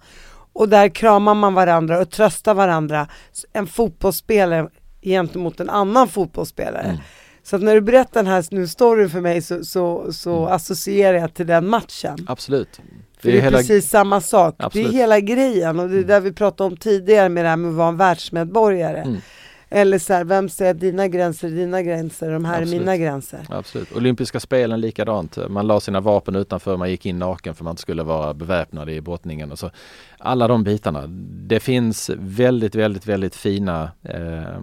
Och 0.54 0.70
där 0.70 0.90
kramar 0.90 1.34
man 1.34 1.54
varandra 1.54 2.00
och 2.00 2.10
tröstar 2.10 2.54
varandra. 2.54 3.08
En 3.54 3.68
fotbollsspelare 3.68 4.70
gentemot 5.02 5.60
en 5.60 5.70
annan 5.70 6.08
fotbollsspelare. 6.08 6.84
Mm. 6.84 6.98
Så 7.44 7.56
att 7.56 7.62
när 7.62 7.76
du 7.76 7.82
berättar 7.82 8.24
den 8.24 8.32
här 8.32 8.46
nu 8.52 8.68
storyn 8.68 9.10
för 9.10 9.22
mig 9.22 9.42
så, 9.42 9.64
så, 9.64 10.14
så 10.14 10.38
mm. 10.38 10.54
associerar 10.54 11.18
jag 11.18 11.34
till 11.34 11.48
den 11.48 11.68
matchen. 11.68 12.18
Absolut. 12.28 12.80
Det 13.22 13.30
är, 13.30 13.32
det 13.32 13.38
är 13.38 13.42
hela... 13.42 13.58
precis 13.58 13.90
samma 13.90 14.22
sak. 14.22 14.56
Absolut. 14.58 14.88
Det 14.88 14.94
är 14.94 15.00
hela 15.00 15.20
grejen 15.20 15.80
och 15.80 15.90
det 15.90 15.96
är 15.96 15.98
mm. 15.98 16.08
där 16.08 16.20
vi 16.20 16.34
pratade 16.34 16.68
om 16.68 16.78
tidigare 16.78 17.30
med 17.30 17.46
det 17.46 17.50
här 17.50 17.58
med 17.58 17.70
att 17.70 17.76
vara 17.76 17.88
en 17.88 17.98
världsmedborgare. 17.98 19.02
Mm. 19.02 19.22
Eller 19.70 20.00
så 20.00 20.14
här, 20.14 20.24
vem 20.24 20.50
säger 20.50 20.72
att 20.72 20.80
dina 20.80 21.08
gränser 21.08 21.48
är 21.48 21.52
dina 21.52 21.82
gränser, 21.82 22.32
de 22.32 22.46
här 22.46 22.62
Absolut. 22.62 22.74
är 22.74 22.80
mina 22.80 22.98
gränser. 22.98 23.46
Absolut. 23.50 23.96
Olympiska 23.96 24.40
spelen 24.40 24.82
likadant. 24.82 25.38
Man 25.50 25.68
la 25.68 25.80
sina 25.80 26.00
vapen 26.00 26.36
utanför, 26.36 26.78
man 26.78 26.90
gick 26.90 27.06
in 27.06 27.20
naken 27.20 27.56
för 27.56 27.64
man 27.64 27.78
skulle 27.78 28.04
vara 28.04 28.34
beväpnad 28.34 28.90
i 28.90 29.02
brottningen. 29.02 29.52
Och 29.52 29.60
så. 29.60 29.72
Alla 30.18 30.48
de 30.48 30.64
bitarna. 30.64 31.04
Det 31.48 31.60
finns 31.60 32.10
väldigt, 32.18 32.76
väldigt, 32.76 33.06
väldigt 33.06 33.36
fina 33.36 33.92
eh, 34.04 34.62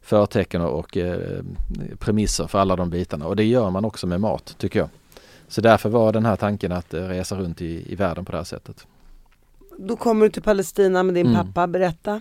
förtecken 0.00 0.60
och 0.62 0.96
eh, 0.96 1.42
premisser 1.98 2.46
för 2.46 2.58
alla 2.58 2.76
de 2.76 2.90
bitarna 2.90 3.26
och 3.26 3.36
det 3.36 3.44
gör 3.44 3.70
man 3.70 3.84
också 3.84 4.06
med 4.06 4.20
mat 4.20 4.54
tycker 4.58 4.78
jag. 4.78 4.88
Så 5.48 5.60
därför 5.60 5.88
var 5.88 6.12
den 6.12 6.26
här 6.26 6.36
tanken 6.36 6.72
att 6.72 6.94
eh, 6.94 7.02
resa 7.02 7.36
runt 7.36 7.62
i, 7.62 7.92
i 7.92 7.94
världen 7.94 8.24
på 8.24 8.32
det 8.32 8.38
här 8.38 8.44
sättet. 8.44 8.86
Då 9.78 9.96
kommer 9.96 10.26
du 10.26 10.30
till 10.30 10.42
Palestina 10.42 11.02
med 11.02 11.14
din 11.14 11.26
mm. 11.26 11.46
pappa, 11.46 11.66
berätta. 11.66 12.20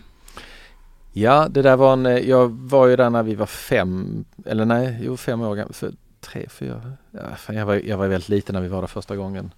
Ja, 1.20 1.48
det 1.50 1.62
där 1.62 1.76
var 1.76 1.94
en, 1.94 2.06
eh, 2.06 2.18
jag 2.18 2.50
var 2.50 2.88
ju 2.88 2.96
där 2.96 3.10
när 3.10 3.24
vi 3.24 3.36
var 3.36 3.46
fem, 3.46 4.26
eller 4.46 4.66
nej, 4.66 5.00
jo 5.02 5.18
fem 5.18 5.42
år 5.42 5.56
gammal, 5.56 5.74
för 5.74 5.92
tre, 6.20 6.50
fyra, 6.50 6.82
ja, 7.12 7.54
jag, 7.54 7.66
var, 7.66 7.76
jag 7.76 7.98
var 7.98 8.08
väldigt 8.08 8.30
liten 8.30 8.56
när 8.56 8.62
vi 8.62 8.68
var 8.68 8.82
där 8.82 8.88
första 8.88 9.16
gången. 9.16 9.52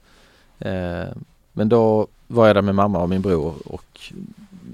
Eh, 0.59 1.05
men 1.53 1.69
då 1.69 2.07
var 2.27 2.47
jag 2.47 2.55
där 2.55 2.61
med 2.61 2.75
mamma 2.75 2.99
och 2.99 3.09
min 3.09 3.21
bror 3.21 3.53
och 3.65 4.11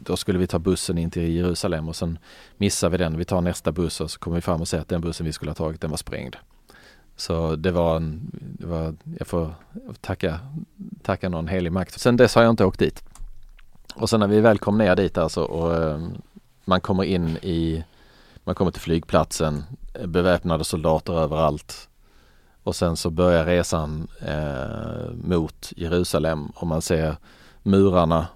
då 0.04 0.18
skulle 0.18 0.40
vi 0.40 0.48
ta 0.48 0.60
bussen 0.60 0.98
in 0.98 1.12
till 1.12 1.36
Jerusalem 1.36 1.90
och 1.90 1.96
sen 1.96 2.18
missar 2.58 2.90
vi 2.90 2.98
den. 2.98 3.18
Vi 3.18 3.26
tar 3.26 3.42
nästa 3.42 3.72
buss 3.72 4.02
och 4.02 4.12
så 4.12 4.20
kommer 4.20 4.36
vi 4.36 4.42
fram 4.42 4.62
och 4.62 4.68
ser 4.68 4.80
att 4.80 4.90
den 4.90 5.02
bussen 5.02 5.26
vi 5.26 5.34
skulle 5.34 5.52
ha 5.52 5.56
tagit 5.56 5.82
den 5.82 5.90
var 5.90 5.98
sprängd. 5.98 6.36
Så 7.16 7.56
det 7.56 7.72
var 7.72 7.96
en, 7.96 8.32
det 8.32 8.68
var, 8.68 8.96
jag 9.18 9.28
får 9.28 9.54
tacka, 10.02 10.40
tacka 11.02 11.30
någon 11.30 11.48
helig 11.48 11.72
makt. 11.72 12.00
Sen 12.00 12.18
dess 12.18 12.36
har 12.36 12.44
jag 12.44 12.50
inte 12.50 12.66
åkt 12.66 12.80
dit. 12.80 13.04
Och 13.96 14.10
sen 14.10 14.20
när 14.20 14.28
vi 14.28 14.40
väl 14.40 14.60
kom 14.60 14.78
ner 14.78 14.96
dit 14.96 15.18
alltså 15.18 15.42
och 15.42 15.76
eh, 15.76 16.00
man 16.68 16.82
kommer 16.82 17.04
in 17.04 17.38
i, 17.42 17.84
man 18.44 18.56
kommer 18.56 18.72
till 18.72 18.82
flygplatsen, 18.82 19.64
eh, 19.94 20.08
beväpnade 20.08 20.64
soldater 20.64 21.14
överallt. 21.14 21.90
Och 22.64 22.76
sen 22.76 22.98
så 22.98 23.10
börjar 23.10 23.46
resan 23.46 24.08
eh, 24.22 25.12
mot 25.14 25.74
Jerusalem 25.76 26.46
och 26.56 26.68
man 26.68 26.82
ser 26.82 27.16
murarna 27.64 28.28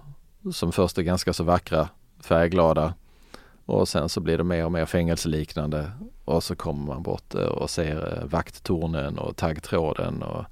som 0.52 0.72
först 0.72 0.98
är 0.98 1.02
ganska 1.02 1.32
så 1.32 1.44
vackra, 1.44 1.88
färgglada 2.20 2.94
och 3.66 3.88
sen 3.88 4.08
så 4.08 4.20
blir 4.20 4.38
det 4.38 4.44
mer 4.44 4.64
och 4.64 4.72
mer 4.72 4.86
fängelseliknande 4.86 5.90
och 6.24 6.44
så 6.44 6.56
kommer 6.56 6.86
man 6.86 7.02
bort 7.02 7.34
eh, 7.34 7.40
och 7.40 7.70
ser 7.70 8.18
eh, 8.18 8.24
vakttornen 8.24 9.18
och 9.18 9.36
taggtråden 9.36 10.22
och, 10.22 10.44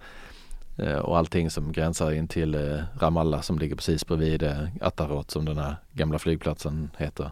och 1.02 1.18
allting 1.18 1.50
som 1.50 1.72
gränsar 1.72 2.12
in 2.12 2.28
till 2.28 2.82
Ramallah 3.00 3.40
som 3.40 3.58
ligger 3.58 3.76
precis 3.76 4.06
bredvid 4.06 4.50
Atarot 4.80 5.30
som 5.30 5.44
den 5.44 5.58
här 5.58 5.76
gamla 5.92 6.18
flygplatsen 6.18 6.90
heter 6.98 7.30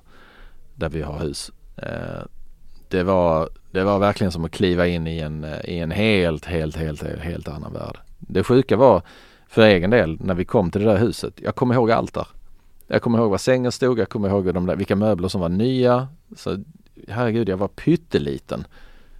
där 0.78 0.88
vi 0.88 1.02
har 1.02 1.18
hus. 1.18 1.52
Eh, 1.76 2.22
det 2.88 3.02
var, 3.02 3.48
det 3.70 3.84
var 3.84 3.98
verkligen 3.98 4.32
som 4.32 4.44
att 4.44 4.50
kliva 4.50 4.86
in 4.86 5.06
i 5.06 5.18
en, 5.18 5.46
i 5.64 5.78
en 5.78 5.90
helt, 5.90 6.44
helt, 6.44 6.76
helt, 6.76 7.02
helt 7.02 7.48
annan 7.48 7.72
värld. 7.72 7.98
Det 8.18 8.44
sjuka 8.44 8.76
var 8.76 9.02
för 9.48 9.62
egen 9.62 9.90
del 9.90 10.18
när 10.20 10.34
vi 10.34 10.44
kom 10.44 10.70
till 10.70 10.80
det 10.80 10.90
där 10.90 10.98
huset. 10.98 11.34
Jag 11.36 11.54
kommer 11.54 11.74
ihåg 11.74 11.90
allt 11.90 12.14
där. 12.14 12.26
Jag 12.86 13.02
kommer 13.02 13.18
ihåg 13.18 13.30
var 13.30 13.38
sängen 13.38 13.72
stod, 13.72 13.98
jag 13.98 14.08
kommer 14.08 14.28
ihåg 14.28 14.54
de 14.54 14.66
där, 14.66 14.76
vilka 14.76 14.96
möbler 14.96 15.28
som 15.28 15.40
var 15.40 15.48
nya. 15.48 16.08
Så, 16.36 16.56
herregud, 17.08 17.48
jag 17.48 17.56
var 17.56 17.68
pytteliten. 17.68 18.66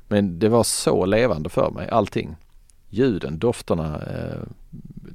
Men 0.09 0.39
det 0.39 0.49
var 0.49 0.65
så 0.65 1.07
levande 1.07 1.49
för 1.49 1.71
mig, 1.71 1.89
allting. 1.89 2.37
Ljuden, 2.89 3.39
dofterna, 3.39 3.97
eh, 3.97 4.43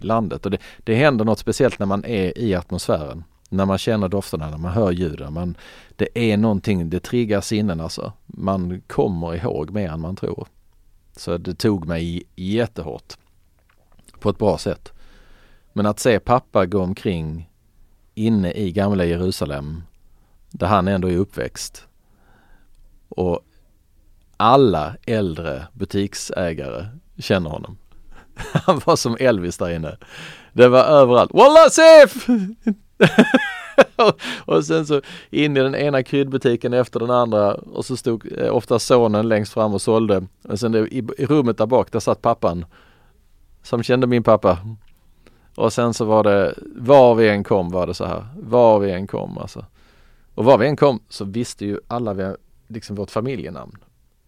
landet. 0.02 0.46
Och 0.46 0.52
det, 0.52 0.58
det 0.78 0.96
händer 0.96 1.26
något 1.26 1.40
speciellt 1.40 1.80
när 1.80 1.86
man 1.86 2.06
är 2.06 2.38
i 2.38 2.56
atmosfären. 2.56 3.24
När 3.50 3.66
man 3.66 3.78
känner 3.78 4.10
dofterna, 4.10 4.50
när 4.50 4.58
man 4.58 4.72
hör 4.72 4.92
ljuden. 4.92 5.34
Man, 5.34 5.58
det 5.96 6.32
är 6.32 6.38
någonting, 6.38 6.90
det 6.90 7.00
triggar 7.00 7.42
sinnen 7.42 7.82
alltså. 7.82 8.14
Man 8.26 8.82
kommer 8.88 9.36
ihåg 9.36 9.72
mer 9.72 9.90
än 9.90 10.02
man 10.02 10.16
tror. 10.16 10.48
Så 11.16 11.38
det 11.38 11.56
tog 11.56 11.88
mig 11.88 12.24
jättehårt. 12.36 13.14
På 14.20 14.30
ett 14.30 14.38
bra 14.38 14.58
sätt. 14.58 14.92
Men 15.74 15.86
att 15.86 16.00
se 16.00 16.20
pappa 16.20 16.66
gå 16.66 16.80
omkring 16.80 17.50
inne 18.16 18.52
i 18.52 18.72
gamla 18.72 19.06
Jerusalem 19.06 19.84
där 20.50 20.68
han 20.68 20.88
ändå 20.88 21.08
är 21.08 21.18
uppväxt 21.18 21.88
och 23.10 23.40
alla 24.38 24.96
äldre 25.06 25.68
butiksägare 25.74 26.88
känner 27.18 27.50
honom. 27.50 27.78
Han 28.54 28.82
var 28.86 28.96
som 28.96 29.18
Elvis 29.20 29.58
där 29.58 29.70
inne. 29.70 29.98
Det 30.54 30.68
var 30.68 30.84
överallt. 30.84 31.32
Walla 31.34 31.70
Sef! 31.70 32.28
och 34.46 34.66
sen 34.66 34.86
så 34.86 35.02
in 35.30 35.58
i 35.58 35.60
den 35.60 35.76
ena 35.76 36.04
kryddbutiken 36.04 36.74
efter 36.74 37.00
den 37.00 37.12
andra 37.12 37.54
och 37.54 37.86
så 37.86 37.98
stod 37.98 38.32
eh, 38.38 38.56
ofta 38.56 38.80
sonen 38.80 39.28
längst 39.28 39.54
fram 39.54 39.74
och 39.74 39.82
sålde. 39.82 40.28
Och 40.44 40.60
sen 40.60 40.76
i, 40.76 41.04
i 41.18 41.26
rummet 41.26 41.58
där 41.58 41.66
bak, 41.66 41.92
där 41.92 42.00
satt 42.00 42.22
pappan 42.22 42.66
som 43.64 43.84
kände 43.84 44.08
min 44.08 44.24
pappa. 44.24 44.60
Och 45.56 45.74
sen 45.74 45.94
så 45.94 46.06
var 46.06 46.24
det, 46.24 46.54
var 46.76 47.16
vi 47.16 47.30
än 47.30 47.44
kom 47.44 47.70
var 47.70 47.88
det 47.88 47.94
så 47.94 48.06
här. 48.06 48.28
Var 48.38 48.80
vi 48.80 48.92
än 48.92 49.08
kom 49.08 49.38
alltså. 49.38 49.66
Och 50.36 50.46
var 50.46 50.58
vi 50.58 50.68
än 50.68 50.76
kom 50.76 51.00
så 51.10 51.26
visste 51.26 51.66
ju 51.66 51.80
alla 51.88 52.14
vi, 52.14 52.36
liksom 52.68 52.96
vårt 52.96 53.12
familjenamn. 53.12 53.78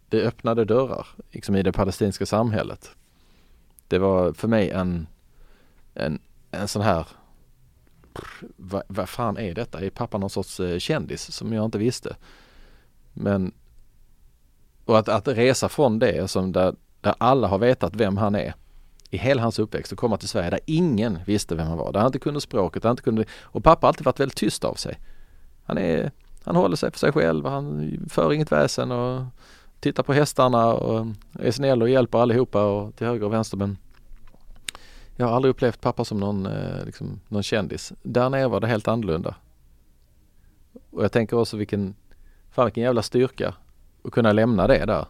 Det 0.10 0.22
öppnade 0.22 0.66
dörrar 0.66 1.08
liksom 1.32 1.56
i 1.56 1.64
det 1.64 1.72
palestinska 1.72 2.26
samhället. 2.26 2.96
Det 3.88 3.98
var 3.98 4.34
för 4.34 4.48
mig 4.48 4.70
en, 4.70 5.08
en, 5.94 6.20
en 6.52 6.68
sån 6.68 6.82
här 6.82 7.08
vad, 8.56 8.84
vad 8.88 9.10
fan 9.10 9.38
är 9.38 9.54
detta? 9.54 9.80
Är 9.80 9.90
pappa 9.90 10.18
någon 10.18 10.30
sorts 10.30 10.60
eh, 10.60 10.78
kändis 10.78 11.32
som 11.32 11.54
jag 11.54 11.66
inte 11.66 11.78
visste? 11.78 12.16
Men 13.14 13.54
och 14.86 15.00
att, 15.00 15.10
att 15.10 15.28
resa 15.28 15.70
från 15.70 16.00
det 16.00 16.28
som 16.28 16.52
där, 16.52 16.76
där 17.02 17.16
alla 17.18 17.48
har 17.48 17.58
vetat 17.58 17.96
vem 17.96 18.18
han 18.18 18.36
är 18.36 18.54
i 19.10 19.18
hela 19.18 19.42
hans 19.42 19.60
uppväxt 19.60 19.92
och 19.92 19.98
komma 19.98 20.18
till 20.18 20.30
Sverige 20.30 20.50
där 20.50 20.60
ingen 20.66 21.20
visste 21.26 21.56
vem 21.56 21.68
han 21.68 21.78
var. 21.78 21.92
Där 21.92 22.00
han 22.00 22.08
inte 22.08 22.20
kunde 22.20 22.42
språket, 22.42 22.82
där 22.82 22.90
han 22.90 22.94
inte 22.94 23.04
kunde, 23.04 23.26
och 23.42 23.64
pappa 23.64 23.86
har 23.86 23.90
alltid 23.90 24.06
varit 24.06 24.20
väldigt 24.20 24.38
tyst 24.38 24.64
av 24.64 24.74
sig. 24.74 25.00
Han 25.64 25.78
är, 25.78 26.12
han 26.44 26.56
håller 26.56 26.76
sig 26.76 26.92
för 26.92 27.00
sig 27.00 27.12
själv, 27.12 27.46
han 27.46 27.92
för 28.10 28.34
inget 28.34 28.52
väsen 28.52 28.92
och 28.92 29.24
tittar 29.80 30.04
på 30.04 30.14
hästarna 30.14 30.74
och 30.74 31.08
är 31.40 31.52
snäll 31.52 31.82
och 31.82 31.90
hjälper 31.90 32.20
allihopa 32.20 32.64
och 32.64 32.96
till 32.96 33.08
höger 33.08 33.26
och 33.26 33.34
vänster 33.34 33.58
men 33.58 33.78
jag 35.16 35.26
har 35.26 35.36
aldrig 35.36 35.50
upplevt 35.50 35.82
pappa 35.82 36.06
som 36.06 36.20
någon, 36.20 36.46
eh, 36.46 36.86
liksom, 36.86 37.20
någon 37.28 37.44
kändis. 37.44 37.94
Där 38.04 38.30
nere 38.30 38.48
var 38.48 38.60
det 38.60 38.68
helt 38.68 38.88
annorlunda. 38.88 39.36
Och 40.90 41.04
jag 41.04 41.12
tänker 41.12 41.38
också 41.38 41.58
vilken, 41.58 41.96
fan 42.52 42.66
vilken 42.66 42.84
jävla 42.84 43.02
styrka 43.02 43.54
att 44.04 44.12
kunna 44.12 44.32
lämna 44.32 44.68
det 44.68 44.86
där 44.86 45.06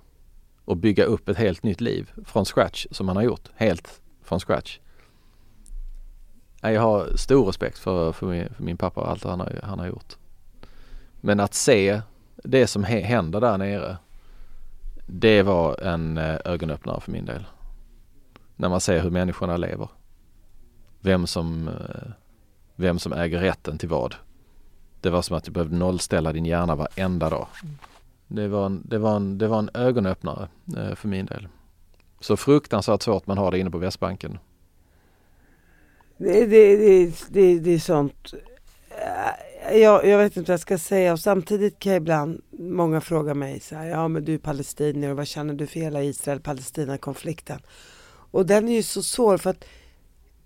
och 0.66 0.78
bygga 0.78 1.06
upp 1.06 1.30
ett 1.30 1.38
helt 1.38 1.64
nytt 1.64 1.82
liv 1.82 2.12
från 2.26 2.46
scratch 2.46 2.86
som 2.92 3.08
han 3.08 3.18
har 3.18 3.24
gjort. 3.24 3.50
Helt 3.56 4.02
från 4.24 4.40
scratch. 4.40 4.80
Jag 6.62 6.82
har 6.82 7.18
stor 7.18 7.46
respekt 7.46 7.78
för, 7.78 8.12
för, 8.12 8.28
min, 8.28 8.50
för 8.54 8.64
min 8.64 8.78
pappa 8.78 9.02
och 9.02 9.10
allt 9.10 9.24
han 9.24 9.40
har, 9.40 9.60
han 9.64 9.80
har 9.80 9.88
gjort. 9.88 10.18
Men 11.22 11.40
att 11.40 11.54
se 11.54 12.02
det 12.36 12.68
som 12.68 12.84
händer 12.84 13.42
där 13.42 13.58
nere, 13.58 13.98
det 15.06 15.44
var 15.44 15.82
en 15.82 16.18
eh, 16.18 16.38
ögonöppnare 16.46 17.02
för 17.02 17.12
min 17.12 17.26
del 17.26 17.46
när 18.56 18.70
man 18.70 18.82
ser 18.82 19.02
hur 19.02 19.10
människorna 19.10 19.58
lever. 19.58 19.90
Vem 21.02 21.28
som, 21.28 21.68
eh, 21.68 22.12
vem 22.76 23.00
som 23.00 23.14
äger 23.14 23.40
rätten 23.40 23.78
till 23.78 23.90
vad. 23.90 24.16
Det 25.02 25.10
var 25.10 25.22
som 25.22 25.38
att 25.38 25.44
du 25.44 25.52
behövde 25.52 25.76
nollställa 25.76 26.34
din 26.34 26.46
hjärna 26.46 26.76
varenda 26.76 27.30
dag. 27.30 27.48
Det 28.28 28.48
var 28.48 28.66
en, 28.66 28.82
det 28.86 28.98
var 28.98 29.16
en, 29.16 29.38
det 29.38 29.48
var 29.48 29.60
en 29.60 29.70
ögonöppnare 29.74 30.48
eh, 30.78 30.96
för 30.96 31.08
min 31.08 31.26
del. 31.26 31.48
Så 32.20 32.38
fruktansvärt 32.38 33.02
svårt 33.02 33.28
man 33.28 33.38
har 33.38 33.52
det 33.52 33.60
inne 33.60 33.72
på 33.72 33.78
Västbanken. 33.78 34.38
Det, 36.18 36.46
det, 36.46 36.76
det, 36.76 37.14
det, 37.30 37.60
det 37.60 37.72
är 37.72 37.80
sånt. 37.80 38.34
Eh, 38.90 39.78
jag, 39.80 40.06
jag 40.06 40.18
vet 40.18 40.38
inte 40.38 40.52
vad 40.52 40.54
jag 40.54 40.60
ska 40.60 40.78
säga 40.78 41.14
och 41.14 41.20
samtidigt 41.20 41.80
kan 41.80 41.92
jag 41.92 42.02
ibland, 42.02 42.42
många 42.52 43.02
fråga 43.02 43.34
mig 43.34 43.60
så 43.60 43.76
här, 43.76 43.86
ja 43.86 44.08
men 44.08 44.26
du 44.26 44.34
är 44.34 44.38
palestinier 44.38 45.10
och 45.10 45.18
vad 45.18 45.28
känner 45.28 45.54
du 45.54 45.68
för 45.68 45.80
hela 45.80 46.04
Israel-Palestina 46.04 46.98
konflikten? 46.98 47.60
Och 48.36 48.46
den 48.46 48.68
är 48.68 48.74
ju 48.74 48.84
så 48.84 49.04
svår 49.04 49.38
för 49.38 49.50
att 49.50 49.66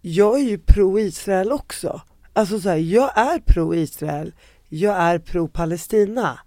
jag 0.02 0.40
är 0.40 0.44
ju 0.44 0.58
pro-Israel 0.58 1.52
också. 1.52 2.02
Alltså 2.34 2.60
så 2.60 2.70
här, 2.70 2.78
jag 2.78 3.18
är 3.18 3.40
pro-Israel, 3.40 4.34
jag 4.68 4.96
är 4.96 5.20
pro-Palestina. 5.20 6.40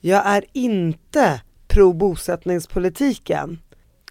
Jag 0.00 0.26
är 0.26 0.44
inte 0.52 1.40
pro-bosättningspolitiken. 1.68 3.58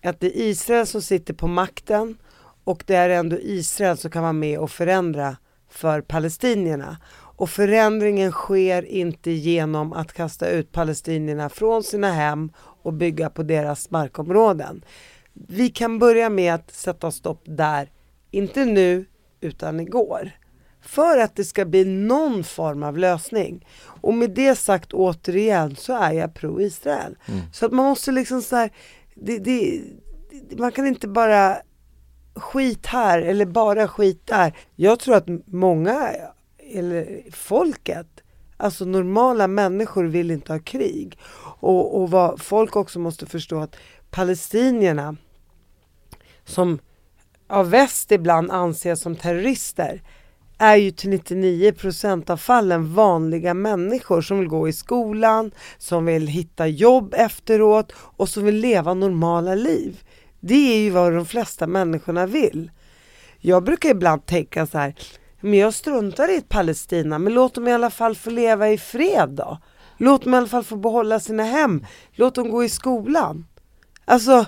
Att 0.04 0.20
det 0.20 0.28
är 0.28 0.42
Israel 0.42 0.88
som 0.88 1.02
sitter 1.02 1.34
på 1.34 1.48
makten 1.48 2.18
och 2.64 2.84
det 2.88 2.96
är 2.96 3.10
ändå 3.10 3.38
Israel 3.40 3.98
som 3.98 4.12
kan 4.12 4.22
vara 4.22 4.34
med 4.34 4.60
och 4.60 4.72
förändra 4.72 5.38
för 5.70 6.02
palestinierna. 6.02 6.98
Och 7.12 7.50
förändringen 7.50 8.32
sker 8.32 8.86
inte 8.86 9.32
genom 9.32 9.94
att 9.94 10.14
kasta 10.14 10.50
ut 10.50 10.72
palestinierna 10.72 11.50
från 11.50 11.84
sina 11.84 12.12
hem 12.12 12.52
och 12.58 12.94
bygga 12.94 13.30
på 13.30 13.44
deras 13.44 13.92
markområden 13.92 14.84
vi 15.48 15.70
kan 15.70 16.00
börja 16.00 16.30
med 16.30 16.54
att 16.54 16.72
sätta 16.72 17.12
stopp 17.12 17.42
där, 17.46 17.92
inte 18.32 18.66
nu 18.66 19.06
utan 19.42 19.80
igår. 19.80 20.32
För 20.82 21.18
att 21.18 21.36
det 21.36 21.44
ska 21.44 21.66
bli 21.66 21.86
någon 21.86 22.44
form 22.44 22.84
av 22.84 22.98
lösning. 22.98 23.68
Och 23.82 24.14
med 24.14 24.30
det 24.30 24.56
sagt 24.56 24.94
återigen 24.94 25.76
så 25.76 25.98
är 25.98 26.12
jag 26.12 26.34
pro-Israel. 26.34 27.18
Mm. 27.26 27.42
Så 27.54 27.66
att 27.66 27.72
man 27.72 27.86
måste 27.86 28.12
liksom 28.12 28.42
så 28.42 28.56
här, 28.56 28.72
det, 29.16 29.40
det, 29.40 29.82
man 30.58 30.72
kan 30.72 30.88
inte 30.88 31.08
bara 31.08 31.58
skit 32.36 32.86
här 32.86 33.22
eller 33.22 33.46
bara 33.46 33.88
skit 33.88 34.28
där. 34.28 34.58
Jag 34.76 35.00
tror 35.00 35.16
att 35.16 35.28
många, 35.46 36.10
eller 36.74 37.22
folket, 37.32 38.08
alltså 38.58 38.86
normala 38.86 39.48
människor 39.48 40.04
vill 40.04 40.32
inte 40.32 40.54
ha 40.54 40.60
krig. 40.60 41.18
Och, 41.60 42.02
och 42.02 42.12
vad 42.12 42.42
folk 42.42 42.76
också 42.76 43.00
måste 43.00 43.26
förstå 43.26 43.60
att 43.60 43.76
palestinierna 44.12 45.16
som 46.50 46.80
av 47.48 47.70
väst 47.70 48.12
ibland 48.12 48.52
anses 48.52 49.02
som 49.02 49.16
terrorister 49.16 50.02
är 50.58 50.76
ju 50.76 50.92
till 50.92 51.10
99% 51.10 52.32
av 52.32 52.38
fallen 52.38 52.94
vanliga 52.94 53.54
människor 53.54 54.22
som 54.22 54.40
vill 54.40 54.48
gå 54.48 54.68
i 54.70 54.74
skolan, 54.74 55.52
som 55.78 56.06
vill 56.06 56.28
hitta 56.28 56.68
jobb 56.68 57.14
efteråt 57.18 57.92
och 57.96 58.30
som 58.30 58.44
vill 58.44 58.56
leva 58.56 58.94
normala 58.94 59.56
liv. 59.56 60.04
Det 60.40 60.74
är 60.74 60.78
ju 60.78 60.90
vad 60.90 61.14
de 61.14 61.26
flesta 61.26 61.68
människorna 61.68 62.26
vill. 62.26 62.72
Jag 63.40 63.64
brukar 63.64 63.90
ibland 63.90 64.26
tänka 64.26 64.68
så 64.68 64.78
här, 64.78 64.96
men 65.42 65.54
jag 65.54 65.74
struntar 65.74 66.32
i 66.32 66.38
ett 66.38 66.50
Palestina, 66.50 67.20
men 67.20 67.34
låt 67.34 67.56
dem 67.56 67.68
i 67.68 67.74
alla 67.74 67.90
fall 67.90 68.16
få 68.16 68.30
leva 68.30 68.70
i 68.70 68.78
fred 68.78 69.30
då. 69.30 69.58
Låt 69.98 70.24
dem 70.24 70.34
i 70.34 70.38
alla 70.38 70.48
fall 70.48 70.64
få 70.64 70.76
behålla 70.76 71.20
sina 71.20 71.44
hem. 71.44 71.86
Låt 72.12 72.36
dem 72.36 72.50
gå 72.50 72.64
i 72.64 72.70
skolan. 72.70 73.46
Alltså, 74.06 74.46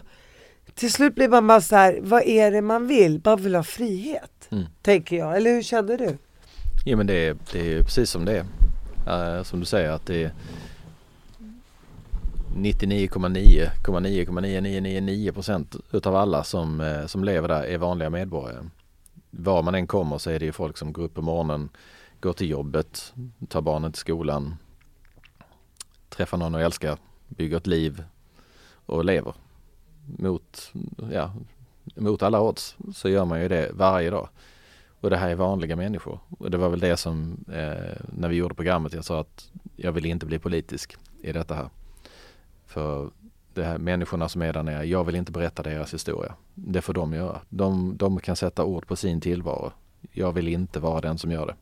till 0.81 0.91
slut 0.91 1.15
blir 1.15 1.29
man 1.29 1.47
bara 1.47 1.61
så 1.61 1.75
här, 1.75 1.99
vad 2.01 2.23
är 2.23 2.51
det 2.51 2.61
man 2.61 2.87
vill? 2.87 3.21
Man 3.25 3.41
vill 3.41 3.55
ha 3.55 3.63
frihet, 3.63 4.47
mm. 4.49 4.65
tänker 4.81 5.15
jag. 5.15 5.37
Eller 5.37 5.53
hur 5.53 5.63
kände 5.63 5.97
du? 5.97 6.17
Ja 6.85 6.97
men 6.97 7.07
det 7.07 7.27
är, 7.27 7.37
det 7.51 7.73
är 7.73 7.83
precis 7.83 8.09
som 8.09 8.25
det 8.25 8.37
är. 8.37 8.45
Uh, 9.37 9.43
som 9.43 9.59
du 9.59 9.65
säger 9.65 9.91
att 9.91 10.05
det 10.05 10.23
är 10.23 10.31
99,9,99999 12.55 15.31
procent 15.31 15.75
utav 15.91 16.15
alla 16.15 16.43
som, 16.43 16.81
uh, 16.81 17.05
som 17.05 17.23
lever 17.23 17.47
där 17.47 17.63
är 17.63 17.77
vanliga 17.77 18.09
medborgare. 18.09 18.69
Var 19.29 19.63
man 19.63 19.75
än 19.75 19.87
kommer 19.87 20.17
så 20.17 20.29
är 20.29 20.39
det 20.39 20.45
ju 20.45 20.51
folk 20.51 20.77
som 20.77 20.93
går 20.93 21.03
upp 21.03 21.13
på 21.13 21.21
morgonen, 21.21 21.69
går 22.19 22.33
till 22.33 22.49
jobbet, 22.49 23.13
tar 23.47 23.61
barnen 23.61 23.91
till 23.91 23.99
skolan, 23.99 24.55
träffar 26.09 26.37
någon 26.37 26.55
och 26.55 26.61
älskar, 26.61 26.97
bygger 27.27 27.57
ett 27.57 27.67
liv 27.67 28.03
och 28.85 29.05
lever 29.05 29.33
mot, 30.05 30.73
ja, 31.11 31.33
mot 31.95 32.23
alla 32.23 32.41
odds 32.41 32.75
så 32.93 33.09
gör 33.09 33.25
man 33.25 33.41
ju 33.41 33.47
det 33.47 33.71
varje 33.73 34.09
dag. 34.09 34.29
Och 35.01 35.09
det 35.09 35.17
här 35.17 35.29
är 35.29 35.35
vanliga 35.35 35.75
människor. 35.75 36.19
Och 36.39 36.51
det 36.51 36.57
var 36.57 36.69
väl 36.69 36.79
det 36.79 36.97
som 36.97 37.45
eh, 37.47 37.97
när 38.13 38.29
vi 38.29 38.35
gjorde 38.35 38.55
programmet 38.55 38.93
jag 38.93 39.05
sa 39.05 39.19
att 39.19 39.51
jag 39.75 39.91
vill 39.91 40.05
inte 40.05 40.25
bli 40.25 40.39
politisk 40.39 40.97
i 41.21 41.31
detta 41.31 41.55
här. 41.55 41.69
För 42.65 43.09
det 43.53 43.63
här 43.63 43.77
människorna 43.77 44.29
som 44.29 44.41
är 44.41 44.53
där 44.53 44.63
nere, 44.63 44.85
jag 44.85 45.03
vill 45.03 45.15
inte 45.15 45.31
berätta 45.31 45.63
deras 45.63 45.93
historia. 45.93 46.35
Det 46.53 46.81
får 46.81 46.93
de 46.93 47.13
göra. 47.13 47.41
De, 47.49 47.97
de 47.97 48.19
kan 48.19 48.35
sätta 48.35 48.63
ord 48.63 48.87
på 48.87 48.95
sin 48.95 49.21
tillvaro. 49.21 49.71
Jag 50.11 50.31
vill 50.31 50.47
inte 50.47 50.79
vara 50.79 51.01
den 51.01 51.17
som 51.17 51.31
gör 51.31 51.45
det. 51.45 51.55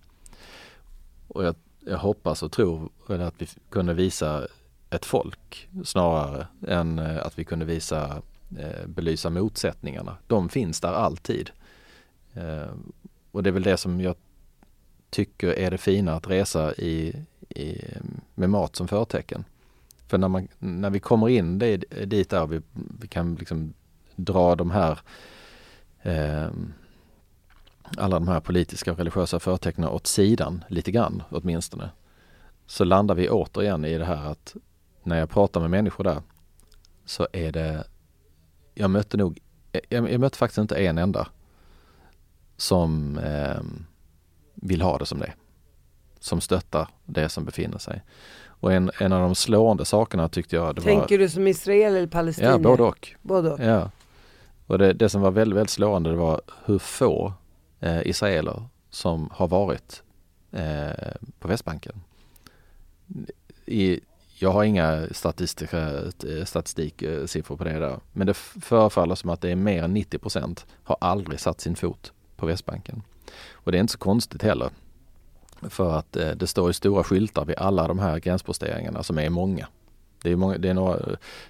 och 1.27 1.43
jag, 1.45 1.55
jag 1.79 1.97
hoppas 1.97 2.43
och 2.43 2.51
tror 2.51 2.89
att 3.07 3.33
vi 3.37 3.47
kunde 3.69 3.93
visa 3.93 4.47
ett 4.89 5.05
folk 5.05 5.69
snarare 5.83 6.47
än 6.67 6.99
eh, 6.99 7.25
att 7.25 7.39
vi 7.39 7.43
kunde 7.43 7.65
visa 7.65 8.21
eh, 8.57 8.87
belysa 8.87 9.29
motsättningarna. 9.29 10.17
De 10.27 10.49
finns 10.49 10.81
där 10.81 10.93
alltid. 10.93 11.49
Eh, 12.33 12.71
och 13.31 13.43
det 13.43 13.49
är 13.49 13.51
väl 13.51 13.63
det 13.63 13.77
som 13.77 14.01
jag 14.01 14.15
tycker 15.09 15.47
är 15.47 15.71
det 15.71 15.77
fina 15.77 16.13
att 16.13 16.29
resa 16.29 16.73
i, 16.73 17.25
i, 17.49 17.81
med 18.35 18.49
mat 18.49 18.75
som 18.75 18.87
förtecken. 18.87 19.45
För 20.07 20.17
när, 20.17 20.27
man, 20.27 20.47
när 20.59 20.89
vi 20.89 20.99
kommer 20.99 21.29
in 21.29 21.59
det, 21.59 21.77
dit 22.05 22.29
där 22.29 22.47
vi, 22.47 22.61
vi 22.99 23.07
kan 23.07 23.35
liksom 23.35 23.73
dra 24.15 24.55
de 24.55 24.71
här 24.71 24.99
eh, 26.01 26.49
alla 27.97 28.19
de 28.19 28.27
här 28.27 28.39
politiska 28.39 28.91
och 28.91 28.97
religiösa 28.97 29.39
förtecknen 29.39 29.89
åt 29.89 30.07
sidan 30.07 30.63
lite 30.67 30.91
grann 30.91 31.23
åtminstone. 31.29 31.89
Så 32.65 32.83
landar 32.83 33.15
vi 33.15 33.29
återigen 33.29 33.85
i 33.85 33.97
det 33.97 34.05
här 34.05 34.31
att 34.31 34.55
när 35.03 35.19
jag 35.19 35.29
pratar 35.29 35.61
med 35.61 35.69
människor 35.69 36.03
där 36.03 36.21
så 37.05 37.27
är 37.33 37.51
det, 37.51 37.83
jag 38.73 38.89
mötte 38.89 39.17
nog, 39.17 39.39
jag, 39.89 40.11
jag 40.11 40.19
mötte 40.19 40.37
faktiskt 40.37 40.57
inte 40.57 40.75
en 40.75 40.97
enda 40.97 41.27
som 42.57 43.17
eh, 43.17 43.61
vill 44.53 44.81
ha 44.81 44.97
det 44.97 45.05
som 45.05 45.19
det 45.19 45.33
Som 46.19 46.41
stöttar 46.41 46.87
det 47.05 47.29
som 47.29 47.45
befinner 47.45 47.77
sig. 47.77 48.03
Och 48.47 48.73
en, 48.73 48.91
en 48.99 49.13
av 49.13 49.21
de 49.21 49.35
slående 49.35 49.85
sakerna 49.85 50.29
tyckte 50.29 50.55
jag 50.55 50.75
det 50.75 50.81
Tänker 50.81 51.17
var, 51.17 51.23
du 51.23 51.29
som 51.29 51.47
Israel 51.47 51.95
eller 51.95 52.07
Palestina? 52.07 52.49
Ja, 52.49 52.57
både 52.57 52.83
och. 52.83 53.09
Både 53.21 53.51
och. 53.51 53.59
Ja. 53.59 53.91
Och 54.67 54.77
det, 54.77 54.93
det 54.93 55.09
som 55.09 55.21
var 55.21 55.31
väldigt, 55.31 55.57
väldigt 55.57 55.69
slående 55.69 56.09
det 56.09 56.15
var 56.15 56.41
hur 56.65 56.79
få 56.79 57.33
eh, 57.79 58.07
israeler 58.07 58.63
som 58.89 59.29
har 59.33 59.47
varit 59.47 60.03
eh, 60.51 61.13
på 61.39 61.47
Västbanken. 61.47 62.01
I, 63.65 63.99
jag 64.41 64.51
har 64.51 64.63
inga 64.63 65.07
statistiska, 65.11 65.89
eh, 66.27 66.45
statistiksiffror 66.45 67.57
på 67.57 67.63
det 67.63 67.79
där. 67.79 67.99
Men 68.11 68.27
det 68.27 68.33
förefaller 68.33 69.15
som 69.15 69.29
att 69.29 69.41
det 69.41 69.49
är 69.49 69.55
mer 69.55 69.83
än 69.83 69.93
90 69.93 70.17
procent 70.17 70.65
har 70.83 70.97
aldrig 71.01 71.39
satt 71.39 71.61
sin 71.61 71.75
fot 71.75 72.13
på 72.35 72.45
Västbanken. 72.45 73.01
Och 73.51 73.71
det 73.71 73.77
är 73.77 73.79
inte 73.79 73.93
så 73.93 73.99
konstigt 73.99 74.43
heller. 74.43 74.69
För 75.61 75.97
att 75.97 76.15
eh, 76.15 76.31
det 76.31 76.47
står 76.47 76.69
ju 76.69 76.73
stora 76.73 77.03
skyltar 77.03 77.45
vid 77.45 77.57
alla 77.57 77.87
de 77.87 77.99
här 77.99 78.19
gränsposteringarna 78.19 79.03
som 79.03 79.17
är 79.17 79.29
många. 79.29 79.67
Det 80.21 80.31
är, 80.31 80.35
många, 80.35 80.57
det 80.57 80.69
är, 80.69 80.73
några, 80.73 80.97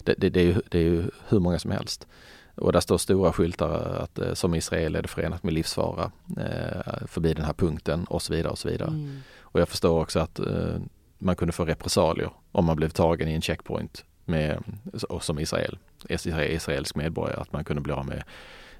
det, 0.04 0.14
det, 0.18 0.30
det, 0.30 0.40
är 0.40 0.46
ju, 0.46 0.62
det 0.70 0.78
är 0.78 0.84
ju 0.84 1.10
hur 1.28 1.40
många 1.40 1.60
som 1.60 1.72
helst. 1.72 2.08
Och 2.56 2.72
där 2.72 2.80
står 2.80 2.98
stora 2.98 3.34
skyltar 3.34 3.70
att 4.04 4.20
eh, 4.20 4.34
som 4.34 4.56
Israel 4.56 4.96
är 4.96 5.02
det 5.02 5.08
förenat 5.08 5.44
med 5.44 5.54
livsfara 5.54 6.12
eh, 6.38 7.08
förbi 7.08 7.34
den 7.34 7.46
här 7.46 7.54
punkten 7.54 8.06
och 8.06 8.22
så 8.22 8.34
vidare 8.34 8.52
och 8.52 8.58
så 8.58 8.70
vidare. 8.70 8.90
Mm. 8.90 9.22
Och 9.42 9.60
jag 9.60 9.70
förstår 9.70 10.02
också 10.02 10.20
att 10.20 10.40
eh, 10.40 10.78
man 11.20 11.36
kunde 11.36 11.52
få 11.52 11.66
repressalier 11.66 12.32
om 12.52 12.66
man 12.66 12.76
blev 12.76 12.90
tagen 12.90 13.28
i 13.28 13.34
en 13.34 13.42
checkpoint 13.42 14.06
med, 14.26 14.64
och 15.10 15.24
som 15.24 15.40
Israel, 15.40 15.78
israelisk 16.10 16.96
medborgare, 16.96 17.42
att 17.42 17.54
man 17.54 17.64
kunde 17.64 17.82
bli 17.82 17.94
av 17.94 18.06
med 18.06 18.24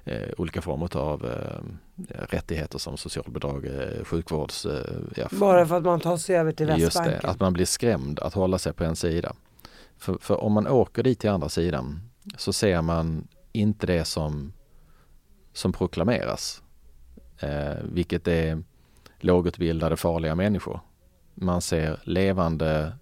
eh, 0.04 0.28
olika 0.38 0.62
former 0.62 0.96
av 0.96 1.26
eh, 1.26 1.62
rättigheter 2.08 2.78
som 2.78 2.96
socialbidrag, 2.96 3.66
eh, 3.66 4.04
sjukvårds... 4.04 4.66
Eh, 4.66 5.26
Bara 5.30 5.66
för 5.66 5.76
att 5.76 5.84
man 5.84 6.00
tar 6.00 6.16
sig 6.16 6.36
över 6.36 6.52
till 6.52 6.66
Västbanken? 6.66 7.12
Just 7.12 7.22
det, 7.22 7.28
att 7.28 7.40
man 7.40 7.52
blir 7.52 7.64
skrämd 7.64 8.20
att 8.20 8.34
hålla 8.34 8.58
sig 8.58 8.72
på 8.72 8.84
en 8.84 8.96
sida. 8.96 9.32
För, 9.98 10.18
för 10.20 10.40
om 10.40 10.52
man 10.52 10.66
åker 10.66 11.02
dit 11.02 11.18
till 11.18 11.30
andra 11.30 11.48
sidan 11.48 12.00
så 12.36 12.52
ser 12.52 12.82
man 12.82 13.28
inte 13.52 13.86
det 13.86 14.04
som, 14.04 14.52
som 15.52 15.72
proklameras. 15.72 16.62
Eh, 17.38 17.74
vilket 17.92 18.28
är 18.28 18.62
lågutbildade 19.18 19.96
farliga 19.96 20.34
människor. 20.34 20.80
Man 21.42 21.60
ser 21.60 22.00
levande, 22.04 22.92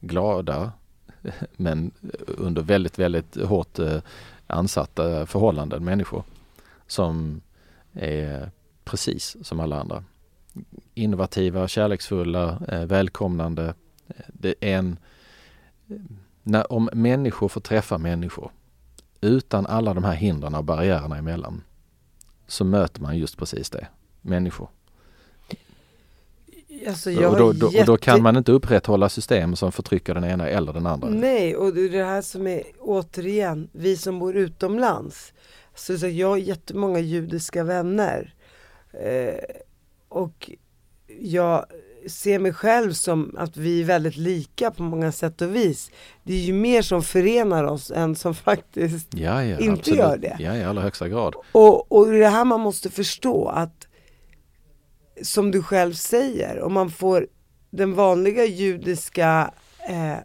glada 0.00 0.72
men 1.56 1.90
under 2.26 2.62
väldigt, 2.62 2.98
väldigt 2.98 3.36
hårt 3.36 3.78
eh, 3.78 4.00
ansatta 4.46 5.26
förhållanden 5.26 5.84
människor 5.84 6.24
som 6.86 7.40
är 7.92 8.50
precis 8.84 9.36
som 9.42 9.60
alla 9.60 9.80
andra. 9.80 10.04
Innovativa, 10.94 11.68
kärleksfulla, 11.68 12.58
eh, 12.68 12.84
välkomnande. 12.84 13.74
Det 14.28 14.54
är 14.60 14.78
en, 14.78 14.96
när, 16.42 16.72
om 16.72 16.90
människor 16.92 17.48
får 17.48 17.60
träffa 17.60 17.98
människor 17.98 18.50
utan 19.20 19.66
alla 19.66 19.94
de 19.94 20.04
här 20.04 20.14
hindren 20.14 20.54
och 20.54 20.64
barriärerna 20.64 21.16
emellan 21.16 21.62
så 22.46 22.64
möter 22.64 23.00
man 23.02 23.18
just 23.18 23.36
precis 23.36 23.70
det, 23.70 23.86
människor. 24.20 24.68
Alltså 26.88 27.10
och, 27.10 27.36
då, 27.36 27.52
då, 27.52 27.66
jätte... 27.66 27.80
och, 27.80 27.86
då, 27.86 27.96
kan 27.96 28.22
man 28.22 28.36
inte 28.36 28.52
upprätthålla 28.52 29.08
system 29.08 29.56
som 29.56 29.72
förtrycker 29.72 30.14
den 30.14 30.24
ena 30.24 30.48
eller 30.48 30.72
den 30.72 30.86
andra. 30.86 31.08
Nej, 31.08 31.56
och 31.56 31.74
det 31.74 31.80
är 31.80 31.88
det 31.88 32.04
här 32.04 32.22
som 32.22 32.46
är 32.46 32.62
återigen, 32.78 33.68
vi 33.72 33.96
som 33.96 34.18
bor 34.18 34.36
utomlands. 34.36 35.32
Så, 35.74 35.98
så 35.98 36.08
jag 36.08 36.28
har 36.28 36.36
jättemånga 36.36 36.98
judiska 36.98 37.64
vänner. 37.64 38.34
Eh, 38.92 39.34
och 40.08 40.50
jag 41.20 41.66
ser 42.06 42.38
mig 42.38 42.52
själv 42.52 42.92
som 42.92 43.34
att 43.38 43.56
vi 43.56 43.80
är 43.80 43.84
väldigt 43.84 44.16
lika 44.16 44.70
på 44.70 44.82
många 44.82 45.12
sätt 45.12 45.42
och 45.42 45.56
vis. 45.56 45.90
Det 46.22 46.34
är 46.34 46.38
ju 46.38 46.52
mer 46.52 46.82
som 46.82 47.02
förenar 47.02 47.64
oss 47.64 47.90
än 47.90 48.16
som 48.16 48.34
faktiskt 48.48 49.08
ja, 49.14 49.44
ja, 49.44 49.58
inte 49.58 49.72
absolut. 49.72 49.98
gör 49.98 50.16
det. 50.16 50.36
Ja, 50.38 50.56
i 50.56 50.64
allra 50.64 50.82
högsta 50.82 51.08
grad. 51.08 51.34
Och, 51.52 51.92
och 51.92 52.06
det 52.06 52.28
här 52.28 52.44
man 52.44 52.60
måste 52.60 52.90
förstå 52.90 53.48
att 53.48 53.88
som 55.22 55.50
du 55.50 55.62
själv 55.62 55.92
säger, 55.92 56.60
om 56.60 56.72
man 56.72 56.90
får 56.90 57.26
den 57.70 57.94
vanliga 57.94 58.44
judiska 58.44 59.50
eh, 59.88 60.16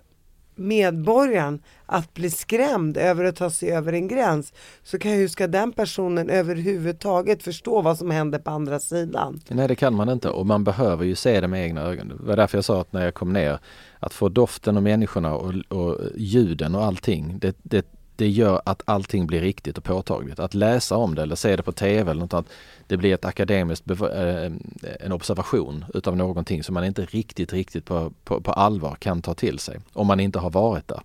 medborgaren 0.58 1.62
att 1.86 2.14
bli 2.14 2.30
skrämd 2.30 2.98
över 2.98 3.24
att 3.24 3.36
ta 3.36 3.50
sig 3.50 3.72
över 3.72 3.94
en 3.94 4.08
gräns 4.08 4.54
så 4.84 5.00
kan, 5.00 5.12
hur 5.12 5.28
ska 5.28 5.48
den 5.48 5.72
personen 5.72 6.30
överhuvudtaget 6.30 7.44
förstå 7.44 7.82
vad 7.82 7.98
som 7.98 8.12
händer 8.12 8.40
på 8.40 8.52
andra 8.52 8.80
sidan? 8.80 9.40
Nej 9.48 9.68
det 9.68 9.76
kan 9.76 9.96
man 9.96 10.10
inte 10.10 10.30
och 10.30 10.46
man 10.46 10.64
behöver 10.64 11.06
ju 11.06 11.16
se 11.16 11.42
det 11.42 11.48
med 11.48 11.64
egna 11.64 11.82
ögon. 11.82 12.08
Det 12.08 12.24
var 12.24 12.36
därför 12.36 12.58
jag 12.58 12.66
sa 12.66 12.82
att 12.82 12.94
när 12.94 13.04
jag 13.04 13.14
kom 13.14 13.34
ner 13.34 13.60
att 14.00 14.14
få 14.14 14.30
doften 14.30 14.78
och 14.78 14.84
människorna 14.84 15.36
och, 15.36 15.54
och 15.68 16.00
ljuden 16.16 16.76
och 16.76 16.84
allting 16.86 17.40
det, 17.40 17.58
det, 17.64 17.86
det 18.18 18.28
gör 18.28 18.62
att 18.66 18.82
allting 18.86 19.28
blir 19.28 19.42
riktigt 19.42 19.78
och 19.78 19.84
påtagligt. 19.84 20.40
Att 20.40 20.54
läsa 20.54 20.98
om 20.98 21.16
det 21.16 21.22
eller 21.22 21.36
se 21.36 21.56
det 21.56 21.64
på 21.64 21.72
tv 21.72 22.12
eller 22.12 22.22
något 22.22 22.34
annat, 22.34 22.50
det 22.88 22.98
blir 22.98 23.14
ett 23.14 23.26
akademiskt, 23.26 23.92
eh, 23.92 24.52
en 25.00 25.12
observation 25.12 25.86
utav 25.94 26.18
någonting 26.18 26.64
som 26.64 26.74
man 26.74 26.86
inte 26.86 27.06
riktigt, 27.06 27.54
riktigt 27.54 27.86
på, 27.86 28.14
på, 28.24 28.42
på 28.42 28.52
allvar 28.52 28.96
kan 28.96 29.22
ta 29.22 29.34
till 29.34 29.60
sig 29.60 29.80
om 29.94 30.08
man 30.08 30.20
inte 30.20 30.40
har 30.40 30.50
varit 30.50 30.88
där. 30.88 31.02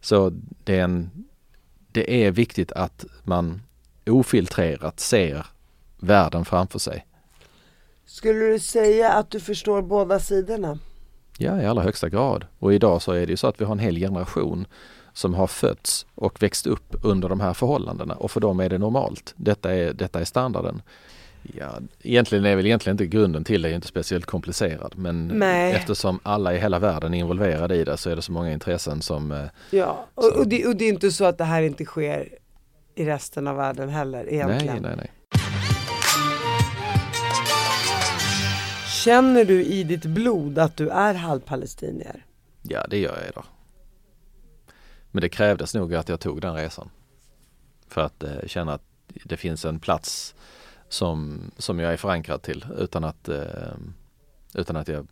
Så 0.00 0.32
det 0.64 0.76
är, 0.76 0.84
en, 0.84 1.10
det 1.92 2.24
är 2.24 2.30
viktigt 2.30 2.72
att 2.72 3.04
man 3.24 3.62
ofiltrerat 4.06 5.00
ser 5.00 5.46
världen 5.98 6.44
framför 6.44 6.78
sig. 6.78 7.06
Skulle 8.06 8.46
du 8.46 8.58
säga 8.58 9.12
att 9.12 9.30
du 9.30 9.40
förstår 9.40 9.82
båda 9.82 10.20
sidorna? 10.20 10.78
Ja, 11.38 11.62
i 11.62 11.66
allra 11.66 11.82
högsta 11.82 12.08
grad. 12.08 12.46
Och 12.58 12.74
idag 12.74 13.02
så 13.02 13.12
är 13.12 13.26
det 13.26 13.30
ju 13.30 13.36
så 13.36 13.46
att 13.46 13.60
vi 13.60 13.64
har 13.64 13.72
en 13.72 13.78
hel 13.78 13.96
generation 13.96 14.66
som 15.16 15.34
har 15.34 15.46
fötts 15.46 16.06
och 16.14 16.42
växt 16.42 16.66
upp 16.66 16.96
under 17.02 17.28
de 17.28 17.40
här 17.40 17.54
förhållandena 17.54 18.14
och 18.14 18.30
för 18.30 18.40
dem 18.40 18.60
är 18.60 18.68
det 18.68 18.78
normalt. 18.78 19.34
Detta 19.36 19.74
är, 19.74 19.92
detta 19.92 20.20
är 20.20 20.24
standarden. 20.24 20.82
Ja, 21.42 21.78
egentligen 22.02 22.44
är 22.44 22.56
väl 22.56 22.66
egentligen 22.66 22.94
inte 22.94 23.06
grunden 23.06 23.44
till 23.44 23.62
det 23.62 23.70
inte 23.70 23.86
speciellt 23.86 24.26
komplicerad 24.26 24.92
men 24.96 25.28
Nej. 25.28 25.72
eftersom 25.72 26.20
alla 26.22 26.54
i 26.54 26.58
hela 26.58 26.78
världen 26.78 27.14
är 27.14 27.18
involverade 27.18 27.76
i 27.76 27.84
det 27.84 27.96
så 27.96 28.10
är 28.10 28.16
det 28.16 28.22
så 28.22 28.32
många 28.32 28.52
intressen 28.52 29.02
som... 29.02 29.32
Eh, 29.32 29.44
ja, 29.70 30.06
och, 30.14 30.36
och, 30.36 30.48
det, 30.48 30.66
och 30.66 30.76
det 30.76 30.84
är 30.84 30.88
inte 30.88 31.10
så 31.10 31.24
att 31.24 31.38
det 31.38 31.44
här 31.44 31.62
inte 31.62 31.84
sker 31.84 32.28
i 32.94 33.04
resten 33.04 33.46
av 33.46 33.56
världen 33.56 33.88
heller 33.88 34.32
egentligen. 34.32 34.82
Nej, 34.82 34.96
nej, 34.96 34.96
nej. 34.96 35.10
Känner 39.04 39.44
du 39.44 39.64
i 39.64 39.84
ditt 39.84 40.04
blod 40.04 40.58
att 40.58 40.76
du 40.76 40.88
är 40.88 41.14
halvpalestinier? 41.14 42.24
Ja, 42.62 42.86
det 42.90 42.98
gör 42.98 43.18
jag 43.20 43.28
idag. 43.28 43.44
Men 45.16 45.20
det 45.20 45.28
krävdes 45.28 45.74
nog 45.74 45.94
att 45.94 46.08
jag 46.08 46.20
tog 46.20 46.40
den 46.40 46.54
resan. 46.54 46.90
För 47.88 48.00
att 48.00 48.22
eh, 48.22 48.46
känna 48.46 48.74
att 48.74 48.82
det 49.24 49.36
finns 49.36 49.64
en 49.64 49.80
plats 49.80 50.34
som, 50.88 51.40
som 51.56 51.78
jag 51.78 51.92
är 51.92 51.96
förankrad 51.96 52.42
till 52.42 52.66
utan 52.78 53.04
att, 53.04 53.28
eh, 53.28 53.74
utan 54.54 54.76
att 54.76 54.88
jag 54.88 55.06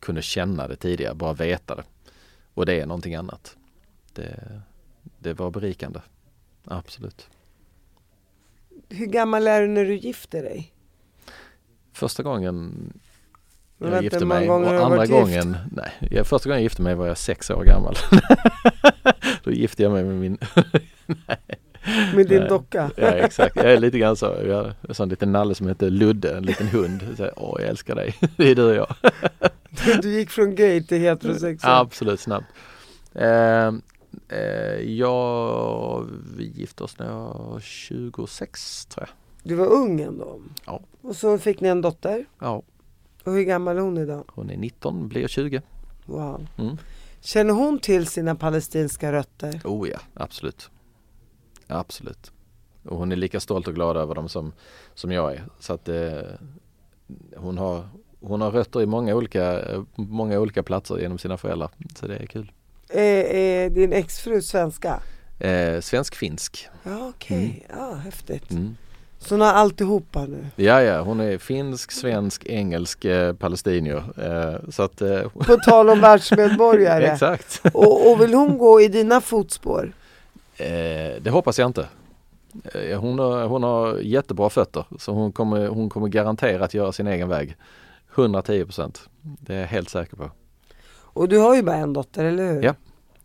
kunde 0.00 0.22
känna 0.22 0.68
det 0.68 0.76
tidigare, 0.76 1.14
bara 1.14 1.32
veta 1.32 1.74
det. 1.74 1.84
Och 2.54 2.66
det 2.66 2.80
är 2.80 2.86
någonting 2.86 3.14
annat. 3.14 3.56
Det, 4.12 4.60
det 5.18 5.32
var 5.32 5.50
berikande. 5.50 6.00
Absolut. 6.64 7.28
Hur 8.88 9.06
gammal 9.06 9.46
är 9.46 9.62
du 9.62 9.68
när 9.68 9.84
du 9.84 9.96
gifter 9.96 10.42
dig? 10.42 10.72
Första 11.92 12.22
gången 12.22 12.92
jag 13.78 14.02
gifte 14.02 14.24
mig 14.24 14.50
och 14.50 14.84
andra 14.84 15.06
gången, 15.06 15.56
nej, 15.72 16.24
första 16.24 16.48
gången 16.48 16.58
jag 16.58 16.62
gifte 16.62 16.82
mig 16.82 16.94
var 16.94 17.06
jag 17.06 17.18
sex 17.18 17.50
år 17.50 17.64
gammal. 17.64 17.96
Då 19.44 19.50
gifte 19.50 19.82
jag 19.82 19.92
mig 19.92 20.04
med 20.04 20.16
min. 20.16 20.38
Med 22.14 22.28
din 22.28 22.48
docka. 22.48 22.90
Ja 22.96 23.06
exakt, 23.06 23.56
jag 23.56 23.64
är 23.72 23.80
lite 23.80 23.98
grann 23.98 24.16
så. 24.16 24.26
Jag 24.46 24.54
har 24.56 24.74
en 24.88 24.94
sån 24.94 25.08
liten 25.08 25.32
nalle 25.32 25.54
som 25.54 25.68
heter 25.68 25.90
Ludde, 25.90 26.36
en 26.36 26.42
liten 26.42 26.68
hund. 26.68 27.02
Så 27.16 27.22
jag, 27.22 27.32
Åh 27.36 27.60
jag 27.60 27.68
älskar 27.70 27.94
dig, 27.94 28.14
det 28.36 28.50
är 28.50 28.54
du 28.54 28.62
och 28.64 28.74
jag. 28.74 28.94
Du, 29.70 29.94
du 30.02 30.10
gick 30.12 30.30
från 30.30 30.54
gay 30.54 30.82
till 30.82 30.98
heterosexuell. 31.00 31.72
Absolut 31.72 32.20
snabbt. 32.20 32.46
Eh, 33.14 33.66
eh, 34.28 34.80
jag, 34.80 36.06
vi 36.36 36.52
gifte 36.54 36.84
oss 36.84 36.98
när 36.98 37.06
jag 37.06 37.14
var 37.50 37.60
26 37.60 38.86
tror 38.86 39.06
jag. 39.08 39.16
Du 39.50 39.54
var 39.54 39.66
ung 39.66 40.00
ändå. 40.00 40.40
Ja. 40.66 40.80
Och 41.02 41.16
så 41.16 41.38
fick 41.38 41.60
ni 41.60 41.68
en 41.68 41.82
dotter. 41.82 42.24
Ja, 42.38 42.62
Och 43.24 43.32
hur 43.32 43.42
gammal 43.42 43.76
är 43.76 43.80
hon 43.80 43.98
idag? 43.98 44.24
hon 44.28 44.50
är 44.50 44.56
19, 44.56 45.08
blir 45.08 45.28
20. 45.28 45.62
Wow. 46.06 46.46
Mm. 46.58 46.76
Känner 47.26 47.54
hon 47.54 47.78
till 47.78 48.06
sina 48.06 48.34
palestinska 48.34 49.12
rötter? 49.12 49.60
Oh 49.64 49.88
ja, 49.88 49.98
absolut. 50.14 50.70
Absolut. 51.66 52.32
Och 52.84 52.98
hon 52.98 53.12
är 53.12 53.16
lika 53.16 53.40
stolt 53.40 53.68
och 53.68 53.74
glad 53.74 53.96
över 53.96 54.14
dem 54.14 54.28
som, 54.28 54.52
som 54.94 55.12
jag 55.12 55.32
är. 55.32 55.44
Så 55.60 55.72
att 55.72 55.88
eh, 55.88 56.22
hon, 57.36 57.58
har, 57.58 57.88
hon 58.20 58.40
har 58.40 58.50
rötter 58.50 58.82
i 58.82 58.86
många 58.86 59.14
olika, 59.14 59.60
eh, 59.62 59.82
många 59.94 60.40
olika 60.40 60.62
platser 60.62 60.98
genom 60.98 61.18
sina 61.18 61.36
föräldrar. 61.36 61.70
Så 61.96 62.06
det 62.06 62.16
är 62.16 62.26
kul. 62.26 62.52
Är, 62.88 63.24
är 63.24 63.70
din 63.70 63.92
exfru 63.92 64.42
svenska? 64.42 65.00
Eh, 65.38 65.80
Svensk-finsk. 65.80 66.68
Ja 66.82 67.08
okej, 67.08 67.66
ja 67.68 67.94
häftigt. 67.94 68.50
Mm. 68.50 68.76
Så 69.18 69.34
hon 69.34 69.40
har 69.40 69.52
alltihopa 69.52 70.26
nu? 70.26 70.46
Ja, 70.56 70.82
ja, 70.82 71.00
hon 71.00 71.20
är 71.20 71.38
finsk, 71.38 71.92
svensk, 71.92 72.46
engelsk, 72.46 73.04
eh, 73.04 73.32
palestinier. 73.32 74.02
Eh, 74.16 74.70
så 74.70 74.82
att... 74.82 75.00
Eh, 75.02 75.28
På 75.28 75.56
tal 75.56 75.90
om 75.90 76.00
världsmedborgare. 76.00 77.06
exakt. 77.12 77.60
Och, 77.74 78.10
och 78.10 78.20
vill 78.20 78.34
hon 78.34 78.58
gå 78.58 78.80
i 78.80 78.88
dina 78.88 79.20
fotspår? 79.20 79.92
Eh, 80.56 81.22
det 81.22 81.30
hoppas 81.30 81.58
jag 81.58 81.66
inte. 81.66 81.88
Eh, 82.74 83.00
hon, 83.00 83.18
har, 83.18 83.46
hon 83.46 83.62
har 83.62 83.98
jättebra 83.98 84.50
fötter 84.50 84.84
så 84.98 85.12
hon 85.12 85.32
kommer, 85.32 85.68
hon 85.68 85.88
kommer 85.88 86.08
garanterat 86.08 86.74
göra 86.74 86.92
sin 86.92 87.06
egen 87.06 87.28
väg. 87.28 87.56
110 88.14 88.64
procent. 88.64 89.08
Det 89.22 89.54
är 89.54 89.60
jag 89.60 89.66
helt 89.66 89.88
säker 89.88 90.16
på. 90.16 90.30
Och 90.88 91.28
du 91.28 91.38
har 91.38 91.56
ju 91.56 91.62
bara 91.62 91.76
en 91.76 91.92
dotter, 91.92 92.24
eller 92.24 92.52
hur? 92.52 92.62
Ja. 92.62 92.74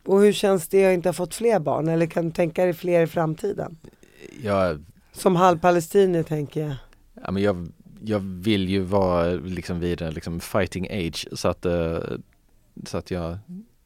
Och 0.06 0.22
hur 0.22 0.34
känns 0.34 0.68
det 0.68 0.86
att 0.86 0.94
inte 0.94 1.10
ha 1.10 1.14
fått 1.14 1.36
fler 1.36 1.60
barn? 1.60 1.88
Eller 1.88 2.06
kan 2.06 2.26
du 2.26 2.32
tänka 2.32 2.64
dig 2.64 2.74
fler 2.74 3.02
i 3.02 3.08
framtiden? 3.08 3.78
Jag, 4.44 4.84
som 5.12 5.36
halvpalestinier 5.36 6.24
tänker 6.24 6.62
jag. 6.62 6.76
ja, 7.24 7.32
men 7.32 7.44
jag, 7.44 7.68
jag 8.02 8.20
vill 8.20 8.70
ju 8.70 8.80
vara 8.80 9.26
liksom 9.34 9.80
vid 9.80 10.02
en 10.02 10.14
liksom 10.14 10.40
fighting 10.40 10.88
age 10.92 11.28
så 11.32 11.48
att, 11.48 11.66
eh, 11.66 12.00
så 12.86 12.98
att 12.98 13.12
jag 13.12 13.38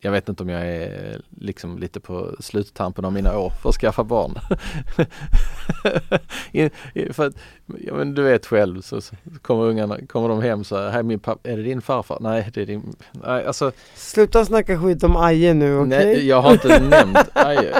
jag 0.06 0.12
vet 0.12 0.30
inte 0.30 0.44
om 0.44 0.50
jag 0.50 0.68
är 0.68 1.22
liksom 1.40 1.78
lite 1.78 2.00
på 2.00 2.36
sluttampen 2.40 3.06
av 3.06 3.14
mina 3.14 3.38
år 3.40 3.50
för 3.62 3.70
att 3.70 3.76
skaffa 3.76 4.04
barn. 4.04 4.40
För 7.14 7.26
att, 7.28 7.34
ja, 7.80 7.94
men 7.94 8.14
du 8.14 8.24
vet 8.24 8.46
själv 8.46 8.82
så, 8.82 9.02
så 9.02 9.16
kommer 9.42 9.64
ungarna, 9.64 9.98
kommer 10.10 10.30
de 10.30 10.42
hem 10.42 10.64
så 10.64 10.78
här, 10.78 10.90
"Här 10.90 11.00
är 11.00 11.04
min 11.04 11.20
pappa, 11.20 11.50
är 11.50 11.58
det 11.58 11.64
din 11.64 11.82
farfar? 11.82 12.18
Nej 12.22 12.50
det 12.54 12.62
är 12.62 12.66
din, 12.66 12.96
nej 13.12 13.46
alltså 13.46 13.72
Sluta 13.96 14.46
snacka 14.46 14.80
skit 14.82 15.04
om 15.04 15.16
Aje 15.18 15.54
nu, 15.54 15.78
okej? 15.78 15.88
Nej, 15.90 16.28
jag 16.28 16.42
har 16.42 16.52
inte 16.52 16.80
nämnt 16.80 17.18
aj, 17.34 17.74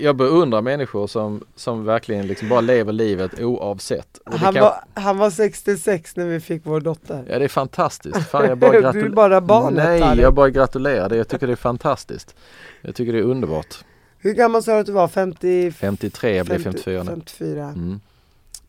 Jag 0.00 0.16
beundrar 0.16 0.62
människor 0.62 1.06
som, 1.06 1.44
som 1.56 1.84
verkligen 1.84 2.26
liksom 2.26 2.48
bara 2.48 2.60
lever 2.60 2.92
livet 2.92 3.40
oavsett. 3.40 4.20
Han, 4.24 4.54
kan- 4.54 4.62
var, 4.62 4.74
han 4.94 5.18
var 5.18 5.30
66 5.30 6.16
när 6.16 6.26
vi 6.26 6.40
fick 6.40 6.62
vår 6.64 6.80
dotter. 6.80 7.24
Ja 7.28 7.38
det 7.38 7.44
är 7.44 7.48
fantastiskt. 7.48 8.28
Fan, 8.30 8.44
jag 8.48 8.58
bara 8.58 8.70
Du 8.74 8.76
är 8.78 8.82
gratulerar. 8.82 9.10
bara 9.10 9.40
barnet, 9.40 10.00
Nej, 10.00 10.20
jag 10.20 10.34
bara 10.34 10.50
gratulerar. 10.50 11.08
Det- 11.08 11.16
Jag 11.16 11.28
tycker 11.28 11.46
det 11.46 11.53
är 11.54 11.56
fantastiskt. 11.56 12.34
Jag 12.82 12.94
tycker 12.94 13.12
det 13.12 13.18
är 13.18 13.22
underbart. 13.22 13.84
Hur 14.18 14.32
gammal 14.34 14.62
sa 14.62 14.72
du 14.74 14.78
att 14.80 14.86
du 14.86 14.92
var? 14.92 15.08
50, 15.08 15.72
53, 15.72 16.36
jag 16.36 16.46
blir 16.46 16.58
50 16.58 16.64
54 16.70 17.02
nu. 17.02 17.10
54. 17.10 17.64
Mm, 17.68 18.00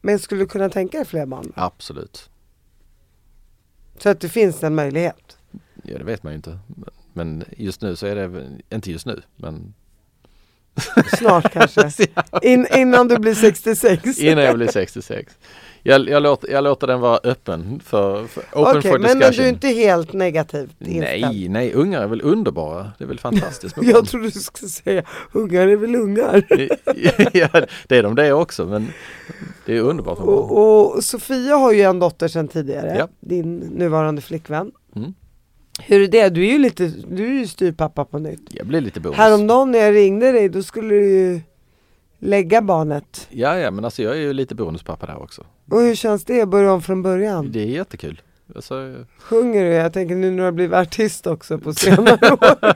Men 0.01 0.19
skulle 0.19 0.41
du 0.41 0.47
kunna 0.47 0.69
tänka 0.69 0.97
dig 0.97 1.05
fler 1.05 1.25
barn? 1.25 1.51
absolut. 1.55 2.29
Så 3.97 4.09
att 4.09 4.19
det 4.19 4.29
finns 4.29 4.63
en 4.63 4.75
möjlighet? 4.75 5.37
Ja 5.83 5.97
det 5.97 6.03
vet 6.03 6.23
man 6.23 6.33
ju 6.33 6.35
inte. 6.35 6.59
Men 7.13 7.43
just 7.57 7.81
nu 7.81 7.95
så 7.95 8.05
är 8.05 8.15
det, 8.15 8.49
inte 8.69 8.91
just 8.91 9.05
nu, 9.05 9.21
men 9.35 9.73
Snart 11.17 11.53
kanske? 11.53 11.89
In, 12.41 12.67
innan 12.75 13.07
du 13.07 13.17
blir 13.19 13.33
66? 13.35 14.19
innan 14.19 14.43
jag 14.43 14.55
blir 14.55 14.67
66. 14.67 15.33
Jag, 15.87 16.09
jag, 16.09 16.23
låter, 16.23 16.51
jag 16.51 16.63
låter 16.63 16.87
den 16.87 16.99
vara 16.99 17.19
öppen 17.23 17.79
för, 17.85 18.27
för 18.27 18.41
open 18.53 18.77
Okej, 18.77 18.91
for 18.91 18.99
men, 18.99 19.01
men 19.01 19.19
discussion. 19.19 19.37
du 19.43 19.43
är 19.43 19.53
inte 19.53 19.67
helt 19.67 20.13
negativt 20.13 20.75
inställd? 20.79 21.21
Nej, 21.21 21.49
nej, 21.49 21.73
ungar 21.73 22.01
är 22.01 22.07
väl 22.07 22.21
underbara. 22.21 22.91
Det 22.97 23.03
är 23.03 23.07
väl 23.07 23.19
fantastiskt 23.19 23.75
Jag 23.81 24.07
trodde 24.07 24.25
du 24.25 24.31
skulle 24.31 24.69
säga 24.69 25.03
ungar 25.31 25.67
är 25.67 25.75
väl 25.75 25.95
ungar? 25.95 26.43
ja, 27.33 27.47
det 27.87 27.97
är 27.97 28.03
de 28.03 28.15
det 28.15 28.33
också 28.33 28.65
men 28.65 28.87
det 29.65 29.77
är 29.77 29.81
underbart. 29.81 30.17
Och, 30.19 30.93
och 30.95 31.03
Sofia 31.03 31.55
har 31.55 31.71
ju 31.71 31.81
en 31.81 31.99
dotter 31.99 32.27
sedan 32.27 32.47
tidigare, 32.47 32.95
Ja. 32.99 33.07
din 33.19 33.57
nuvarande 33.57 34.21
flickvän. 34.21 34.71
Hur 35.79 36.01
är 36.01 36.07
det? 36.07 36.29
Du 36.29 36.47
är 36.47 36.51
ju 36.51 36.57
lite, 36.59 36.87
du 37.07 37.25
är 37.25 37.39
ju 37.39 37.47
styrpappa 37.47 38.05
på 38.05 38.19
nytt. 38.19 38.41
Jag 38.49 38.67
blir 38.67 38.81
lite 38.81 38.99
bonus. 38.99 39.17
Häromdagen 39.17 39.71
när 39.71 39.79
jag 39.79 39.95
ringde 39.95 40.31
dig 40.31 40.49
då 40.49 40.63
skulle 40.63 40.95
du 40.95 41.09
ju 41.09 41.41
lägga 42.19 42.61
barnet. 42.61 43.27
Ja, 43.29 43.57
ja, 43.57 43.71
men 43.71 43.85
alltså 43.85 44.03
jag 44.03 44.13
är 44.15 44.19
ju 44.19 44.33
lite 44.33 44.55
bonuspappa 44.55 45.05
där 45.05 45.21
också. 45.23 45.45
Och 45.71 45.81
hur 45.81 45.95
känns 45.95 46.25
det 46.25 46.41
att 46.41 46.49
börja 46.49 46.73
om 46.73 46.81
från 46.81 47.01
början? 47.01 47.51
Det 47.51 47.61
är 47.61 47.65
jättekul. 47.67 48.21
Alltså, 48.55 48.95
Sjunger 49.19 49.63
du? 49.63 49.69
Jag 49.69 49.93
tänker 49.93 50.15
nu 50.15 50.29
när 50.31 50.37
du 50.37 50.43
har 50.43 50.51
blivit 50.51 50.75
artist 50.75 51.27
också 51.27 51.57
på 51.57 51.73
senare 51.73 52.31
år. 52.31 52.75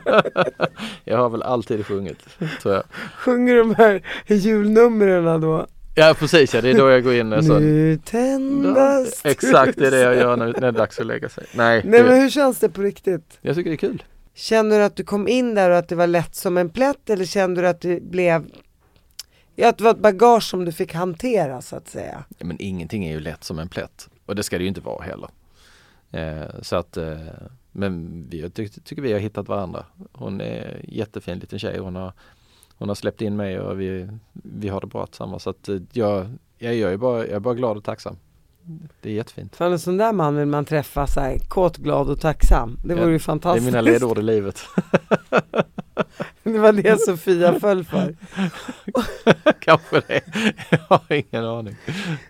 jag 1.03 1.17
har 1.17 1.29
väl 1.29 1.43
alltid 1.43 1.85
sjungit, 1.85 2.17
tror 2.61 2.73
jag. 2.75 2.83
Sjunger 3.17 3.53
du 3.55 3.59
de 3.59 3.75
här 3.75 4.01
julnumren 4.27 5.41
då? 5.41 5.67
Ja, 5.95 6.15
precis 6.19 6.53
ja, 6.53 6.61
det 6.61 6.69
är 6.69 6.77
då 6.77 6.89
jag 6.89 7.03
går 7.03 7.13
in 7.13 7.33
och 7.33 7.45
så. 7.45 7.59
Nu 7.59 7.99
tändas 8.05 9.25
Exakt, 9.25 9.77
det 9.77 9.87
är 9.87 9.91
det 9.91 9.99
jag 9.99 10.15
gör 10.15 10.37
när, 10.37 10.45
när 10.45 10.61
det 10.61 10.67
är 10.67 10.71
dags 10.71 10.99
att 10.99 11.05
lägga 11.05 11.29
sig. 11.29 11.45
Nej, 11.53 11.81
Nej 11.85 12.03
men 12.03 12.21
hur 12.21 12.29
känns 12.29 12.59
det 12.59 12.69
på 12.69 12.81
riktigt? 12.81 13.37
jag 13.41 13.55
tycker 13.55 13.69
det 13.69 13.75
är 13.75 13.77
kul. 13.77 14.03
Känner 14.33 14.79
du 14.79 14.85
att 14.85 14.95
du 14.95 15.03
kom 15.03 15.27
in 15.27 15.55
där 15.55 15.69
och 15.69 15.77
att 15.77 15.87
det 15.87 15.95
var 15.95 16.07
lätt 16.07 16.35
som 16.35 16.57
en 16.57 16.69
plätt 16.69 17.09
eller 17.09 17.25
kände 17.25 17.61
du 17.61 17.67
att 17.67 17.81
det 17.81 18.03
blev 18.03 18.45
Ja, 19.55 19.69
att 19.69 19.77
det 19.77 19.83
var 19.83 19.91
ett 19.91 19.99
bagage 19.99 20.43
som 20.43 20.65
du 20.65 20.71
fick 20.71 20.93
hantera 20.93 21.61
så 21.61 21.75
att 21.75 21.87
säga. 21.87 22.23
Ja, 22.37 22.45
men 22.45 22.57
ingenting 22.59 23.05
är 23.05 23.11
ju 23.11 23.19
lätt 23.19 23.43
som 23.43 23.59
en 23.59 23.69
plätt. 23.69 24.09
Och 24.25 24.35
det 24.35 24.43
ska 24.43 24.57
det 24.57 24.63
ju 24.63 24.67
inte 24.67 24.81
vara 24.81 25.03
heller. 25.03 25.29
Eh, 26.11 26.61
så 26.61 26.75
att, 26.75 26.97
eh, 26.97 27.17
men 27.71 28.25
vi, 28.29 28.49
tycker, 28.49 28.81
tycker 28.81 29.01
vi 29.01 29.11
har 29.11 29.19
hittat 29.19 29.47
varandra. 29.47 29.85
Hon 30.11 30.41
är 30.41 30.85
jättefin 30.87 31.39
liten 31.39 31.59
tjej. 31.59 31.77
Hon 31.77 31.95
har, 31.95 32.13
hon 32.79 32.87
har 32.87 32.95
släppt 32.95 33.21
in 33.21 33.35
mig 33.35 33.59
och 33.59 33.81
vi, 33.81 34.07
vi 34.33 34.69
har 34.69 34.81
det 34.81 34.87
bra 34.87 35.05
tillsammans. 35.05 35.43
Så 35.43 35.49
att 35.49 35.69
eh, 35.69 35.75
jag, 35.91 36.27
jag, 36.57 36.75
jag, 36.75 36.93
är 36.93 36.97
bara, 36.97 37.17
jag 37.19 37.35
är 37.35 37.39
bara 37.39 37.53
glad 37.53 37.77
och 37.77 37.83
tacksam. 37.83 38.17
Det 39.01 39.09
är 39.09 39.13
jättefint. 39.13 39.55
För 39.55 39.65
en 39.71 39.79
sån 39.79 39.97
där 39.97 40.13
man 40.13 40.35
vill 40.35 40.45
man 40.45 40.65
träffa 40.65 41.07
så 41.07 41.19
här, 41.19 41.37
kåt, 41.47 41.77
glad 41.77 42.09
och 42.09 42.19
tacksam. 42.21 42.77
Det 42.85 42.93
vore 42.95 42.99
Ja, 42.99 43.05
ju 43.05 43.11
Det 43.11 43.15
är 43.15 43.19
fantastiskt. 43.19 43.65
mina 43.65 43.81
ledord 43.81 44.17
i 44.19 44.21
livet. 44.21 44.59
det 46.43 46.59
var 46.59 46.71
det 46.73 47.01
Sofia 47.01 47.59
föll 47.59 47.83
för. 47.83 48.15
Kanske 49.59 50.01
det. 50.07 50.21
Jag 50.71 50.79
har 50.89 51.13
ingen 51.13 51.45
aning. 51.45 51.75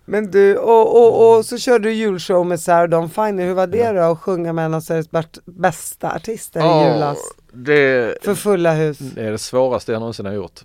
Men 0.05 0.31
du, 0.31 0.57
och, 0.57 0.95
och, 0.97 1.37
och 1.37 1.45
så 1.45 1.57
körde 1.57 1.89
du 1.89 1.93
julshow 1.93 2.45
med 2.45 2.59
Sarah 2.59 2.89
Dawn 2.89 3.09
Finer. 3.09 3.45
Hur 3.45 3.53
var 3.53 3.67
det 3.67 3.91
då 3.91 4.01
att 4.01 4.19
sjunga 4.19 4.53
med 4.53 4.65
en 4.65 4.73
av 4.73 4.81
Sveriges 4.81 5.09
bästa 5.45 6.15
artister 6.15 6.59
i 6.59 6.63
Ja, 6.63 6.93
julas? 6.93 7.17
Det, 7.51 8.17
För 8.23 8.35
fulla 8.35 8.73
hus. 8.73 8.97
det 8.97 9.21
är 9.21 9.31
det 9.31 9.37
svåraste 9.37 9.91
jag 9.91 9.99
någonsin 9.99 10.25
har 10.25 10.33
gjort. 10.33 10.59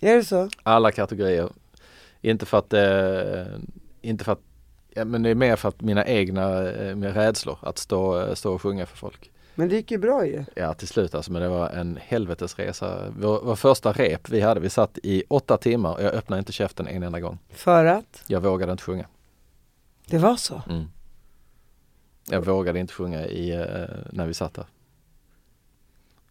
Är 0.00 0.16
det 0.16 0.24
så? 0.24 0.48
alla 0.62 0.92
kategorier. 0.92 1.48
Inte 2.20 2.46
för 2.46 2.58
att, 2.58 2.72
eh, 2.72 3.60
inte 4.00 4.24
för 4.24 4.32
att, 4.32 4.40
ja, 4.94 5.04
men 5.04 5.22
det 5.22 5.30
är 5.30 5.34
mer 5.34 5.56
för 5.56 5.68
att 5.68 5.80
mina 5.80 6.06
egna 6.06 6.68
eh, 6.70 6.96
rädslor 6.96 7.58
att 7.62 7.78
stå, 7.78 8.20
eh, 8.20 8.34
stå 8.34 8.54
och 8.54 8.62
sjunga 8.62 8.86
för 8.86 8.96
folk. 8.96 9.30
Men 9.54 9.68
det 9.68 9.74
gick 9.74 9.90
ju 9.90 9.98
bra 9.98 10.26
ju. 10.26 10.44
Ja 10.54 10.74
till 10.74 10.88
slut 10.88 11.14
alltså, 11.14 11.32
men 11.32 11.42
det 11.42 11.48
var 11.48 11.70
en 11.70 11.98
helvetesresa. 12.02 13.12
Vår, 13.18 13.40
vår 13.44 13.56
första 13.56 13.92
rep 13.92 14.28
vi 14.28 14.40
hade, 14.40 14.60
vi 14.60 14.70
satt 14.70 14.98
i 15.02 15.24
åtta 15.28 15.56
timmar 15.56 15.94
och 15.94 16.02
jag 16.02 16.14
öppnade 16.14 16.38
inte 16.38 16.52
käften 16.52 16.86
en 16.86 17.02
enda 17.02 17.20
gång. 17.20 17.38
För 17.50 17.84
att? 17.84 18.22
Jag 18.26 18.40
vågade 18.40 18.72
inte 18.72 18.84
sjunga. 18.84 19.06
Det 20.06 20.18
var 20.18 20.36
så? 20.36 20.62
Mm. 20.68 20.84
Jag 22.30 22.44
vågade 22.44 22.78
inte 22.78 22.92
sjunga 22.92 23.26
i, 23.26 23.50
eh, 23.50 23.96
när 24.12 24.26
vi 24.26 24.34
satt 24.34 24.54
där. 24.54 24.64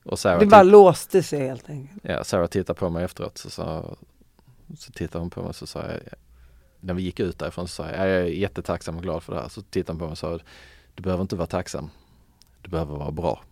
Och 0.06 0.20
Sarah, 0.20 0.40
Det 0.40 0.46
bara 0.46 0.64
låste 0.64 1.24
sig 1.24 1.48
helt 1.48 1.70
enkelt. 1.70 2.00
ja, 2.04 2.24
Sarah 2.24 2.48
tittade 2.48 2.80
på 2.80 2.90
mig 2.90 3.04
efteråt 3.04 3.38
så, 3.38 3.50
sa, 3.50 3.96
så 4.78 4.92
tittade 4.92 5.20
hon 5.20 5.30
på 5.30 5.40
mig 5.42 5.50
och 5.50 5.56
så 5.56 5.68
sa 5.68 5.82
jag 5.82 6.00
när 6.80 6.94
vi 6.94 7.02
gick 7.02 7.20
ut 7.20 7.40
därifrån 7.40 7.68
så 7.68 7.74
sa 7.74 7.90
jag, 7.92 8.00
jag 8.00 8.08
är 8.18 8.24
jättetacksam 8.24 8.98
och 8.98 9.04
glad 9.04 9.24
för 9.24 9.34
det 9.34 9.42
här. 9.42 9.50
Så 9.50 9.62
tittade 9.62 9.92
hon 9.94 10.00
på 10.00 10.06
mig 10.06 10.12
och 10.12 10.18
sa, 10.18 10.40
du 10.96 11.04
behöver 11.04 11.22
inte 11.22 11.36
vara 11.36 11.48
tacksam. 11.48 11.90
Du 12.62 12.70
behöver 12.70 12.96
vara 12.96 13.12
bra. 13.12 13.44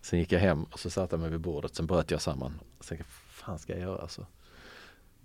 Sen 0.00 0.18
gick 0.18 0.32
jag 0.32 0.40
hem 0.40 0.64
och 0.64 0.78
så 0.78 0.90
satte 0.90 1.14
jag 1.14 1.20
mig 1.20 1.30
vid 1.30 1.40
bordet. 1.40 1.74
Sen 1.76 1.86
bröt 1.86 2.10
jag 2.10 2.20
samman. 2.22 2.60
Så 2.80 2.88
tänkte 2.88 3.06
vad 3.08 3.34
fan 3.46 3.58
ska 3.58 3.72
jag 3.72 3.82
göra 3.82 4.02
alltså? 4.02 4.26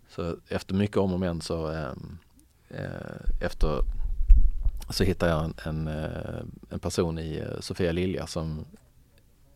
Så 0.09 0.37
efter 0.47 0.75
mycket 0.75 0.97
om 0.97 1.13
och 1.13 1.19
men 1.19 1.41
så 1.41 1.67
ehm, 1.67 2.17
eh, 2.69 3.45
efter 3.45 3.81
så 4.89 5.03
hittade 5.03 5.31
jag 5.31 5.43
en, 5.43 5.53
en, 5.65 5.87
eh, 5.87 6.41
en 6.69 6.79
person 6.79 7.19
i 7.19 7.37
eh, 7.37 7.59
Sofia 7.59 7.91
Lilja 7.91 8.27
som 8.27 8.65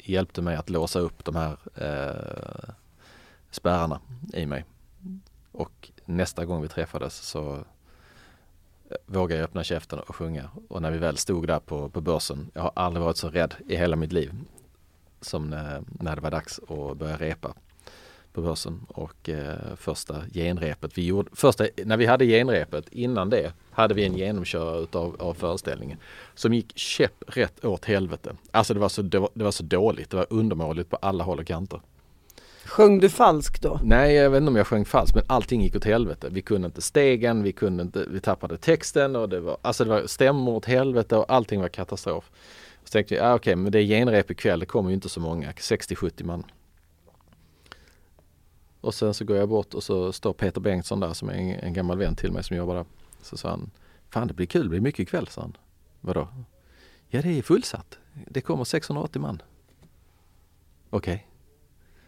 hjälpte 0.09 0.41
mig 0.41 0.55
att 0.55 0.69
låsa 0.69 0.99
upp 0.99 1.25
de 1.25 1.35
här 1.35 1.57
eh, 1.75 2.73
spärrarna 3.51 3.99
i 4.33 4.45
mig. 4.45 4.65
Och 5.51 5.91
nästa 6.05 6.45
gång 6.45 6.61
vi 6.61 6.67
träffades 6.67 7.15
så 7.15 7.55
eh, 7.55 8.97
vågade 9.05 9.39
jag 9.39 9.45
öppna 9.45 9.63
käften 9.63 9.99
och 9.99 10.15
sjunga. 10.15 10.49
Och 10.69 10.81
när 10.81 10.91
vi 10.91 10.97
väl 10.97 11.17
stod 11.17 11.47
där 11.47 11.59
på, 11.59 11.89
på 11.89 12.01
börsen, 12.01 12.51
jag 12.53 12.61
har 12.61 12.71
aldrig 12.75 13.03
varit 13.03 13.17
så 13.17 13.29
rädd 13.29 13.55
i 13.67 13.75
hela 13.75 13.95
mitt 13.95 14.13
liv 14.13 14.33
som 15.21 15.49
när, 15.49 15.83
när 15.99 16.15
det 16.15 16.21
var 16.21 16.31
dags 16.31 16.59
att 16.59 16.97
börja 16.97 17.17
repa 17.17 17.53
på 18.37 18.41
börsen 18.41 18.85
och 18.87 19.29
eh, 19.29 19.75
första 19.77 20.21
genrepet 20.33 20.97
vi 20.97 21.05
gjorde, 21.05 21.29
första, 21.33 21.65
när 21.85 21.97
vi 21.97 22.05
hade 22.05 22.25
genrepet 22.25 22.89
innan 22.91 23.29
det 23.29 23.53
hade 23.71 23.93
vi 23.93 24.05
en 24.05 24.17
genomkörare 24.17 24.79
utav, 24.79 25.15
av 25.19 25.33
föreställningen 25.33 25.97
som 26.35 26.53
gick 26.53 26.77
käpp 26.77 27.23
rätt 27.27 27.65
åt 27.65 27.85
helvete. 27.85 28.35
Alltså 28.51 28.73
det 28.73 28.79
var, 28.79 28.89
så, 28.89 29.01
det, 29.01 29.19
var, 29.19 29.29
det 29.33 29.43
var 29.43 29.51
så 29.51 29.63
dåligt, 29.63 30.09
det 30.09 30.17
var 30.17 30.27
undermåligt 30.29 30.89
på 30.89 30.95
alla 30.95 31.23
håll 31.23 31.39
och 31.39 31.47
kanter. 31.47 31.81
Sjöng 32.65 32.99
du 32.99 33.09
falskt 33.09 33.61
då? 33.61 33.79
Nej, 33.83 34.13
jag 34.13 34.29
vet 34.29 34.37
inte 34.37 34.49
om 34.49 34.55
jag 34.55 34.67
sjöng 34.67 34.85
falskt 34.85 35.15
men 35.15 35.23
allting 35.27 35.61
gick 35.61 35.75
åt 35.75 35.85
helvete. 35.85 36.27
Vi 36.31 36.41
kunde 36.41 36.65
inte 36.65 36.81
stegen, 36.81 37.43
vi 37.43 37.51
kunde 37.51 37.83
inte, 37.83 38.05
vi 38.09 38.19
tappade 38.19 38.57
texten 38.57 39.15
och 39.15 39.29
det 39.29 39.39
var, 39.39 39.57
alltså 39.61 39.83
det 39.83 39.89
var 39.89 40.07
stämmor 40.07 40.55
åt 40.55 40.65
helvete 40.65 41.17
och 41.17 41.25
allting 41.31 41.61
var 41.61 41.69
katastrof. 41.69 42.31
Så 42.83 42.91
tänkte 42.91 43.15
jag, 43.15 43.25
ah, 43.25 43.35
okej 43.35 43.53
okay, 43.53 43.55
men 43.55 43.71
det 43.71 43.79
är 43.79 43.83
genrep 43.83 44.31
ikväll, 44.31 44.59
det 44.59 44.65
kommer 44.65 44.89
ju 44.89 44.95
inte 44.95 45.09
så 45.09 45.19
många, 45.19 45.51
60-70 45.51 46.23
man. 46.23 46.43
Och 48.87 48.93
sen 48.93 49.13
så 49.13 49.25
går 49.25 49.37
jag 49.37 49.49
bort 49.49 49.73
och 49.73 49.83
så 49.83 50.13
står 50.13 50.33
Peter 50.33 50.61
Bengtsson 50.61 50.99
där 50.99 51.13
som 51.13 51.29
är 51.29 51.33
en, 51.33 51.49
en 51.49 51.73
gammal 51.73 51.97
vän 51.97 52.15
till 52.15 52.31
mig 52.31 52.43
som 52.43 52.57
jobbar 52.57 52.75
där. 52.75 52.85
Så 53.21 53.37
sa 53.37 53.49
han, 53.49 53.71
fan 54.09 54.27
det 54.27 54.33
blir 54.33 54.45
kul, 54.45 54.63
det 54.63 54.69
blir 54.69 54.81
mycket 54.81 54.99
ikväll, 54.99 55.27
sa 55.27 55.41
han. 55.41 55.57
Vadå? 56.01 56.27
Ja 57.07 57.21
det 57.21 57.37
är 57.37 57.41
fullsatt. 57.41 57.99
Det 58.27 58.41
kommer 58.41 58.63
680 58.63 59.21
man. 59.21 59.41
Okej. 60.89 61.13
Okay. 61.13 61.25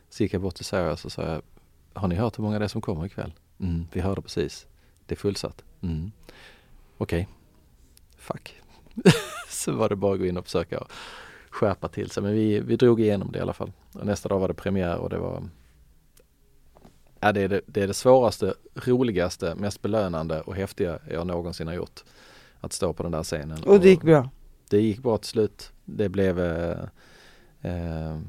Så 0.09 0.23
gick 0.23 0.33
jag 0.33 0.41
bort 0.41 0.55
till 0.55 0.65
Sarah 0.65 0.91
och 0.91 0.99
så 0.99 1.09
sa 1.09 1.23
jag, 1.23 1.41
har 1.93 2.07
ni 2.07 2.15
hört 2.15 2.37
hur 2.37 2.43
många 2.43 2.59
det 2.59 2.65
är 2.65 2.69
som 2.69 2.81
kommer 2.81 3.05
ikväll? 3.05 3.33
Mm, 3.59 3.87
vi 3.91 4.01
hörde 4.01 4.21
precis. 4.21 4.67
Det 5.05 5.15
är 5.15 5.19
fullsatt. 5.19 5.63
Mm. 5.81 6.11
Okej. 6.97 7.21
Okay. 7.21 7.33
Fuck. 8.17 8.61
så 9.49 9.71
var 9.71 9.89
det 9.89 9.95
bara 9.95 10.13
att 10.13 10.19
gå 10.19 10.25
in 10.25 10.37
och 10.37 10.45
försöka 10.45 10.87
skärpa 11.49 11.87
till 11.87 12.09
sig. 12.09 12.23
Men 12.23 12.33
vi, 12.33 12.59
vi 12.59 12.75
drog 12.75 13.01
igenom 13.01 13.31
det 13.31 13.39
i 13.39 13.41
alla 13.41 13.53
fall. 13.53 13.71
Och 13.93 14.05
nästa 14.05 14.29
dag 14.29 14.39
var 14.39 14.47
det 14.47 14.53
premiär 14.53 14.97
och 14.97 15.09
det 15.09 15.17
var 15.17 15.43
Ja, 17.19 17.31
det, 17.31 17.41
är 17.41 17.47
det, 17.47 17.61
det 17.65 17.81
är 17.81 17.87
det 17.87 17.93
svåraste, 17.93 18.53
roligaste, 18.75 19.55
mest 19.55 19.81
belönande 19.81 20.41
och 20.41 20.55
häftiga 20.55 20.99
jag 21.09 21.27
någonsin 21.27 21.67
har 21.67 21.73
gjort. 21.73 22.03
Att 22.61 22.73
stå 22.73 22.93
på 22.93 23.03
den 23.03 23.11
där 23.11 23.23
scenen. 23.23 23.63
Och 23.63 23.79
det 23.79 23.89
gick 23.89 24.01
bra? 24.01 24.29
Det 24.69 24.81
gick 24.81 24.99
bra 24.99 25.17
till 25.17 25.29
slut. 25.29 25.71
Det 25.85 26.09
blev 26.09 26.39
eh, 26.39 26.83
eh, 27.61 28.19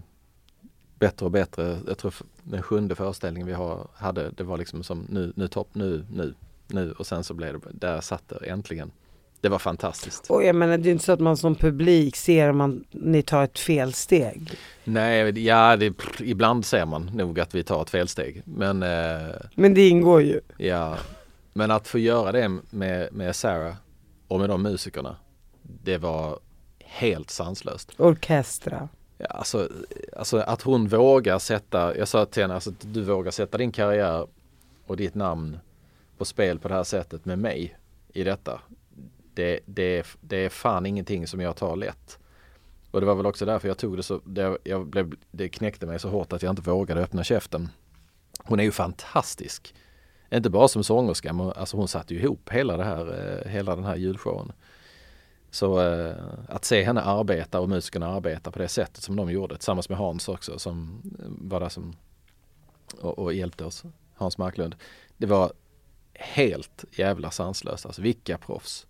bättre 0.98 1.26
och 1.26 1.32
bättre. 1.32 1.78
Jag 1.86 1.98
tror 1.98 2.14
den 2.42 2.62
sjunde 2.62 2.94
föreställningen 2.94 3.46
vi 3.46 3.52
har, 3.52 3.88
hade, 3.94 4.30
det 4.30 4.44
var 4.44 4.56
liksom 4.56 4.82
som 4.82 5.06
nu, 5.08 5.32
nu 5.36 5.48
topp, 5.48 5.68
nu, 5.72 6.06
nu, 6.12 6.34
nu 6.66 6.92
och 6.92 7.06
sen 7.06 7.24
så 7.24 7.34
blev 7.34 7.60
det, 7.60 7.68
där 7.72 8.00
satt 8.00 8.28
det 8.28 8.46
äntligen. 8.46 8.90
Det 9.40 9.48
var 9.48 9.58
fantastiskt. 9.58 10.30
Och 10.30 10.44
jag 10.44 10.56
menar 10.56 10.78
det 10.78 10.88
är 10.88 10.92
inte 10.92 11.04
så 11.04 11.12
att 11.12 11.20
man 11.20 11.36
som 11.36 11.54
publik 11.54 12.16
ser 12.16 12.50
om 12.50 12.56
man, 12.56 12.84
ni 12.90 13.22
tar 13.22 13.44
ett 13.44 13.58
felsteg. 13.58 14.50
Nej, 14.84 15.46
ja 15.46 15.76
det, 15.76 15.94
ibland 16.20 16.64
ser 16.64 16.86
man 16.86 17.10
nog 17.14 17.40
att 17.40 17.54
vi 17.54 17.62
tar 17.62 17.82
ett 17.82 17.90
felsteg. 17.90 18.42
Men, 18.44 18.82
eh, 18.82 19.34
men 19.54 19.74
det 19.74 19.88
ingår 19.88 20.22
ju. 20.22 20.40
Ja, 20.58 20.96
men 21.52 21.70
att 21.70 21.88
få 21.88 21.98
göra 21.98 22.32
det 22.32 22.58
med, 22.70 23.12
med 23.12 23.36
Sarah 23.36 23.74
och 24.28 24.40
med 24.40 24.48
de 24.48 24.62
musikerna. 24.62 25.16
Det 25.62 25.98
var 25.98 26.38
helt 26.78 27.30
sanslöst. 27.30 27.92
Orkestra. 27.96 28.88
Ja, 29.18 29.26
alltså, 29.26 29.68
alltså 30.16 30.38
att 30.38 30.62
hon 30.62 30.88
vågar 30.88 31.38
sätta, 31.38 31.96
jag 31.96 32.08
sa 32.08 32.26
till 32.26 32.42
henne, 32.42 32.54
alltså, 32.54 32.70
att 32.70 32.94
du 32.94 33.02
vågar 33.02 33.30
sätta 33.30 33.58
din 33.58 33.72
karriär 33.72 34.26
och 34.86 34.96
ditt 34.96 35.14
namn 35.14 35.58
på 36.18 36.24
spel 36.24 36.58
på 36.58 36.68
det 36.68 36.74
här 36.74 36.84
sättet 36.84 37.24
med 37.24 37.38
mig 37.38 37.76
i 38.12 38.24
detta 38.24 38.60
det, 39.40 39.60
det, 39.66 40.06
det 40.20 40.36
är 40.36 40.48
fan 40.48 40.86
ingenting 40.86 41.26
som 41.26 41.40
jag 41.40 41.56
tar 41.56 41.76
lätt. 41.76 42.18
Och 42.90 43.00
det 43.00 43.06
var 43.06 43.14
väl 43.14 43.26
också 43.26 43.46
därför 43.46 43.68
jag 43.68 43.78
tog 43.78 43.96
det 43.96 44.02
så, 44.02 44.20
det, 44.24 44.58
jag 44.64 44.86
blev, 44.86 45.14
det 45.30 45.48
knäckte 45.48 45.86
mig 45.86 45.98
så 45.98 46.08
hårt 46.08 46.32
att 46.32 46.42
jag 46.42 46.52
inte 46.52 46.70
vågade 46.70 47.00
öppna 47.00 47.24
käften. 47.24 47.68
Hon 48.38 48.60
är 48.60 48.64
ju 48.64 48.72
fantastisk. 48.72 49.74
Inte 50.30 50.50
bara 50.50 50.68
som 50.68 50.84
sångerska, 50.84 51.32
men 51.32 51.52
alltså 51.52 51.76
hon 51.76 51.88
satte 51.88 52.14
ju 52.14 52.20
ihop 52.20 52.50
hela, 52.50 52.76
det 52.76 52.84
här, 52.84 53.38
eh, 53.44 53.50
hela 53.50 53.76
den 53.76 53.84
här 53.84 53.96
julshowen. 53.96 54.52
Så 55.50 55.80
eh, 55.80 56.14
att 56.48 56.64
se 56.64 56.82
henne 56.82 57.00
arbeta 57.00 57.60
och 57.60 57.68
musikerna 57.68 58.06
arbeta 58.06 58.50
på 58.50 58.58
det 58.58 58.68
sättet 58.68 59.02
som 59.02 59.16
de 59.16 59.30
gjorde 59.30 59.56
tillsammans 59.56 59.88
med 59.88 59.98
Hans 59.98 60.28
också 60.28 60.58
som 60.58 61.02
eh, 61.18 61.24
var 61.28 61.60
där 61.60 61.68
som 61.68 61.96
och, 63.00 63.18
och 63.18 63.34
hjälpte 63.34 63.64
oss, 63.64 63.84
Hans 64.14 64.38
Marklund. 64.38 64.76
Det 65.16 65.26
var 65.26 65.52
helt 66.14 66.84
jävla 66.92 67.30
sanslöst, 67.30 67.86
alltså 67.86 68.02
vilka 68.02 68.38
proffs. 68.38 68.86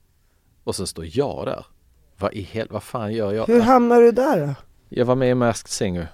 Och 0.64 0.76
sen 0.76 0.86
står 0.86 1.06
jag 1.08 1.46
där. 1.46 1.66
Vad 2.18 2.34
i 2.34 2.40
hel... 2.40 2.66
vad 2.70 2.82
fan 2.82 3.12
gör 3.12 3.32
jag? 3.32 3.46
Hur 3.46 3.60
hamnar 3.60 4.00
du 4.00 4.12
där 4.12 4.46
då? 4.46 4.54
Jag 4.88 5.04
var 5.04 5.14
med 5.14 5.30
i 5.30 5.34
Masked 5.34 5.68
Singer. 5.68 6.08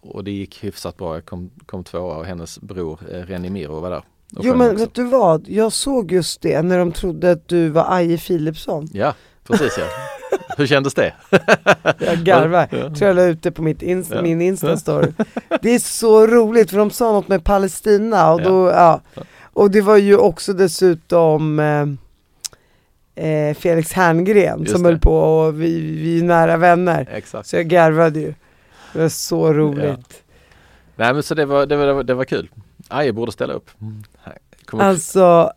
Och 0.00 0.24
det 0.24 0.30
gick 0.30 0.64
hyfsat 0.64 0.96
bra. 0.96 1.14
Jag 1.14 1.24
kom, 1.24 1.50
kom 1.66 1.84
tvåa 1.84 2.16
och 2.16 2.26
hennes 2.26 2.60
bror 2.60 3.00
eh, 3.10 3.20
Renny 3.20 3.50
Miro 3.50 3.80
var 3.80 3.90
där. 3.90 4.02
Jo 4.30 4.56
men 4.56 4.70
också. 4.70 4.84
vet 4.84 4.94
du 4.94 5.04
vad? 5.04 5.48
Jag 5.48 5.72
såg 5.72 6.12
just 6.12 6.40
det 6.40 6.62
när 6.62 6.78
de 6.78 6.92
trodde 6.92 7.30
att 7.30 7.48
du 7.48 7.68
var 7.68 7.86
Aje 7.88 8.18
Philipsson. 8.18 8.88
Ja, 8.92 9.14
precis 9.44 9.78
ja. 9.78 9.84
Hur 10.56 10.66
kändes 10.66 10.94
det? 10.94 11.14
jag 11.98 12.18
garvar. 12.18 12.68
Ja. 12.70 12.94
Tror 12.94 13.08
jag 13.08 13.16
la 13.16 13.22
ut 13.22 13.42
det 13.42 13.50
på 13.50 13.62
mitt 13.62 13.82
inst 13.82 14.10
ja. 14.10 14.22
min 14.22 14.40
Insta-story. 14.40 15.12
Det 15.62 15.74
är 15.74 15.78
så 15.78 16.26
roligt 16.26 16.70
för 16.70 16.78
de 16.78 16.90
sa 16.90 17.12
något 17.12 17.28
med 17.28 17.44
Palestina 17.44 18.32
och 18.32 18.42
då, 18.42 18.68
ja. 18.68 19.00
Och 19.42 19.70
det 19.70 19.80
var 19.80 19.96
ju 19.96 20.16
också 20.16 20.52
dessutom 20.52 21.58
eh, 21.58 21.86
eh, 23.16 23.54
Felix 23.54 23.92
Herngren 23.92 24.60
Just 24.60 24.72
som 24.72 24.82
det. 24.82 24.88
höll 24.88 24.98
på 24.98 25.18
och 25.18 25.62
vi, 25.62 25.80
vi 25.80 26.18
är 26.20 26.24
nära 26.24 26.56
vänner. 26.56 27.08
Exakt. 27.12 27.48
Så 27.48 27.56
jag 27.56 27.66
garvade 27.66 28.20
ju. 28.20 28.34
Det 28.92 28.98
var 28.98 29.08
så 29.08 29.52
roligt. 29.52 29.84
Ja. 29.84 30.34
Nej 30.96 31.14
men 31.14 31.22
så 31.22 31.34
det 31.34 31.44
var, 31.44 31.66
det 31.66 31.76
var, 31.76 32.02
det 32.02 32.14
var 32.14 32.24
kul. 32.24 32.50
Aje 32.88 33.12
borde 33.12 33.32
ställa 33.32 33.52
upp. 33.52 33.70
Kom 34.64 34.80
alltså, 34.80 35.52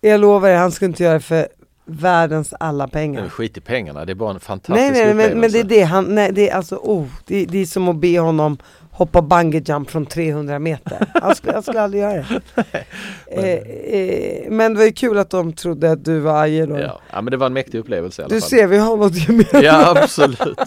jag 0.00 0.20
lovar 0.20 0.48
er, 0.48 0.56
han 0.56 0.72
skulle 0.72 0.88
inte 0.88 1.02
göra 1.02 1.14
det 1.14 1.20
för 1.20 1.48
världens 1.84 2.54
alla 2.60 2.88
pengar. 2.88 3.20
Nej, 3.20 3.30
skit 3.30 3.56
i 3.56 3.60
pengarna, 3.60 4.04
det 4.04 4.12
är 4.12 4.14
bara 4.14 4.30
en 4.30 4.40
fantastisk 4.40 4.80
nej, 4.80 4.90
nej, 4.90 5.10
upplevelse. 5.10 5.30
Men, 5.30 5.40
men 5.40 5.52
det 5.52 5.60
är 5.60 5.64
det, 5.64 5.82
han, 5.82 6.14
nej 6.14 6.32
det 6.32 6.50
är 6.50 6.56
alltså, 6.56 6.76
oh, 6.76 7.06
det, 7.26 7.44
det 7.44 7.58
är 7.58 7.66
som 7.66 7.88
att 7.88 7.96
be 7.96 8.18
honom 8.18 8.58
hoppa 8.90 9.22
bungee 9.22 9.62
jump 9.66 9.90
från 9.90 10.06
300 10.06 10.58
meter. 10.58 11.06
Jag 11.14 11.36
skulle, 11.36 11.52
jag 11.52 11.62
skulle 11.62 11.80
aldrig 11.80 12.02
göra 12.02 12.12
det. 12.14 12.86
eh, 13.26 13.44
eh, 13.44 14.50
men 14.50 14.74
det 14.74 14.78
var 14.78 14.86
ju 14.86 14.92
kul 14.92 15.18
att 15.18 15.30
de 15.30 15.52
trodde 15.52 15.90
att 15.92 16.04
du 16.04 16.18
var 16.18 16.42
Aje 16.42 16.66
då. 16.66 16.78
Ja. 16.78 17.00
ja 17.12 17.20
men 17.20 17.30
det 17.30 17.36
var 17.36 17.46
en 17.46 17.52
mäktig 17.52 17.78
upplevelse 17.78 18.22
i 18.22 18.24
alla 18.24 18.34
du 18.34 18.40
fall. 18.40 18.50
Du 18.50 18.56
ser, 18.56 18.66
vi 18.66 18.78
har 18.78 18.96
något 18.96 19.28
gemensamt. 19.28 19.64
Ja 19.64 20.02
absolut. 20.02 20.58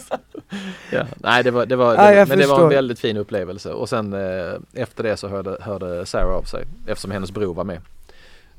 ja. 0.92 1.06
Nej 1.18 1.44
det 1.44 1.52
var, 1.52 1.66
det 1.66 1.76
var, 1.76 1.98
det, 1.98 2.14
ja, 2.14 2.26
men 2.26 2.38
det 2.38 2.48
var 2.48 2.64
en 2.64 2.70
väldigt 2.70 3.00
fin 3.00 3.18
upplevelse 3.18 3.74
och 3.74 3.90
sen 3.90 4.14
eh, 4.14 4.54
efter 4.74 5.04
det 5.04 5.18
så 5.18 5.28
hörde, 5.28 5.58
hörde 5.62 6.06
Sarah 6.06 6.36
av 6.36 6.44
sig 6.44 6.64
eftersom 6.88 7.12
hennes 7.12 7.32
bror 7.32 7.54
var 7.54 7.64
med. 7.64 7.82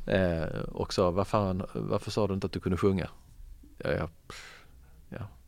Eh, 0.06 0.48
och 0.72 0.94
sa, 0.94 1.10
vad 1.10 1.26
fan, 1.26 1.62
varför 1.72 2.10
sa 2.10 2.26
du 2.26 2.34
inte 2.34 2.46
att 2.46 2.52
du 2.52 2.60
kunde 2.60 2.78
sjunga? 2.78 3.08
Ja, 3.78 3.90
ja, 3.90 4.08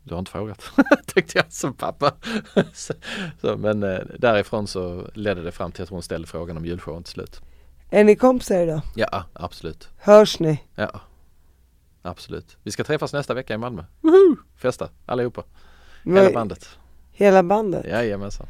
du 0.06 0.14
har 0.14 0.18
inte 0.18 0.30
frågat, 0.30 0.62
tänkte 1.06 1.38
jag 1.38 1.52
som 1.52 1.74
pappa. 1.74 2.12
så, 2.72 2.94
så, 3.40 3.56
men 3.56 3.82
eh, 3.82 3.98
därifrån 4.18 4.66
så 4.66 5.10
ledde 5.14 5.42
det 5.42 5.52
fram 5.52 5.72
till 5.72 5.82
att 5.82 5.88
hon 5.88 6.02
ställde 6.02 6.26
frågan 6.28 6.56
om 6.56 6.66
julshowen 6.66 7.02
till 7.02 7.12
slut. 7.12 7.40
Är 7.90 8.04
ni 8.04 8.16
kompisar 8.16 8.60
idag? 8.60 8.80
Ja, 8.94 9.24
absolut. 9.32 9.88
Hörs 9.98 10.38
ni? 10.38 10.62
Ja, 10.74 11.00
absolut. 12.02 12.56
Vi 12.62 12.70
ska 12.70 12.84
träffas 12.84 13.12
nästa 13.12 13.34
vecka 13.34 13.54
i 13.54 13.58
Malmö. 13.58 13.84
Woho! 14.00 14.36
Festa, 14.56 14.88
allihopa. 15.06 15.44
Hela 16.04 16.22
Men, 16.22 16.32
bandet. 16.32 16.78
Hela 17.12 17.42
bandet? 17.42 17.86
Jajamensan. 17.86 18.46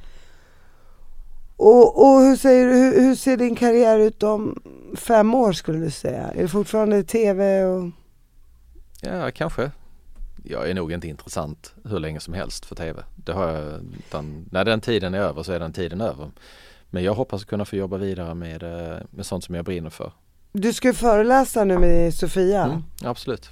Och, 1.57 2.07
och 2.07 2.21
hur, 2.21 2.37
säger, 2.37 2.67
hur, 2.67 3.01
hur 3.01 3.15
ser 3.15 3.37
din 3.37 3.57
karriär 3.57 3.99
ut 3.99 4.23
om 4.23 4.63
fem 4.97 5.35
år 5.35 5.53
skulle 5.53 5.79
du 5.79 5.91
säga? 5.91 6.23
Är 6.23 6.43
det 6.43 6.49
fortfarande 6.49 7.03
tv 7.03 7.65
och? 7.65 7.91
Ja, 9.01 9.31
kanske 9.31 9.71
jag 10.51 10.71
är 10.71 10.75
nog 10.75 10.93
inte 10.93 11.09
intressant 11.09 11.75
hur 11.85 11.99
länge 11.99 12.21
som 12.21 12.35
helst 12.35 12.67
för 12.67 12.75
tv. 12.75 13.03
Det 13.17 13.33
har 13.33 13.49
jag, 13.49 13.81
utan 13.99 14.49
när 14.51 14.65
den 14.65 14.81
tiden 14.81 15.15
är 15.15 15.19
över 15.19 15.43
så 15.43 15.53
är 15.53 15.61
den 15.61 15.73
tiden 15.73 16.01
över. 16.01 16.31
Men 16.91 17.05
jag 17.05 17.15
hoppas 17.15 17.45
kunna 17.45 17.65
få 17.65 17.77
jobba 17.77 17.97
vidare 17.97 18.35
med, 18.35 18.63
eh, 18.63 18.99
med 19.11 19.27
sånt 19.27 19.45
som 19.45 19.55
jag 19.55 19.65
brinner 19.65 19.91
för. 19.91 20.13
Du 20.53 20.73
ska 20.73 20.93
föreläsa 20.93 21.65
nu 21.65 21.79
med 21.79 22.15
Sofia? 22.15 22.65
Mm, 22.65 22.83
absolut. 23.03 23.51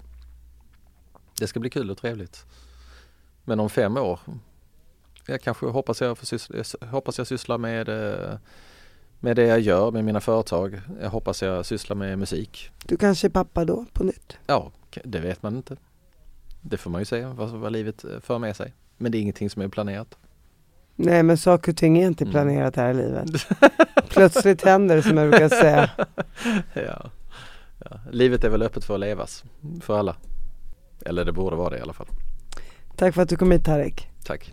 Det 1.41 1.47
ska 1.47 1.61
bli 1.61 1.71
kul 1.71 1.91
och 1.91 1.99
trevligt. 1.99 2.45
Men 3.45 3.61
om 3.61 3.71
fem 3.71 3.97
år, 3.97 4.21
jag 5.27 5.43
kanske 5.43 5.67
hoppas 5.67 6.01
jag, 6.01 6.19
får 6.19 6.27
syssla, 6.27 6.87
hoppas 6.87 7.19
jag 7.19 7.27
sysslar 7.27 7.59
med, 7.59 7.89
eh, 7.89 8.39
med 9.21 9.37
det 9.37 9.47
jag 9.47 9.61
gör 9.61 9.91
med 9.91 10.05
mina 10.05 10.21
företag. 10.21 10.81
Jag 11.01 11.11
hoppas 11.11 11.43
jag 11.43 11.67
sysslar 11.67 11.97
med 11.97 12.19
musik. 12.19 12.71
Du 12.87 12.97
kanske 12.97 13.27
är 13.27 13.31
pappa 13.31 13.65
då 13.65 13.87
på 13.93 14.05
nytt? 14.05 14.39
Ja, 14.47 14.73
det 15.05 15.21
vet 15.21 15.43
man 15.43 15.57
inte. 15.57 15.77
Det 16.67 16.77
får 16.77 16.91
man 16.91 17.01
ju 17.01 17.05
se 17.05 17.25
vad, 17.25 17.51
vad 17.51 17.73
livet 17.73 18.05
eh, 18.05 18.21
för 18.21 18.39
med 18.39 18.57
sig. 18.57 18.73
Men 18.97 19.13
det 19.13 19.19
är 19.19 19.21
ingenting 19.23 19.51
som 19.51 19.63
är 19.63 19.69
planerat. 19.69 20.17
Nej 20.97 21.23
men 21.23 21.39
saker 21.39 21.73
och 21.73 21.77
ting 21.77 21.99
är 21.99 22.07
inte 22.07 22.25
mm. 22.25 22.33
planerat 22.33 22.77
här 22.77 22.91
i 22.91 22.95
livet. 22.95 23.27
Plötsligt 24.09 24.65
händer 24.65 25.01
som 25.01 25.19
jag 25.19 25.31
brukar 25.31 25.49
säga. 25.49 25.91
ja. 26.75 27.11
ja. 27.79 28.01
Livet 28.11 28.45
är 28.45 28.49
väl 28.49 28.63
öppet 28.63 28.85
för 28.85 28.95
att 28.95 29.01
levas, 29.01 29.45
för 29.81 29.99
alla. 29.99 30.17
Eller 31.07 31.25
det 31.25 31.33
borde 31.33 31.57
vara 31.57 31.71
det 31.71 31.79
i 31.79 31.81
alla 31.81 31.93
fall. 31.93 32.07
Tack 32.97 33.15
för 33.15 33.23
att 33.23 33.29
du 33.29 33.37
kom 33.37 33.51
hit 33.51 33.65
Tarek. 33.65 34.09
Tack. 34.25 34.53